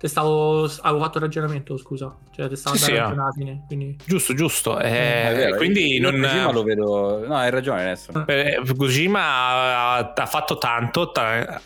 Te 0.04 0.10
stavo, 0.10 0.64
avevo 0.82 1.02
fatto 1.02 1.18
il 1.20 1.24
ragionamento, 1.24 1.78
scusa. 1.78 2.14
Cioè, 2.36 2.50
te 2.50 2.58
stavo 2.58 2.76
Sì, 2.76 2.84
sì, 2.84 2.92
ragione 2.92 3.22
ah. 3.22 3.24
alla 3.24 3.32
fine, 3.32 3.64
quindi... 3.68 3.96
Giusto, 4.06 4.34
giusto. 4.34 4.78
Eh, 4.78 5.30
È 5.30 5.34
vero, 5.34 5.56
quindi 5.56 5.94
io 5.94 6.12
non... 6.12 6.20
Kojima 6.20 6.52
lo 6.52 6.64
vedo 6.64 7.26
No, 7.26 7.38
hai 7.38 7.50
ragione 7.50 7.84
adesso. 7.84 8.12
Eh, 8.28 8.60
Kojima 8.76 9.22
ha, 9.22 9.98
ha 10.14 10.26
fatto 10.26 10.58
tanto 10.58 11.10
ta- 11.14 11.62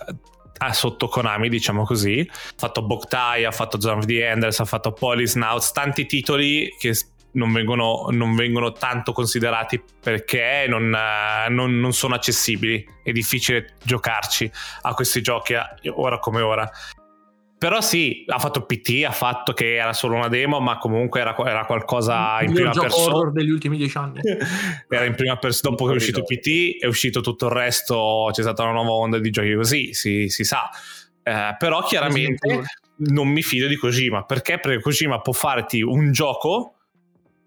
ha 0.60 0.74
sotto 0.74 1.08
Konami, 1.08 1.50
diciamo 1.50 1.84
così. 1.84 2.20
Ha 2.30 2.54
fatto 2.56 2.84
Boktai, 2.84 3.44
ha 3.44 3.50
fatto 3.50 3.82
Zone 3.82 3.98
of 3.98 4.06
the 4.06 4.24
Enders, 4.28 4.60
ha 4.60 4.66
fatto 4.66 4.92
Police 4.92 5.36
Nauts, 5.40 5.72
tanti 5.72 6.06
titoli 6.06 6.70
che 6.78 6.94
non 7.32 7.52
vengono, 7.52 8.06
non 8.12 8.36
vengono 8.36 8.72
tanto 8.72 9.14
considerati 9.14 9.82
perché 10.00 10.68
non, 10.68 10.94
eh, 10.94 11.50
non- 11.50 11.80
non 11.80 11.92
sono 11.92 12.14
accessibili. 12.14 12.86
È 13.02 13.12
difficile 13.12 13.74
giocarci 13.84 14.52
a 14.84 14.94
questi 14.94 15.24
giochi 15.24 15.56
a- 15.56 15.76
ora 15.96 16.20
come 16.20 16.42
ora. 16.42 16.70
Però 17.58 17.82
sì, 17.82 18.24
ha 18.28 18.38
fatto 18.38 18.66
PT, 18.66 19.04
ha 19.04 19.12
fatto 19.12 19.54
che 19.54 19.76
era 19.76 19.92
solo 19.92 20.16
una 20.16 20.28
demo, 20.28 20.60
ma 20.60 20.78
comunque 20.78 21.22
era, 21.22 21.36
era 21.44 21.66
qualcosa 21.66 22.40
in 22.42 22.50
il 22.50 22.54
prima 22.54 22.70
gioco 22.70 22.88
persona 22.88 23.16
horror 23.16 23.32
degli 23.32 23.50
ultimi 23.50 23.78
dieci 23.78 23.98
anni. 23.98 24.20
era 24.88 25.06
in 25.06 25.16
prima 25.16 25.38
persona 25.38 25.72
dopo 25.72 25.86
che 25.88 25.94
è 25.94 25.96
uscito 25.96 26.24
PT 26.24 26.78
è 26.80 26.86
uscito 26.86 27.22
tutto 27.22 27.48
il 27.48 27.52
resto 27.54 28.30
c'è 28.32 28.44
stata 28.44 28.62
una 28.62 28.74
nuova 28.74 28.92
onda 28.92 29.18
di 29.18 29.32
giochi 29.32 29.56
così 29.56 29.94
si, 29.94 30.30
si 30.30 30.44
sa. 30.44 30.70
Eh, 31.24 31.56
però 31.58 31.84
chiaramente 31.84 32.64
non 32.98 33.28
mi 33.28 33.42
fido 33.42 33.66
di 33.66 33.76
Kojima 33.76 34.24
perché? 34.24 34.60
Perché 34.60 34.80
Kojima 34.80 35.20
può 35.22 35.34
farti 35.34 35.82
un 35.82 36.12
gioco 36.12 36.77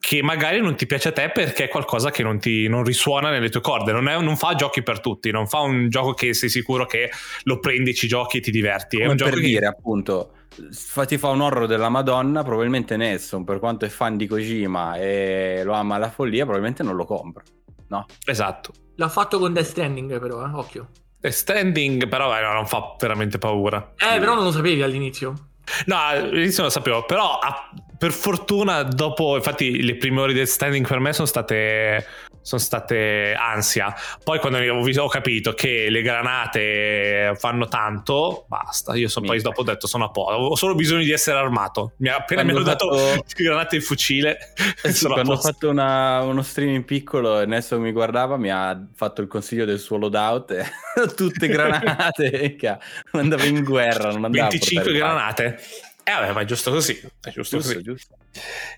che 0.00 0.22
magari 0.22 0.60
non 0.60 0.76
ti 0.76 0.86
piace 0.86 1.08
a 1.08 1.12
te 1.12 1.28
perché 1.30 1.64
è 1.64 1.68
qualcosa 1.68 2.10
che 2.10 2.22
non 2.22 2.38
ti 2.38 2.66
non 2.68 2.84
risuona 2.84 3.28
nelle 3.30 3.50
tue 3.50 3.60
corde 3.60 3.92
non, 3.92 4.08
è- 4.08 4.18
non 4.18 4.36
fa 4.38 4.54
giochi 4.54 4.82
per 4.82 4.98
tutti 5.00 5.30
non 5.30 5.46
fa 5.46 5.60
un 5.60 5.90
gioco 5.90 6.14
che 6.14 6.32
sei 6.32 6.48
sicuro 6.48 6.86
che 6.86 7.10
lo 7.42 7.58
prendi 7.60 7.94
ci 7.94 8.08
giochi 8.08 8.38
e 8.38 8.40
ti 8.40 8.50
diverti 8.50 8.96
è 8.96 9.00
Come 9.00 9.10
un 9.12 9.16
per 9.16 9.26
gioco 9.28 9.40
che- 9.40 9.46
dire, 9.46 9.66
appunto, 9.66 10.32
fa- 10.72 11.04
ti 11.04 11.18
fa 11.18 11.28
un 11.28 11.42
horror 11.42 11.66
della 11.66 11.90
Madonna, 11.90 12.42
probabilmente 12.42 12.96
Nelson, 12.96 13.44
per 13.44 13.58
quanto 13.58 13.84
è 13.84 13.88
fan 13.88 14.16
di 14.16 14.26
Kojima 14.26 14.96
e 14.96 15.60
lo 15.64 15.72
ama 15.74 15.96
alla 15.96 16.10
follia, 16.10 16.42
probabilmente 16.44 16.82
non 16.82 16.96
lo 16.96 17.04
compra. 17.04 17.42
No? 17.88 18.06
esatto 18.24 18.72
L'ha 18.96 19.08
fatto 19.08 19.38
con 19.38 19.52
Death 19.52 19.66
Stranding, 19.66 20.18
però, 20.20 20.44
eh, 20.46 20.50
occhio. 20.54 20.88
E 21.20 21.30
Standing 21.30 22.08
però 22.08 22.34
eh, 22.36 22.40
non 22.40 22.66
fa 22.66 22.94
veramente 22.98 23.36
paura 23.38 23.92
Eh, 23.96 24.18
però 24.18 24.34
non 24.34 24.44
lo 24.44 24.50
sapevi 24.50 24.80
all'inizio. 24.82 25.49
No, 25.86 25.96
all'inizio 25.98 26.62
lo 26.62 26.70
sapevo, 26.70 27.04
però 27.04 27.38
ah, 27.38 27.70
per 27.96 28.12
fortuna 28.12 28.82
dopo, 28.82 29.36
infatti 29.36 29.82
le 29.82 29.96
prime 29.96 30.20
ore 30.20 30.32
del 30.32 30.46
standing 30.48 30.86
per 30.86 31.00
me 31.00 31.12
sono 31.12 31.26
state, 31.26 32.06
sono 32.42 32.60
state 32.60 33.34
ansia. 33.38 33.94
Poi 34.24 34.38
quando 34.38 34.58
ho, 34.58 34.82
visto- 34.82 35.02
ho 35.02 35.08
capito 35.08 35.52
che 35.52 35.88
le 35.90 36.02
granate 36.02 37.34
fanno 37.36 37.66
tanto, 37.68 38.44
basta. 38.48 38.94
Io 38.96 39.08
so, 39.08 39.20
poi 39.20 39.40
dopo 39.40 39.60
ho 39.60 39.64
detto 39.64 39.86
sono 39.86 40.04
a 40.06 40.10
posto, 40.10 40.32
ho 40.34 40.56
solo 40.56 40.74
bisogno 40.74 41.02
di 41.02 41.12
essere 41.12 41.38
armato. 41.38 41.92
Mi 41.98 42.08
ha 42.08 42.16
appena 42.16 42.42
mi 42.42 42.50
hanno 42.50 42.62
Quando 42.62 42.84
ho 42.86 42.88
dato 42.88 42.98
fatto- 42.98 43.24
granate 43.42 43.76
e 43.76 43.80
fucile. 43.80 44.38
Eh 44.82 44.90
sì, 44.92 44.98
sono 44.98 45.14
quando 45.14 45.32
ho 45.32 45.38
fatto 45.38 45.68
una- 45.68 46.22
uno 46.22 46.42
stream 46.42 46.70
in 46.74 46.84
piccolo 46.84 47.40
e 47.40 47.46
Nelson 47.46 47.80
mi 47.80 47.92
guardava, 47.92 48.36
mi 48.36 48.50
ha 48.50 48.78
fatto 48.94 49.20
il 49.20 49.28
consiglio 49.28 49.64
del 49.64 49.78
suo 49.78 49.96
loadout 49.98 50.50
e 50.52 50.64
tutte 51.14 51.46
granate, 51.48 52.56
non 53.12 53.22
andava 53.22 53.44
in 53.44 53.62
guerra, 53.62 54.10
non 54.12 54.24
andava 54.24 54.46
a 54.46 54.48
25 54.48 54.82
portare 54.82 54.98
pari. 54.98 54.98
granate. 54.98 55.60
E 56.02 56.12
vabbè, 56.12 56.32
ma 56.32 56.40
è 56.40 56.44
giusto 56.44 56.70
così. 56.70 56.98
È 57.20 57.30
giusto, 57.30 57.58
Giusto, 57.58 57.72
così. 57.74 57.82
giusto. 57.82 58.14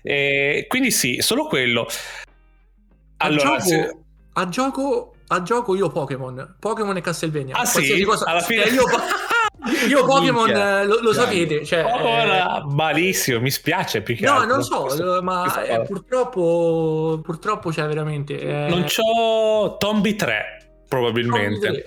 E 0.01 0.65
quindi 0.67 0.91
sì, 0.91 1.17
solo 1.21 1.45
quello. 1.47 1.87
A 3.23 3.27
Allora, 3.27 3.43
gioco, 3.43 3.59
se- 3.61 3.97
a 4.33 4.49
gioco, 4.49 5.13
a 5.27 5.41
gioco 5.43 5.75
io 5.75 5.89
Pokémon. 5.89 6.55
Pokémon 6.59 6.97
e 6.97 7.01
Castlevania. 7.01 7.55
Ah, 7.55 7.65
sì? 7.65 8.03
Cosa- 8.03 8.25
Alla 8.25 8.41
fine- 8.41 8.63
Eh, 8.65 8.69
io, 8.73 8.83
io 9.87 10.03
Pokémon 10.05 10.49
eh, 10.49 10.85
lo, 10.85 10.99
lo 11.01 11.13
sapete. 11.13 11.63
Cioè, 11.63 11.83
Oh, 11.85 12.07
eh, 12.07 12.63
malissimo, 12.73 13.39
mi 13.39 13.49
spiace 13.49 14.01
più 14.01 14.15
che 14.15 14.25
no, 14.25 14.33
altro. 14.33 14.47
non 14.55 14.63
so, 14.63 14.81
Questo- 14.81 15.17
eh, 15.17 15.21
ma 15.21 15.41
questa 15.43 15.63
eh, 15.63 15.81
purtroppo, 15.83 17.21
purtroppo 17.23 17.69
c'è 17.69 17.85
veramente. 17.87 18.39
eh, 18.39 18.67
Non 18.69 18.83
c'ho 18.83 19.77
Tombi 19.77 20.15
3, 20.15 20.62
probabilmente. 20.93 21.85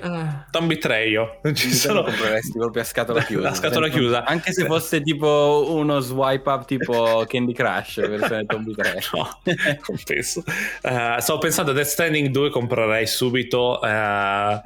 Tombi 0.50 0.78
3 0.78 1.06
io. 1.06 1.38
Non 1.42 1.54
ci 1.54 1.72
sono... 1.72 2.02
compreresti 2.04 2.58
proprio 2.58 2.82
a 2.82 2.84
scatola 2.84 3.22
chiusa. 3.24 3.48
A 3.50 3.54
scatola 3.54 3.88
chiusa. 3.88 4.24
Anche 4.24 4.52
se 4.52 4.64
fosse 4.64 5.00
tipo 5.00 5.66
uno 5.68 6.00
swipe 6.00 6.50
up 6.50 6.64
tipo 6.64 7.24
Candy 7.28 7.52
Crush, 7.52 8.06
versione 8.08 8.46
Tomb 8.46 8.74
3. 8.74 8.98
No, 9.12 9.40
non 9.44 9.98
penso. 10.04 10.42
Eh, 10.82 11.16
stavo 11.18 11.38
pensando 11.38 11.70
a 11.70 11.74
Death 11.74 11.86
Stranding 11.86 12.28
2 12.28 12.50
comprerei 12.50 13.06
subito. 13.06 13.80
eh, 13.82 14.60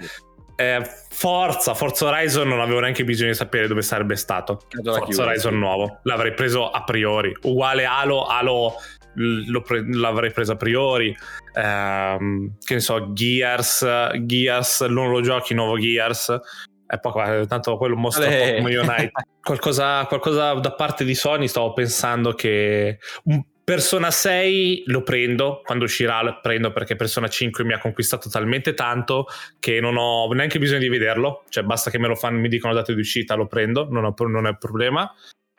eh, 0.57 0.83
Forza, 1.11 1.75
Forza 1.75 2.07
Horizon 2.07 2.49
non 2.49 2.61
avevo 2.61 2.81
neanche 2.81 3.05
bisogno 3.05 3.31
di 3.31 3.37
sapere 3.37 3.67
dove 3.67 3.83
sarebbe 3.83 4.17
stato. 4.17 4.61
Scatola 4.69 4.99
Forza 4.99 5.05
chiusa, 5.07 5.23
Horizon 5.25 5.53
sì. 5.53 5.59
nuovo. 5.59 5.99
L'avrei 6.05 6.33
preso 6.33 6.71
a 6.71 6.83
priori. 6.83 7.35
Uguale 7.43 7.85
Halo, 7.85 8.25
Halo 8.25 8.75
pre- 9.63 9.85
l'avrei 9.87 10.33
preso 10.33 10.53
a 10.53 10.57
priori. 10.57 11.17
Ehm, 11.55 12.57
che 12.65 12.75
ne 12.75 12.81
so, 12.81 13.13
Gears, 13.13 13.87
Gears, 14.21 14.83
non 14.83 15.11
lo 15.11 15.21
giochi, 15.21 15.55
nuovo 15.55 15.79
Gears. 15.79 16.39
E 16.87 16.99
poi 16.99 17.13
qua, 17.13 17.47
tanto 17.47 17.77
quello 17.77 17.97
mostra 17.97 18.27
come 18.27 18.77
Unite. 18.77 19.13
Qualcosa, 19.41 20.05
qualcosa 20.05 20.53
da 20.55 20.73
parte 20.75 21.03
di 21.03 21.15
Sony 21.15 21.49
stavo 21.49 21.73
pensando 21.73 22.35
che 22.35 22.99
un 23.25 23.43
Persona 23.71 24.11
6 24.11 24.83
lo 24.87 25.05
prendo, 25.05 25.63
quando 25.65 25.85
uscirà 25.85 26.21
lo 26.23 26.41
prendo 26.43 26.73
perché 26.73 26.97
Persona 26.97 27.29
5 27.29 27.63
mi 27.63 27.73
ha 27.73 27.79
conquistato 27.79 28.29
talmente 28.29 28.75
tanto 28.75 29.27
che 29.61 29.81
non 29.81 29.97
ho 29.97 30.29
neanche 30.33 30.59
bisogno 30.59 30.81
di 30.81 30.89
vederlo, 30.89 31.45
cioè 31.51 31.63
basta 31.63 31.89
che 31.89 31.99
me 32.01 32.09
lo 32.09 32.17
fanno, 32.17 32.41
mi 32.41 32.49
dicono 32.49 32.75
date 32.75 32.95
di 32.95 32.99
uscita, 33.01 33.37
lo 33.37 33.47
prendo, 33.47 33.87
non, 33.89 34.05
ho- 34.05 34.15
non 34.27 34.47
è 34.47 34.49
un 34.49 34.59
problema. 34.59 35.09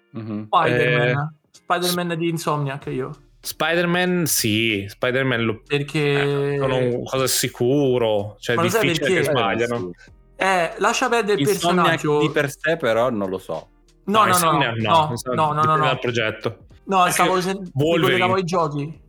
Mhm. 0.09 0.47
Spider-Man. 0.47 1.07
Eh, 1.07 1.49
Spider-Man 1.51 2.17
di 2.17 2.27
Insomniac 2.27 2.85
io. 2.87 3.11
Spider-Man 3.41 4.25
sì, 4.27 4.85
Spider-Man 4.87 5.43
lo 5.43 5.61
Perché... 5.65 6.53
eh, 6.53 6.57
sono 6.59 6.77
un 6.77 7.03
cosa 7.03 7.27
sicuro, 7.27 8.37
cioè 8.39 8.55
è 8.55 8.57
Ma 8.57 8.63
lo 8.65 8.69
sai 8.69 8.81
difficile 8.81 9.07
che 9.07 9.13
perché? 9.15 9.29
sbagliano. 9.29 9.91
Eh, 10.35 10.73
lascia 10.77 11.09
perdere 11.09 11.41
il 11.41 11.47
Insomniac 11.47 11.87
personaggio. 11.89 12.19
di 12.21 12.29
per 12.31 12.49
sé 12.51 12.77
però 12.77 13.09
non 13.09 13.29
lo 13.29 13.37
so. 13.37 13.67
No, 14.05 14.25
no, 14.25 14.37
no, 14.37 14.51
no, 14.51 14.59
no, 14.59 14.73
no, 14.73 15.53
no, 15.53 15.53
dipende 15.53 15.65
no. 15.65 15.77
dal 15.77 15.99
progetto. 15.99 16.57
No, 16.85 17.07
stavo 17.09 17.35
dicendo 17.35 18.37
i 18.37 18.43
giochi. 18.43 18.99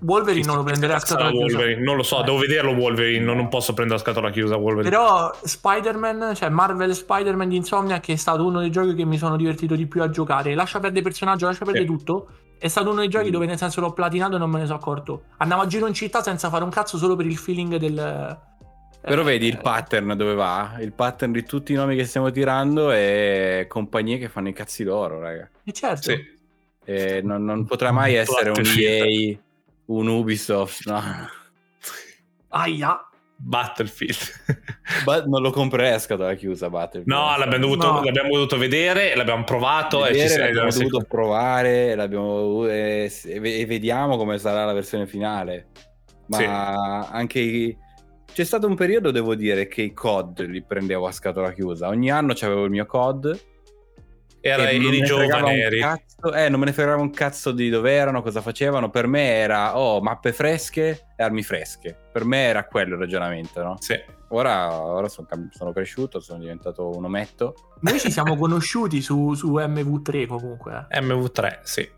Wolverine 0.00 0.44
non 0.44 0.56
lo 0.56 0.62
prenderei 0.64 0.96
a 0.96 0.98
scatola 0.98 1.30
chiusa. 1.30 1.56
Wolverine, 1.56 1.82
non 1.82 1.96
lo 1.96 2.02
so, 2.02 2.20
Eh. 2.20 2.24
devo 2.24 2.36
vederlo 2.38 2.72
Wolverine, 2.72 3.24
non, 3.24 3.36
non 3.36 3.48
posso 3.48 3.72
prendere 3.72 3.98
a 3.98 4.02
scatola 4.02 4.30
chiusa 4.30 4.56
Wolverine. 4.56 4.90
Però 4.90 5.32
Spider-Man, 5.42 6.32
cioè 6.34 6.48
Marvel 6.50 6.94
Spider-Man 6.94 7.48
di 7.48 7.56
Insomniac 7.56 8.00
che 8.02 8.12
è 8.12 8.16
stato 8.16 8.44
uno 8.44 8.60
dei 8.60 8.70
giochi 8.70 8.94
che 8.94 9.04
mi 9.04 9.16
sono 9.16 9.36
divertito 9.36 9.74
di 9.74 9.86
più 9.86 10.02
a 10.02 10.10
giocare. 10.10 10.54
Lascia 10.54 10.78
perdere 10.78 10.98
il 10.98 11.04
personaggio, 11.04 11.46
lascia 11.46 11.64
perdere 11.64 11.86
Sì. 11.86 11.90
tutto. 11.90 12.26
È 12.64 12.68
stato 12.68 12.88
uno 12.88 13.00
dei 13.00 13.10
giochi 13.10 13.28
dove 13.28 13.44
nel 13.44 13.58
senso 13.58 13.82
l'ho 13.82 13.92
platinato 13.92 14.36
e 14.36 14.38
non 14.38 14.48
me 14.48 14.60
ne 14.60 14.64
sono 14.64 14.78
accorto. 14.78 15.24
Andavo 15.36 15.60
a 15.60 15.66
giro 15.66 15.86
in 15.86 15.92
città 15.92 16.22
senza 16.22 16.48
fare 16.48 16.64
un 16.64 16.70
cazzo 16.70 16.96
solo 16.96 17.14
per 17.14 17.26
il 17.26 17.36
feeling 17.36 17.76
del... 17.76 18.40
Però 19.02 19.20
eh, 19.20 19.24
vedi 19.24 19.46
il 19.48 19.58
pattern 19.58 20.16
dove 20.16 20.32
va? 20.32 20.78
Il 20.80 20.94
pattern 20.94 21.32
di 21.32 21.44
tutti 21.44 21.74
i 21.74 21.74
nomi 21.74 21.94
che 21.94 22.06
stiamo 22.06 22.30
tirando 22.30 22.90
è 22.90 23.66
compagnie 23.68 24.16
che 24.16 24.30
fanno 24.30 24.48
i 24.48 24.54
cazzi 24.54 24.82
loro, 24.82 25.20
raga. 25.20 25.46
eh, 25.62 25.72
certo. 25.72 26.10
Sì. 26.10 26.26
E 26.86 27.20
non, 27.22 27.44
non 27.44 27.66
potrà 27.66 27.92
mai 27.92 28.14
essere 28.14 28.48
un. 28.48 28.62
EA, 28.64 29.36
un 29.84 30.08
Ubisoft, 30.08 30.86
no. 30.86 31.02
Aia. 32.48 33.08
Battlefield. 33.36 34.16
Ba- 35.04 35.24
non 35.24 35.42
lo 35.42 35.50
comprerei 35.50 35.92
a 35.92 35.98
scatola 35.98 36.34
chiusa 36.34 36.70
Battlefield. 36.70 37.06
No, 37.06 37.36
l'abbiamo 37.36 37.64
dovuto, 37.66 37.92
No. 37.92 38.02
l'abbiamo 38.02 38.30
dovuto 38.32 38.56
vedere, 38.56 39.14
l'abbiamo 39.16 39.44
provato 39.44 40.04
e 40.06 40.12
ci 40.14 40.20
Vedere, 40.20 40.38
l'abbiamo 40.38 40.58
rimasti- 40.60 40.84
dovuto 40.84 41.04
provare 41.08 41.94
l'abbiamo- 41.94 42.66
e, 42.68 43.12
e 43.24 43.66
vediamo 43.66 44.16
come 44.16 44.38
sarà 44.38 44.64
la 44.64 44.72
versione 44.72 45.06
finale. 45.06 45.66
Ma 46.26 46.36
Sì. 46.38 46.44
anche 47.12 47.38
i- 47.40 47.76
c'è 48.32 48.44
stato 48.44 48.66
un 48.66 48.74
periodo, 48.74 49.10
devo 49.10 49.34
dire, 49.34 49.68
che 49.68 49.82
i 49.82 49.92
COD 49.92 50.46
li 50.46 50.62
prendevo 50.62 51.06
a 51.06 51.12
scatola 51.12 51.52
chiusa. 51.52 51.88
Ogni 51.88 52.10
anno 52.10 52.32
c'avevo 52.34 52.64
il 52.64 52.70
mio 52.70 52.86
COD. 52.86 53.38
Era 54.46 54.68
e 54.68 54.76
non 54.76 54.82
me 54.82 54.88
eri 54.88 55.00
ne 55.00 55.06
fregava 55.06 55.38
giovane, 55.38 55.54
un 55.54 55.60
eri. 55.60 55.80
cazzo- 55.80 56.34
eh, 56.34 56.48
non 56.50 56.60
me 56.60 56.66
ne 56.66 56.72
fregava 56.74 57.00
un 57.00 57.10
cazzo 57.10 57.50
di 57.52 57.68
dove 57.70 57.92
erano, 57.92 58.20
cosa 58.22 58.42
facevano. 58.42 58.90
Per 58.90 59.06
me 59.06 59.22
era, 59.36 59.78
oh, 59.78 60.02
mappe 60.02 60.32
fresche 60.34 61.06
e 61.16 61.22
armi 61.22 61.42
fresche. 61.42 61.96
Per 62.12 62.24
me 62.26 62.42
era 62.44 62.64
quello 62.66 62.94
il 62.94 63.00
ragionamento, 63.00 63.62
no? 63.62 63.76
Sì. 63.80 63.98
Ora, 64.28 64.82
ora 64.82 65.08
sono, 65.08 65.26
sono 65.50 65.72
cresciuto, 65.72 66.20
sono 66.20 66.40
diventato 66.40 66.90
un 66.94 67.04
ometto. 67.04 67.54
Noi 67.80 67.98
ci 68.00 68.10
siamo 68.10 68.36
conosciuti 68.36 69.00
su, 69.00 69.32
su 69.34 69.52
MV3 69.54 70.26
comunque. 70.26 70.86
eh. 70.90 71.00
MV3, 71.00 71.58
sì. 71.62 71.88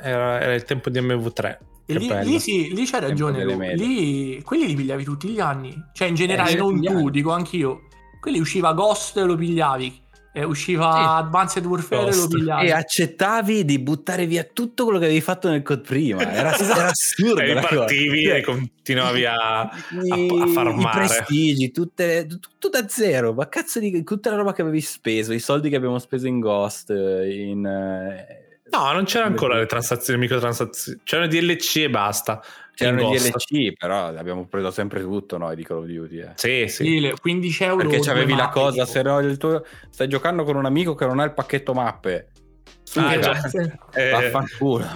Era, 0.00 0.40
era 0.40 0.54
il 0.54 0.64
tempo 0.64 0.90
di 0.90 1.00
MV3. 1.00 1.58
E 1.88 1.92
Che 1.92 1.98
lì, 2.00 2.24
lì 2.24 2.40
sì, 2.40 2.74
lì 2.74 2.84
c'hai 2.84 3.00
ragione. 3.00 3.44
Lì, 3.76 4.42
quelli 4.42 4.66
li 4.66 4.74
pigliavi 4.74 5.04
tutti 5.04 5.28
gli 5.28 5.38
anni. 5.38 5.72
Cioè, 5.92 6.08
in 6.08 6.14
generale, 6.16 6.50
Eh, 6.50 6.56
non 6.56 6.80
tu, 6.82 6.90
anni. 6.92 7.10
dico 7.10 7.30
anch'io. 7.30 7.82
Quelli 8.20 8.40
usciva 8.40 8.72
Ghost 8.72 9.16
e 9.18 9.22
lo 9.22 9.36
pigliavi. 9.36 10.02
E 10.38 10.44
usciva 10.44 10.92
Sì. 10.92 10.98
Advanced 11.24 11.64
Warfare 11.64 12.10
e 12.10 12.14
lo 12.14 12.28
pigliavi. 12.28 12.66
E 12.66 12.70
accettavi 12.72 13.64
di 13.64 13.78
buttare 13.78 14.26
via 14.26 14.44
tutto 14.44 14.84
quello 14.84 14.98
che 14.98 15.06
avevi 15.06 15.22
fatto 15.22 15.48
nel 15.48 15.62
COD 15.62 15.80
prima. 15.80 16.30
Era, 16.30 16.54
Esatto. 16.54 16.78
era 16.78 16.88
assurdo. 16.90 17.40
E 17.40 17.54
la 17.54 17.60
cosa. 17.62 17.70
ripartivi 17.70 18.24
Cioè, 18.24 18.36
e 18.36 18.42
continuavi 18.42 19.24
a, 19.24 19.34
a, 19.34 19.68
a 19.68 20.46
farmare. 20.52 21.04
i 21.04 21.06
prestigi, 21.08 21.70
tutte, 21.70 22.26
tutto 22.26 22.68
da 22.68 22.86
zero. 22.86 23.32
Ma 23.32 23.48
cazzo 23.48 23.78
di 23.80 24.04
tutta 24.04 24.28
la 24.28 24.36
roba 24.36 24.52
che 24.52 24.60
avevi 24.60 24.82
speso, 24.82 25.32
i 25.32 25.38
soldi 25.38 25.70
che 25.70 25.76
abbiamo 25.76 25.98
speso 25.98 26.26
in 26.26 26.38
Ghost, 26.40 26.90
in. 26.90 27.64
eh, 27.64 28.44
No, 28.68 28.92
non 28.92 29.04
c'era 29.04 29.24
ancora 29.24 29.56
le 29.56 29.64
transazioni, 29.66 30.18
microtransazioni. 30.20 30.98
C'erano 31.04 31.28
DLC 31.28 31.76
e 31.76 31.88
basta. 31.88 32.42
C'erano 32.76 33.14
i. 33.14 33.18
DLC, 33.18 33.72
però 33.76 34.06
abbiamo 34.08 34.46
preso 34.46 34.70
sempre 34.70 35.00
tutto 35.00 35.38
noi 35.38 35.56
di 35.56 35.64
Call 35.64 35.78
of 35.78 35.86
Duty. 35.86 36.18
eh. 36.20 36.32
Sì, 36.34 36.68
sì. 36.68 36.84
Sì, 36.84 37.00
le 37.00 37.14
15 37.18 37.64
euro. 37.64 37.76
Perché 37.78 37.96
due 37.96 38.06
c'avevi 38.06 38.30
la 38.32 38.36
mappe, 38.44 38.52
cosa, 38.60 38.84
tipo. 38.84 38.86
se 38.86 39.02
no 39.02 39.18
il 39.20 39.36
tuo, 39.38 39.64
stai 39.90 40.08
giocando 40.08 40.44
con 40.44 40.56
un 40.56 40.66
amico 40.66 40.94
che 40.94 41.06
non 41.06 41.18
ha 41.18 41.24
il 41.24 41.32
pacchetto 41.32 41.72
mappe. 41.72 42.28
Su, 42.82 43.00
Ah, 43.00 43.18
già. 43.18 43.32
Eh, 43.94 44.10
vaffanculo. 44.10 44.86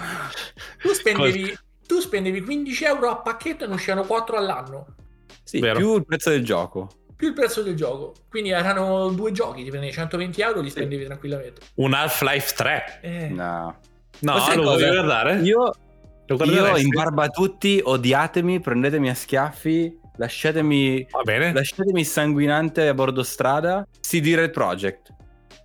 Tu 0.81 0.89
spendevi, 0.93 1.57
tu 1.87 1.99
spendevi 1.99 2.41
15 2.41 2.83
euro 2.85 3.09
a 3.09 3.17
pacchetto 3.17 3.63
e 3.63 3.67
ne 3.67 3.73
uscivano 3.73 4.03
4 4.05 4.37
all'anno. 4.37 4.85
Sì, 5.43 5.59
Vero. 5.59 5.77
più 5.77 5.95
il 5.97 6.05
prezzo 6.05 6.29
del 6.29 6.43
gioco. 6.45 6.87
Più 7.15 7.27
il 7.29 7.33
prezzo 7.33 7.61
del 7.63 7.75
gioco. 7.75 8.13
Quindi 8.29 8.49
erano 8.51 9.09
due 9.09 9.31
giochi, 9.31 9.63
ti 9.63 9.69
prendevi 9.69 9.91
120 9.93 10.41
euro 10.41 10.61
li 10.61 10.69
spendevi 10.69 11.05
tranquillamente. 11.05 11.61
un 11.75 11.93
Half-Life 11.93 12.53
3. 12.55 12.99
Eh. 13.01 13.27
No. 13.29 13.75
No, 14.19 14.53
lo 14.55 14.63
voglio 14.63 14.91
guardare? 14.91 15.39
Io, 15.41 15.71
io 16.39 16.77
in 16.77 16.89
barba 16.89 17.23
a 17.23 17.29
tutti, 17.29 17.79
odiatemi, 17.83 18.59
prendetemi 18.59 19.09
a 19.09 19.13
schiaffi, 19.13 19.97
lasciatemi, 20.15 21.07
Va 21.09 21.21
bene. 21.23 21.53
lasciatemi 21.53 22.03
sanguinante 22.03 22.87
a 22.87 22.93
bordo 22.93 23.23
strada. 23.23 23.87
CD 24.01 24.33
Red 24.35 24.51
Project. 24.51 25.13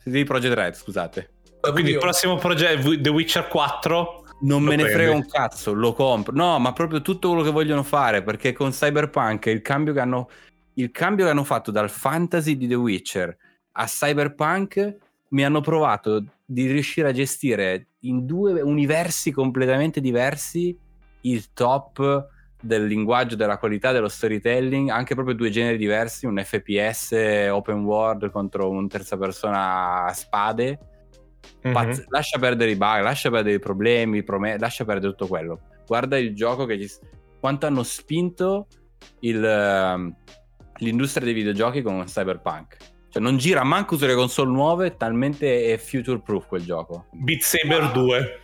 CD 0.03 0.25
Project 0.25 0.55
Red, 0.55 0.75
scusate. 0.75 1.31
Quindi 1.61 1.93
il 1.93 1.99
prossimo 1.99 2.37
progetto, 2.37 3.01
The 3.01 3.09
Witcher 3.09 3.49
4. 3.49 4.25
Non 4.43 4.63
me 4.63 4.77
ne 4.77 4.83
prendi. 4.83 4.93
frega 4.93 5.13
un 5.13 5.27
cazzo, 5.27 5.73
lo 5.73 5.93
compro. 5.95 6.35
No, 6.35 6.59
ma 6.59 6.73
proprio 6.73 7.01
tutto 7.01 7.29
quello 7.29 7.43
che 7.43 7.51
vogliono 7.51 7.83
fare, 7.83 8.23
perché 8.23 8.53
con 8.53 8.71
Cyberpunk 8.71 9.47
il 9.47 9.63
cambio 9.63 9.93
che 9.95 10.01
hanno, 10.01 10.29
il 10.75 10.91
cambio 10.91 11.25
che 11.25 11.31
hanno 11.31 11.43
fatto 11.45 11.71
dal 11.71 11.89
fantasy 11.91 12.57
di 12.57 12.69
The 12.69 12.75
Witcher 12.75 13.37
a 13.79 13.85
Cyberpunk 13.87 14.97
mi 15.29 15.45
hanno 15.45 15.61
provato 15.61 16.23
di 16.47 16.71
riuscire 16.71 17.09
a 17.09 17.13
gestire 17.13 17.89
in 18.01 18.25
due 18.25 18.61
universi 18.61 19.33
completamente 19.33 20.01
diversi 20.01 20.79
il 21.23 21.53
top 21.53 22.29
del 22.63 22.87
linguaggio, 22.87 23.35
della 23.35 23.59
qualità 23.59 23.91
dello 23.91 24.09
storytelling, 24.09 24.89
anche 24.89 25.15
proprio 25.15 25.35
due 25.35 25.51
generi 25.51 25.77
diversi, 25.77 26.27
un 26.27 26.41
FPS 26.43 27.49
open 27.51 27.85
world 27.85 28.31
contro 28.31 28.71
un 28.71 28.89
terza 28.89 29.17
persona 29.17 30.05
a 30.05 30.13
spade. 30.13 30.79
Mhm. 31.63 31.73
Pazz- 31.73 32.05
lascia 32.09 32.39
perdere 32.39 32.71
i 32.71 32.77
bug, 32.77 33.03
lascia 33.03 33.31
perdere 33.31 33.57
i 33.57 33.61
problemi, 33.61 34.19
i 34.19 34.23
prome- 34.23 34.59
lascia 34.59 34.85
perdere 34.85 35.11
tutto 35.11 35.27
quello. 35.27 35.61
Guarda 35.87 36.17
il 36.17 36.35
gioco 36.35 36.65
che 36.65 36.79
gli... 36.79 36.89
quanto 37.41 37.67
hanno 37.67 37.83
spinto 37.83 38.67
il, 39.21 39.45
ehm, 39.45 40.15
l'industria 40.79 41.25
dei 41.25 41.35
videogiochi 41.35 41.83
con 41.83 42.03
Cyberpunk. 42.05 42.77
Cioè 43.09 43.23
non 43.23 43.37
gira 43.39 43.63
manco 43.65 43.97
sulle 43.97 44.15
console 44.15 44.51
nuove, 44.51 44.97
talmente 44.97 45.73
è 45.73 45.77
future 45.79 46.21
proof 46.21 46.47
quel 46.47 46.65
gioco. 46.65 47.07
Beat 47.13 47.41
Saber 47.41 47.91
2. 47.93 48.41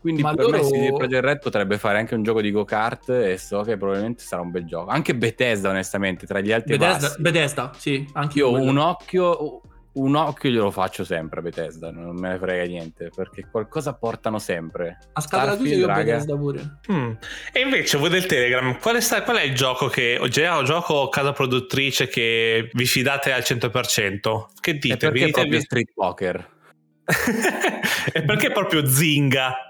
Quindi 0.00 0.22
Ma 0.22 0.32
per 0.34 0.46
me 0.46 0.56
loro- 0.58 0.68
CD 0.70 0.96
Projekt 0.96 1.24
Red 1.24 1.38
potrebbe 1.40 1.76
fare 1.76 1.98
anche 1.98 2.14
un 2.14 2.22
gioco 2.22 2.40
di 2.40 2.50
go-kart 2.50 3.10
e 3.10 3.36
so 3.36 3.60
che 3.62 3.76
probabilmente 3.76 4.22
sarà 4.22 4.40
un 4.40 4.50
bel 4.50 4.64
gioco. 4.64 4.90
Anche 4.90 5.14
Bethesda 5.14 5.68
onestamente, 5.68 6.26
tra 6.26 6.40
gli 6.40 6.50
alti 6.52 6.72
e 6.72 6.78
Bethesda, 6.78 7.06
bassi. 7.08 7.20
Bethesda, 7.20 7.72
sì, 7.76 8.08
anche 8.14 8.38
Io 8.38 8.48
io. 8.50 8.62
un 8.62 8.78
occhio, 8.78 9.60
un 9.92 10.14
occhio 10.14 10.50
glielo 10.50 10.70
faccio 10.70 11.04
sempre 11.04 11.40
a 11.40 11.42
Bethesda, 11.42 11.90
non 11.90 12.14
me 12.16 12.30
ne 12.30 12.38
frega 12.38 12.64
niente, 12.64 13.10
perché 13.14 13.46
qualcosa 13.50 13.94
portano 13.94 14.38
sempre. 14.38 14.98
A 15.12 15.20
scatola 15.20 15.56
chiusa 15.56 15.74
io 15.74 15.86
raga. 15.86 16.02
Bethesda 16.04 16.36
pure. 16.36 16.78
Mm. 16.92 17.10
E 17.52 17.60
invece 17.60 17.98
voi 17.98 18.08
del 18.10 18.26
Telegram, 18.26 18.78
qual 18.78 18.96
è, 18.96 19.00
sta- 19.00 19.22
qual 19.22 19.38
è 19.38 19.42
il 19.42 19.54
gioco 19.54 19.88
che 19.88 20.16
o 20.20 20.28
gioco 20.62 21.08
casa 21.08 21.32
produttrice 21.32 22.08
che 22.08 22.70
vi 22.72 22.86
fidate 22.86 23.32
al 23.32 23.42
100%? 23.42 24.44
Che 24.60 24.70
E 24.70 24.74
dite? 24.74 24.96
perché 24.96 25.10
Vi 25.10 25.24
dite- 25.24 25.30
proprio 25.32 25.58
vi- 25.58 25.64
Street 25.64 25.90
Poker? 25.94 26.48
e 28.12 28.22
perché 28.22 28.50
proprio 28.52 28.86
Zinga? 28.86 29.69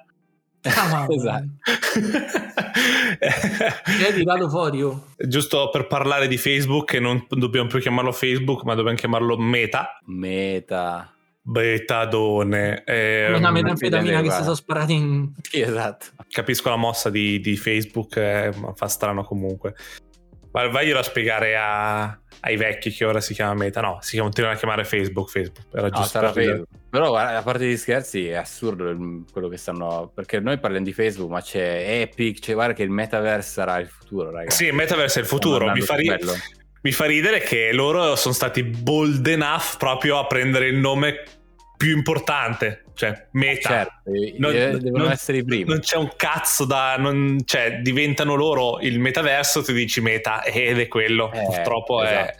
Ah, 0.63 1.07
Esatto. 1.09 1.47
Hai 3.21 4.13
tirato 4.15 4.49
fuori 4.49 4.79
io. 4.79 5.07
Giusto 5.17 5.71
per 5.71 5.87
parlare 5.87 6.29
di 6.29 6.37
Facebook, 6.37 6.91
che 6.91 7.01
non 7.01 7.25
dobbiamo 7.29 7.69
più 7.69 7.79
chiamarlo 7.79 8.13
Facebook, 8.13 8.65
ma 8.65 8.75
dobbiamo 8.75 8.97
chiamarlo 8.97 9.39
Meta. 9.39 9.99
Meta. 10.07 11.15
Betadone. 11.43 12.85
Ehm, 12.85 13.37
una 13.37 13.51
metanfetamina 13.51 14.21
che 14.21 14.31
si 14.31 14.43
sono 14.43 14.55
sparati 14.55 14.93
in... 14.93 15.33
Sì, 15.41 15.61
esatto. 15.61 16.07
capisco 16.29 16.69
la 16.69 16.77
mossa 16.77 17.09
di, 17.09 17.41
di 17.41 17.57
Facebook, 17.57 18.17
eh, 18.17 18.53
ma 18.57 18.75
fa 18.75 18.87
strano 18.89 19.25
comunque. 19.25 19.75
Ma 20.53 20.67
vaglielo 20.69 20.99
a 20.99 21.03
spiegare 21.03 21.57
a- 21.57 22.19
ai 22.41 22.57
vecchi 22.57 22.91
che 22.91 23.05
ora 23.05 23.21
si 23.21 23.35
chiama 23.35 23.55
Meta. 23.55 23.81
No, 23.81 23.99
si 24.01 24.17
continuano 24.19 24.57
a 24.57 24.59
chiamare 24.59 24.85
Facebook. 24.85 25.29
Facebook 25.31 25.67
era 25.73 25.89
No, 25.89 25.91
giusto 25.91 26.19
per. 26.19 26.33
Facebook. 26.33 26.69
Però 26.91 27.09
guarda, 27.09 27.39
a 27.39 27.43
parte 27.43 27.67
gli 27.67 27.77
scherzi 27.77 28.29
è 28.29 28.35
assurdo 28.35 28.97
quello 29.31 29.49
che 29.49 29.57
stanno... 29.57 30.11
Perché 30.13 30.41
noi 30.41 30.59
parliamo 30.59 30.85
di 30.85 30.93
Facebook, 30.93 31.31
ma 31.31 31.41
c'è 31.41 32.01
Epic, 32.01 32.41
c'è, 32.41 32.55
guarda 32.55 32.73
che 32.73 32.83
il 32.83 32.91
metaverse 32.91 33.51
sarà 33.51 33.79
il 33.79 33.89
futuro, 33.89 34.31
ragazzi. 34.31 34.57
Sì, 34.65 34.67
il 34.67 34.75
metaverse 34.75 35.21
è 35.21 35.23
il 35.23 35.29
futuro. 35.29 35.71
Mi 35.71 35.83
fa, 35.83 35.95
ri- 35.95 36.13
mi 36.83 36.93
fa 36.93 37.05
ridere 37.05 37.41
che 37.41 37.73
loro 37.73 38.17
sono 38.17 38.35
stati 38.35 38.65
bold 38.65 39.25
enough 39.27 39.77
proprio 39.79 40.19
a 40.19 40.27
prendere 40.27 40.67
il 40.67 40.77
nome 40.77 41.23
più 41.81 41.97
importante, 41.97 42.85
cioè 42.93 43.29
Meta. 43.33 43.69
Certo, 43.71 43.93
Non- 44.37 44.55
eh, 44.55 44.77
devono 44.79 45.05
non- 45.05 45.13
essere 45.13 45.39
i 45.39 45.45
primi. 45.45 45.65
Non 45.65 45.79
c'è 45.79 45.97
un 45.97 46.11
cazzo 46.15 46.67
da. 46.67 46.97
non- 46.99 47.39
cioè, 47.47 47.79
diventano 47.81 48.35
loro 48.35 48.81
il 48.81 48.99
metaverso, 49.01 49.63
tu 49.63 49.73
dici 49.73 50.03
meta 50.03 50.43
ed 50.45 50.79
è 50.79 50.89
quello. 50.89 51.33
Eh, 51.33 51.43
Purtroppo 51.43 52.03
è. 52.03 52.11
esatto. 52.13 52.39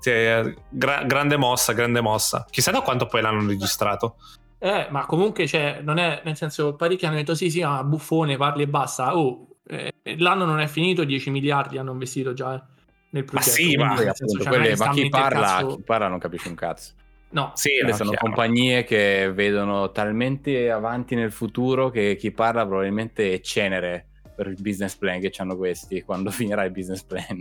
cioè, 0.00 0.54
gra- 0.70 1.02
grande 1.02 1.36
mossa, 1.36 1.72
grande 1.72 2.00
mossa. 2.00 2.46
Chissà 2.48 2.70
da 2.70 2.80
quanto 2.82 3.06
poi 3.06 3.20
l'hanno 3.20 3.44
registrato. 3.48 4.14
Eh, 4.60 4.86
ma 4.90 5.06
comunque 5.06 5.44
c'è, 5.46 5.80
non 5.82 5.98
è, 5.98 6.20
nel 6.24 6.36
senso, 6.36 6.76
parecchi 6.76 7.04
hanno 7.04 7.16
detto 7.16 7.34
sì, 7.34 7.50
sì, 7.50 7.60
ma 7.62 7.82
buffone, 7.82 8.36
parli 8.36 8.62
e 8.62 8.68
basta. 8.68 9.16
Oh, 9.16 9.56
eh, 9.66 9.92
l'anno 10.18 10.44
non 10.44 10.60
è 10.60 10.68
finito, 10.68 11.02
10 11.02 11.30
miliardi 11.30 11.78
hanno 11.78 11.90
investito 11.90 12.32
già 12.32 12.64
nel 13.10 13.24
progetto. 13.24 13.50
sì, 13.50 13.62
Quindi, 13.74 13.76
ma- 13.76 13.94
nel 13.94 13.96
senso, 14.14 14.24
Appunto, 14.24 14.44
cioè, 14.44 14.52
è 14.52 14.56
quelle- 14.56 14.76
ma 14.76 14.90
chi 14.92 15.08
parla, 15.08 15.40
cazzo- 15.40 15.66
chi 15.76 15.82
parla 15.82 16.06
non 16.06 16.18
capisce 16.20 16.48
un 16.48 16.54
cazzo. 16.54 16.92
No, 17.30 17.52
Sì, 17.54 17.70
no, 17.82 17.92
sono 17.92 18.10
chiaro. 18.10 18.24
compagnie 18.24 18.84
che 18.84 19.30
vedono 19.34 19.90
talmente 19.90 20.70
avanti 20.70 21.14
nel 21.14 21.30
futuro 21.30 21.90
che 21.90 22.16
chi 22.18 22.30
parla 22.32 22.66
probabilmente 22.66 23.32
è 23.34 23.40
cenere 23.40 24.06
per 24.34 24.46
il 24.46 24.56
business 24.60 24.96
plan 24.96 25.20
che 25.20 25.30
hanno 25.38 25.56
questi 25.56 26.02
quando 26.02 26.30
finirà 26.32 26.64
il 26.64 26.70
business 26.70 27.02
plan. 27.02 27.38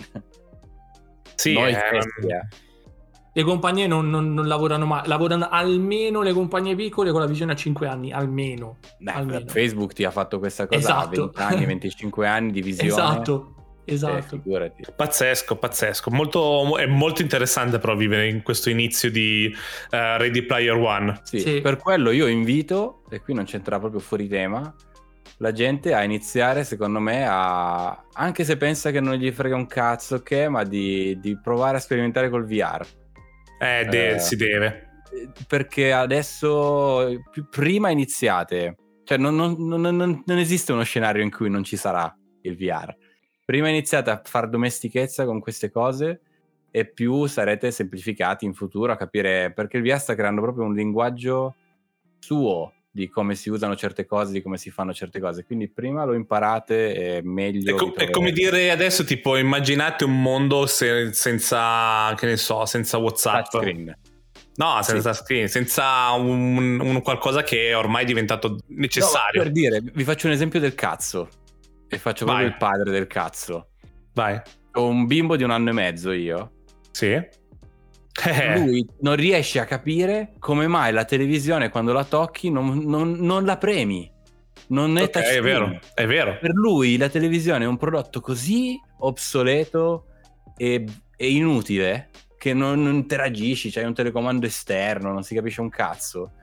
Sì, 1.35 1.53
Noi 1.53 1.71
eh, 1.71 1.75
stessi, 1.75 2.27
eh. 2.27 2.65
Le 3.33 3.43
compagnie 3.43 3.85
non, 3.85 4.09
non- 4.09 4.33
non 4.33 4.47
lavorano 4.47 4.87
mai, 4.87 5.07
lavorano 5.07 5.47
almeno 5.47 6.23
le 6.23 6.33
compagnie 6.33 6.73
piccole 6.75 7.11
con 7.11 7.19
la 7.21 7.27
visione 7.27 7.51
a 7.51 7.55
5 7.55 7.87
anni, 7.87 8.11
almeno. 8.11 8.79
Beh, 8.97 9.11
almeno. 9.11 9.45
Facebook 9.47 9.93
ti 9.93 10.03
ha 10.05 10.09
fatto 10.11 10.39
questa 10.39 10.65
cosa 10.65 10.79
Esatto. 10.79 11.21
a 11.21 11.25
20 11.25 11.41
anni, 11.43 11.65
25 11.65 12.27
anni 12.27 12.51
di 12.51 12.61
visione. 12.63 12.89
Esatto, 12.89 13.56
esatto. 13.93 14.21
figurati. 14.37 14.83
Pazzesco, 14.95 15.55
pazzesco. 15.57 16.11
Molto, 16.11 16.77
è 16.77 16.85
molto 16.85 17.21
interessante 17.21 17.79
però 17.79 17.95
vivere 17.95 18.27
in 18.27 18.41
questo 18.43 18.69
inizio 18.69 19.09
di 19.11 19.53
eh, 19.89 20.17
Ready 20.17 20.43
Player 20.43 20.75
One. 20.75 21.19
Sì, 21.23 21.39
Sì. 21.39 21.61
Per 21.61 21.77
quello 21.77 22.11
io 22.11 22.27
invito, 22.27 23.03
e 23.09 23.21
qui 23.21 23.33
non 23.33 23.45
c'entra 23.45 23.79
proprio 23.79 23.99
fuori 23.99 24.27
tema, 24.27 24.73
la 25.39 25.51
gente 25.51 25.93
a 25.93 26.03
iniziare, 26.03 26.63
secondo 26.63 26.99
me, 26.99 27.25
a... 27.27 28.05
anche 28.13 28.43
se 28.43 28.57
pensa 28.57 28.89
che 28.91 28.99
non 28.99 29.13
gli 29.15 29.31
frega 29.31 29.55
un 29.55 29.67
cazzo 29.67 30.21
che, 30.23 30.49
ma 30.49 30.63
di, 30.63 31.19
di 31.19 31.39
provare 31.39 31.77
a 31.77 31.79
sperimentare 31.79 32.29
col 32.29 32.45
VR. 32.45 32.85
Eh, 33.59 33.85
de- 33.89 34.15
Eh. 34.15 34.19
si 34.19 34.35
deve. 34.35 34.89
Eh, 35.11 35.29
Perché 35.47 35.91
adesso, 35.93 37.21
prima 37.49 37.89
iniziate, 37.89 38.75
cioè 39.03 39.17
non, 39.17 39.35
non- 39.35 39.55
non- 39.59 39.81
non- 39.95 40.23
non 40.25 40.37
esiste 40.37 40.71
uno 40.73 40.83
scenario 40.83 41.23
in 41.23 41.31
cui 41.31 41.49
non 41.49 41.63
ci 41.63 41.77
sarà 41.77 42.11
il 42.41 42.55
VR. 42.57 42.93
Prima 43.47 43.69
iniziate 43.69 44.09
a 44.09 44.21
fare 44.21 44.49
domestichezza 44.49 45.23
con 45.23 45.39
queste 45.39 45.71
cose 45.71 46.19
e 46.69 46.85
più 46.85 47.27
sarete 47.27 47.71
semplificati 47.71 48.43
in 48.43 48.53
futuro 48.53 48.91
a 48.91 48.97
capire 48.97 49.53
perché 49.53 49.77
il 49.77 49.83
VR 49.83 49.97
sta 49.97 50.15
creando 50.15 50.41
proprio 50.41 50.65
un 50.65 50.73
linguaggio 50.73 51.55
suo 52.19 52.73
di 52.91 53.07
come 53.07 53.35
si 53.35 53.49
usano 53.49 53.77
certe 53.77 54.05
cose, 54.05 54.33
di 54.33 54.41
come 54.41 54.57
si 54.57 54.69
fanno 54.69 54.93
certe 54.93 55.21
cose. 55.21 55.45
Quindi 55.45 55.69
prima 55.69 56.03
lo 56.03 56.13
imparate 56.13 56.93
e 56.93 57.21
meglio. 57.23 57.73
È, 57.73 57.79
co- 57.79 57.93
vi 57.95 58.03
è 58.03 58.09
come 58.09 58.33
dire 58.33 58.69
adesso, 58.69 59.05
tipo, 59.05 59.37
immaginate 59.37 60.03
un 60.03 60.21
mondo 60.21 60.65
se- 60.65 61.13
senza, 61.13 62.13
che 62.17 62.25
ne 62.25 62.35
so, 62.35 62.65
senza 62.65 62.97
WhatsApp. 62.97 63.45
Touchscreen. 63.49 63.97
No, 64.55 64.81
senza 64.81 65.13
screen, 65.13 65.47
senza 65.47 66.11
un, 66.11 66.81
un 66.81 67.01
qualcosa 67.01 67.43
che 67.43 67.69
è 67.69 67.77
ormai 67.77 68.03
diventato 68.03 68.59
necessario. 68.71 69.39
No, 69.39 69.43
per 69.43 69.51
dire, 69.53 69.81
vi 69.81 70.03
faccio 70.03 70.27
un 70.27 70.33
esempio 70.33 70.59
del 70.59 70.75
cazzo. 70.75 71.29
E 71.89 71.97
faccio 71.97 72.25
Vai. 72.25 72.35
proprio 72.35 72.47
il 72.47 72.57
padre 72.57 72.91
del 72.91 73.07
cazzo. 73.07 73.69
Vai. 74.13 74.39
Ho 74.73 74.87
un 74.87 75.05
bimbo 75.05 75.35
di 75.35 75.43
un 75.43 75.51
anno 75.51 75.69
e 75.69 75.73
mezzo 75.73 76.11
io. 76.11 76.51
Sì. 76.91 77.11
Eh, 78.25 78.57
Lui 78.57 78.87
non 79.01 79.15
riesce 79.15 79.59
a 79.59 79.65
capire 79.65 80.33
come 80.39 80.67
mai 80.67 80.91
la 80.91 81.05
televisione 81.05 81.69
quando 81.69 81.93
la 81.93 82.03
tocchi 82.03 82.49
non, 82.49 82.79
non- 82.79 83.11
non 83.13 83.45
la 83.45 83.57
premi. 83.57 84.11
Non 84.69 84.97
è 84.97 85.03
ok, 85.03 85.17
è 85.17 85.41
vero, 85.41 85.79
è 85.93 86.05
vero. 86.07 86.37
Per 86.39 86.51
lui 86.51 86.97
la 86.97 87.09
televisione 87.09 87.63
è 87.63 87.67
un 87.67 87.77
prodotto 87.77 88.19
così 88.19 88.77
obsoleto 88.99 90.07
e, 90.57 90.83
e 91.15 91.31
inutile 91.31 92.09
che 92.37 92.53
non, 92.53 92.83
non 92.83 92.95
interagisci, 92.95 93.69
c'hai 93.69 93.85
un 93.85 93.93
telecomando 93.93 94.45
esterno, 94.45 95.13
non 95.13 95.23
si 95.23 95.35
capisce 95.35 95.61
un 95.61 95.69
cazzo, 95.69 96.33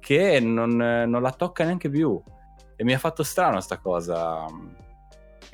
che 0.00 0.40
non, 0.40 0.76
non 0.76 1.20
la 1.20 1.32
tocca 1.32 1.64
neanche 1.64 1.90
più. 1.90 2.20
E 2.76 2.84
mi 2.84 2.94
ha 2.94 2.98
fatto 2.98 3.22
strano 3.22 3.60
sta 3.60 3.78
cosa. 3.78 4.46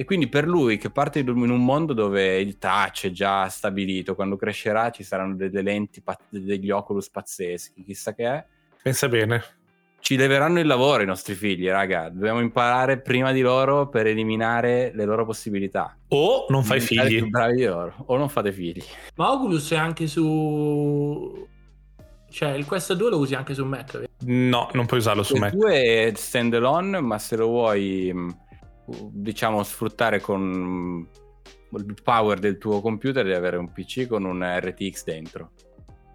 E 0.00 0.04
quindi 0.04 0.28
per 0.28 0.48
lui 0.48 0.78
che 0.78 0.88
parte 0.88 1.18
in 1.18 1.28
un 1.28 1.62
mondo 1.62 1.92
dove 1.92 2.40
il 2.40 2.56
touch 2.56 3.08
è 3.08 3.10
già 3.10 3.46
stabilito, 3.50 4.14
quando 4.14 4.36
crescerà 4.36 4.88
ci 4.88 5.02
saranno 5.02 5.34
delle 5.36 5.60
lenti, 5.60 6.02
degli 6.30 6.70
Oculus 6.70 7.10
pazzeschi, 7.10 7.84
chissà 7.84 8.14
che 8.14 8.24
è, 8.24 8.42
Pensa 8.82 9.08
bene. 9.10 9.42
ci 9.98 10.16
leveranno 10.16 10.58
il 10.58 10.66
lavoro 10.66 11.02
i 11.02 11.06
nostri 11.06 11.34
figli, 11.34 11.68
raga. 11.68 12.08
Dobbiamo 12.08 12.40
imparare 12.40 12.98
prima 13.02 13.30
di 13.32 13.42
loro 13.42 13.90
per 13.90 14.06
eliminare 14.06 14.90
le 14.94 15.04
loro 15.04 15.26
possibilità. 15.26 15.94
O 16.08 16.46
non 16.48 16.64
fai 16.64 16.80
figli. 16.80 17.18
più 17.18 17.28
bravi 17.28 17.56
di 17.56 17.64
loro. 17.66 17.92
O 18.06 18.16
non 18.16 18.30
fate 18.30 18.52
figli. 18.52 18.82
Ma 19.16 19.32
Oculus 19.32 19.70
è 19.72 19.76
anche 19.76 20.06
su... 20.06 21.46
Cioè, 22.30 22.52
il 22.52 22.64
Quest 22.64 22.94
2 22.94 23.10
lo 23.10 23.18
usi 23.18 23.34
anche 23.34 23.52
su 23.52 23.66
Mac? 23.66 24.02
No, 24.20 24.70
non 24.72 24.86
puoi 24.86 25.00
usarlo 25.00 25.22
su 25.22 25.34
Il 25.34 25.40
Mac. 25.40 25.52
2 25.52 25.82
è 26.06 26.12
stand 26.14 26.54
alone, 26.54 27.00
ma 27.00 27.18
se 27.18 27.36
lo 27.36 27.48
vuoi, 27.48 28.10
mh, 28.14 28.36
diciamo, 29.12 29.62
sfruttare 29.62 30.20
con 30.20 31.06
il 31.72 31.94
power 32.02 32.38
del 32.38 32.58
tuo 32.58 32.80
computer, 32.80 33.22
devi 33.24 33.36
avere 33.36 33.56
un 33.56 33.72
PC 33.72 34.06
con 34.06 34.24
un 34.24 34.42
RTX 34.42 35.04
dentro. 35.04 35.50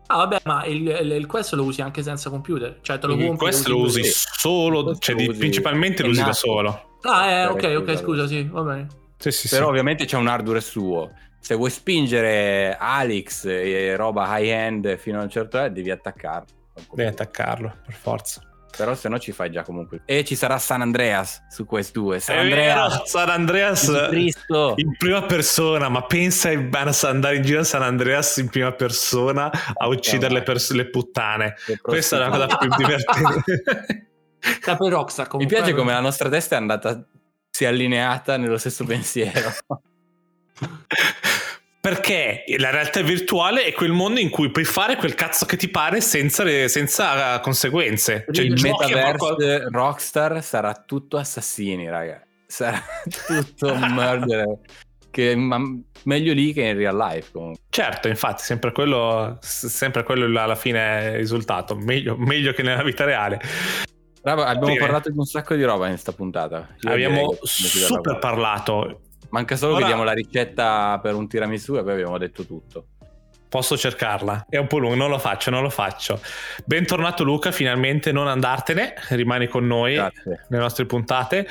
Ah, 0.07 0.17
vabbè, 0.17 0.41
ma 0.43 0.65
il, 0.65 0.86
il- 0.88 1.11
il 1.11 1.26
Quest 1.26 1.53
lo 1.53 1.63
usi 1.63 1.82
anche 1.82 2.03
senza 2.03 2.30
computer. 2.30 2.78
Cioè, 2.82 2.99
te 2.99 3.07
lo 3.07 3.15
compri. 3.17 3.38
Questo 3.38 3.69
lo 3.71 3.80
usi 3.80 4.01
così. 4.01 4.11
solo, 4.13 4.84
Questo 4.84 5.01
cioè 5.01 5.15
lo 5.15 5.21
di- 5.21 5.28
usi- 5.30 5.39
principalmente 5.39 6.03
lo 6.03 6.09
usi 6.09 6.23
da 6.23 6.34
solo. 6.34 6.97
Ah, 7.01 7.30
eh, 7.32 7.45
ok, 7.47 7.76
ok, 7.78 7.97
scusa, 7.97 8.28
sì, 8.28 8.43
va 8.43 8.61
bene. 8.61 8.88
Sì, 9.17 9.32
sì, 9.32 9.47
Però 9.47 9.63
sì. 9.63 9.69
ovviamente 9.69 10.05
c'è 10.05 10.17
un 10.17 10.28
hardware 10.28 10.61
suo. 10.61 11.11
Se 11.39 11.55
vuoi 11.55 11.69
spingere 11.71 12.76
Alex 12.80 13.45
e 13.45 13.95
roba 13.95 14.38
high-end 14.38 14.97
fino 14.97 15.19
a 15.19 15.23
un 15.23 15.30
certo 15.30 15.57
punto, 15.57 15.73
devi 15.73 15.89
attaccarlo. 15.91 16.47
Devi 16.93 17.09
attaccarlo, 17.09 17.73
per 17.86 17.93
forza. 17.95 18.41
Però 18.76 18.93
se 18.95 19.09
no 19.09 19.19
ci 19.19 19.32
fai 19.32 19.51
già 19.51 19.63
comunque. 19.63 20.01
E 20.05 20.23
ci 20.23 20.36
sarà 20.36 20.57
San 20.57 20.82
Andreas 20.82 21.45
su 21.49 21.65
Quest 21.65 21.91
2. 21.93 22.19
San 22.19 22.36
È 22.36 22.39
Andreas. 22.39 22.91
vero, 22.91 23.05
San 23.05 23.30
Andreas 23.30 24.07
Cristo. 24.09 24.73
in 24.78 24.95
prima 24.97 25.23
persona, 25.23 25.89
ma 25.89 26.03
pensa 26.03 26.49
a 26.49 27.09
andare 27.09 27.38
in 27.38 27.41
giro 27.43 27.61
a 27.61 27.63
San 27.63 27.82
Andreas 27.82 28.38
in 28.38 28.49
prima 28.49 28.71
persona 28.73 29.49
a 29.73 29.88
uccidere 29.88 30.34
le, 30.34 30.43
pers- 30.43 30.71
le 30.71 30.89
puttane. 30.89 31.55
Che 31.65 31.78
Questa 31.78 32.15
è 32.17 32.19
la 32.19 32.30
cosa 32.30 32.57
più 32.57 32.69
divertente. 32.76 34.09
Rockstar 34.78 35.28
Mi 35.38 35.47
piace 35.47 35.73
come 35.73 35.91
la 35.91 35.99
nostra 35.99 36.30
testa 36.30 36.55
è 36.55 36.59
andata, 36.59 37.03
si 37.49 37.63
è 37.63 37.67
allineata 37.67 38.38
nello 38.38 38.57
stesso 38.57 38.84
pensiero. 38.86 39.49
Perché 41.86 42.45
la 42.57 42.71
realtà 42.71 43.03
virtuale 43.03 43.65
è 43.65 43.71
quel 43.71 43.91
mondo 43.91 44.19
in 44.19 44.31
cui 44.31 44.49
puoi 44.49 44.65
fare 44.65 44.95
quel 44.95 45.13
cazzo 45.13 45.45
che 45.45 45.55
ti 45.55 45.69
pare 45.69 46.01
senza, 46.01 46.41
le- 46.43 46.67
senza 46.67 47.39
conseguenze. 47.41 48.25
Cioè, 48.31 48.43
il 48.43 48.59
metaverse 48.59 49.17
qualcosa- 49.17 49.67
Rockstar 49.69 50.43
sarà 50.43 50.73
tutto 50.73 51.17
assassini, 51.17 51.88
raga. 51.88 52.23
Sarà 52.47 52.81
tutto 53.27 53.75
murder. 53.75 54.57
Che, 55.11 55.36
ma 55.36 55.59
meglio 56.05 56.33
lì 56.33 56.53
che 56.53 56.63
in 56.63 56.75
real 56.75 56.97
life 56.97 57.29
comunque. 57.31 57.61
Certo, 57.69 58.07
infatti, 58.07 58.41
sempre 58.41 58.71
quello, 58.71 59.38
sempre 59.41 60.01
quello 60.01 60.41
alla 60.41 60.55
fine 60.55 60.79
è 60.79 61.11
il 61.11 61.17
risultato. 61.17 61.75
Meglio, 61.75 62.17
meglio 62.17 62.51
che 62.53 62.63
nella 62.63 62.81
vita 62.81 63.05
reale. 63.05 63.39
Raga, 64.23 64.47
abbiamo 64.47 64.73
Bene. 64.73 64.79
parlato 64.79 65.11
di 65.11 65.17
un 65.19 65.25
sacco 65.25 65.53
di 65.53 65.63
roba 65.63 65.86
in 65.86 65.91
questa 65.91 66.13
puntata. 66.13 66.67
Io 66.79 66.91
Abbiamo 66.91 67.38
super 67.43 68.17
parlato. 68.17 69.01
Manca 69.36 69.57
solo 69.57 69.73
Ora- 69.73 69.81
che 69.81 69.88
diamo 69.88 70.03
la 70.05 70.13
ricetta 70.13 70.97
per 71.03 71.13
un 71.13 71.27
tiramisù 71.27 71.75
e 71.75 71.83
poi 71.83 71.91
abbiamo 71.91 72.17
detto 72.17 72.45
tutto. 72.45 72.88
Posso 73.49 73.77
cercarla? 73.77 74.45
È 74.49 74.55
un 74.55 74.67
po' 74.67 74.77
lungo, 74.77 74.95
non 74.95 75.09
lo 75.09 75.19
faccio, 75.19 75.49
non 75.49 75.61
lo 75.61 75.69
faccio. 75.69 76.21
Bentornato 76.63 77.25
Luca, 77.25 77.51
finalmente 77.51 78.13
non 78.13 78.27
andartene, 78.27 78.93
rimani 79.09 79.47
con 79.47 79.67
noi 79.67 79.95
Grazie. 79.95 80.45
nelle 80.47 80.61
nostre 80.63 80.86
puntate. 80.86 81.47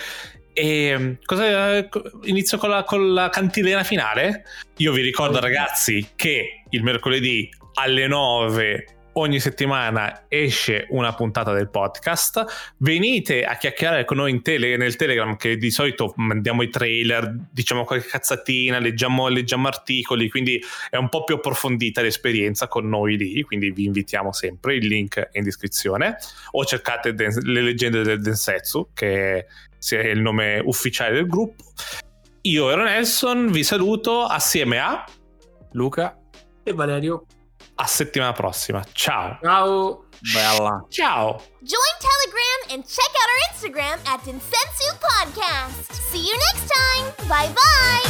E 0.54 1.18
cosa, 1.26 1.86
inizio 2.22 2.56
con 2.56 2.70
la, 2.70 2.84
con 2.84 3.12
la 3.12 3.28
cantilena 3.28 3.84
finale. 3.84 4.44
Io 4.78 4.92
vi 4.92 5.02
ricordo, 5.02 5.38
ragazzi, 5.38 6.12
che 6.16 6.62
il 6.70 6.82
mercoledì 6.82 7.50
alle 7.74 8.06
9 8.06 8.93
ogni 9.14 9.40
settimana 9.40 10.24
esce 10.28 10.86
una 10.90 11.14
puntata 11.14 11.52
del 11.52 11.68
podcast. 11.68 12.74
Venite 12.78 13.44
a 13.44 13.56
chiacchierare 13.56 14.04
con 14.04 14.16
noi 14.18 14.30
in 14.30 14.42
tele- 14.42 14.76
nel 14.76 14.96
Telegram, 14.96 15.36
che 15.36 15.56
di 15.56 15.70
solito 15.70 16.12
mandiamo 16.16 16.62
i 16.62 16.68
trailer, 16.68 17.34
diciamo 17.50 17.84
qualche 17.84 18.08
cazzatina, 18.08 18.78
leggiamo, 18.78 19.28
leggiamo 19.28 19.68
articoli, 19.68 20.28
quindi 20.28 20.62
è 20.90 20.96
un 20.96 21.08
po' 21.08 21.24
più 21.24 21.36
approfondita 21.36 22.00
l'esperienza 22.00 22.68
con 22.68 22.88
noi 22.88 23.16
lì. 23.16 23.42
Quindi 23.42 23.70
vi 23.70 23.84
invitiamo 23.84 24.32
sempre. 24.32 24.76
Il 24.76 24.86
link 24.86 25.18
è 25.18 25.38
in 25.38 25.44
descrizione. 25.44 26.16
O 26.52 26.64
cercate 26.64 27.14
Den- 27.14 27.40
le 27.42 27.62
leggende 27.62 28.02
del 28.02 28.20
Densetsu, 28.20 28.88
che 28.94 29.46
sia 29.78 30.00
il 30.02 30.20
nome 30.20 30.60
ufficiale 30.64 31.14
del 31.14 31.26
gruppo. 31.26 31.64
Io 32.42 32.70
ero 32.70 32.82
Nelson, 32.82 33.50
vi 33.50 33.64
saluto 33.64 34.24
assieme 34.24 34.78
a 34.78 35.04
Luca, 35.72 36.18
E 36.62 36.72
Valerio. 36.72 37.26
A 37.76 37.86
settimana 37.86 38.32
prossima. 38.32 38.84
Ciao. 38.94 39.38
Ciao. 39.42 40.04
Bella. 40.32 40.84
Ciao. 40.90 41.42
Join 41.62 41.94
Telegram 42.00 42.70
and 42.70 42.86
check 42.86 43.10
out 43.20 43.28
our 43.28 43.40
Instagram 43.52 43.98
at 44.06 44.20
Insensu 44.24 44.94
Podcast. 45.00 45.92
See 46.10 46.24
you 46.26 46.36
next 46.52 46.70
time. 46.70 47.12
Bye 47.28 47.52
bye. 47.52 48.04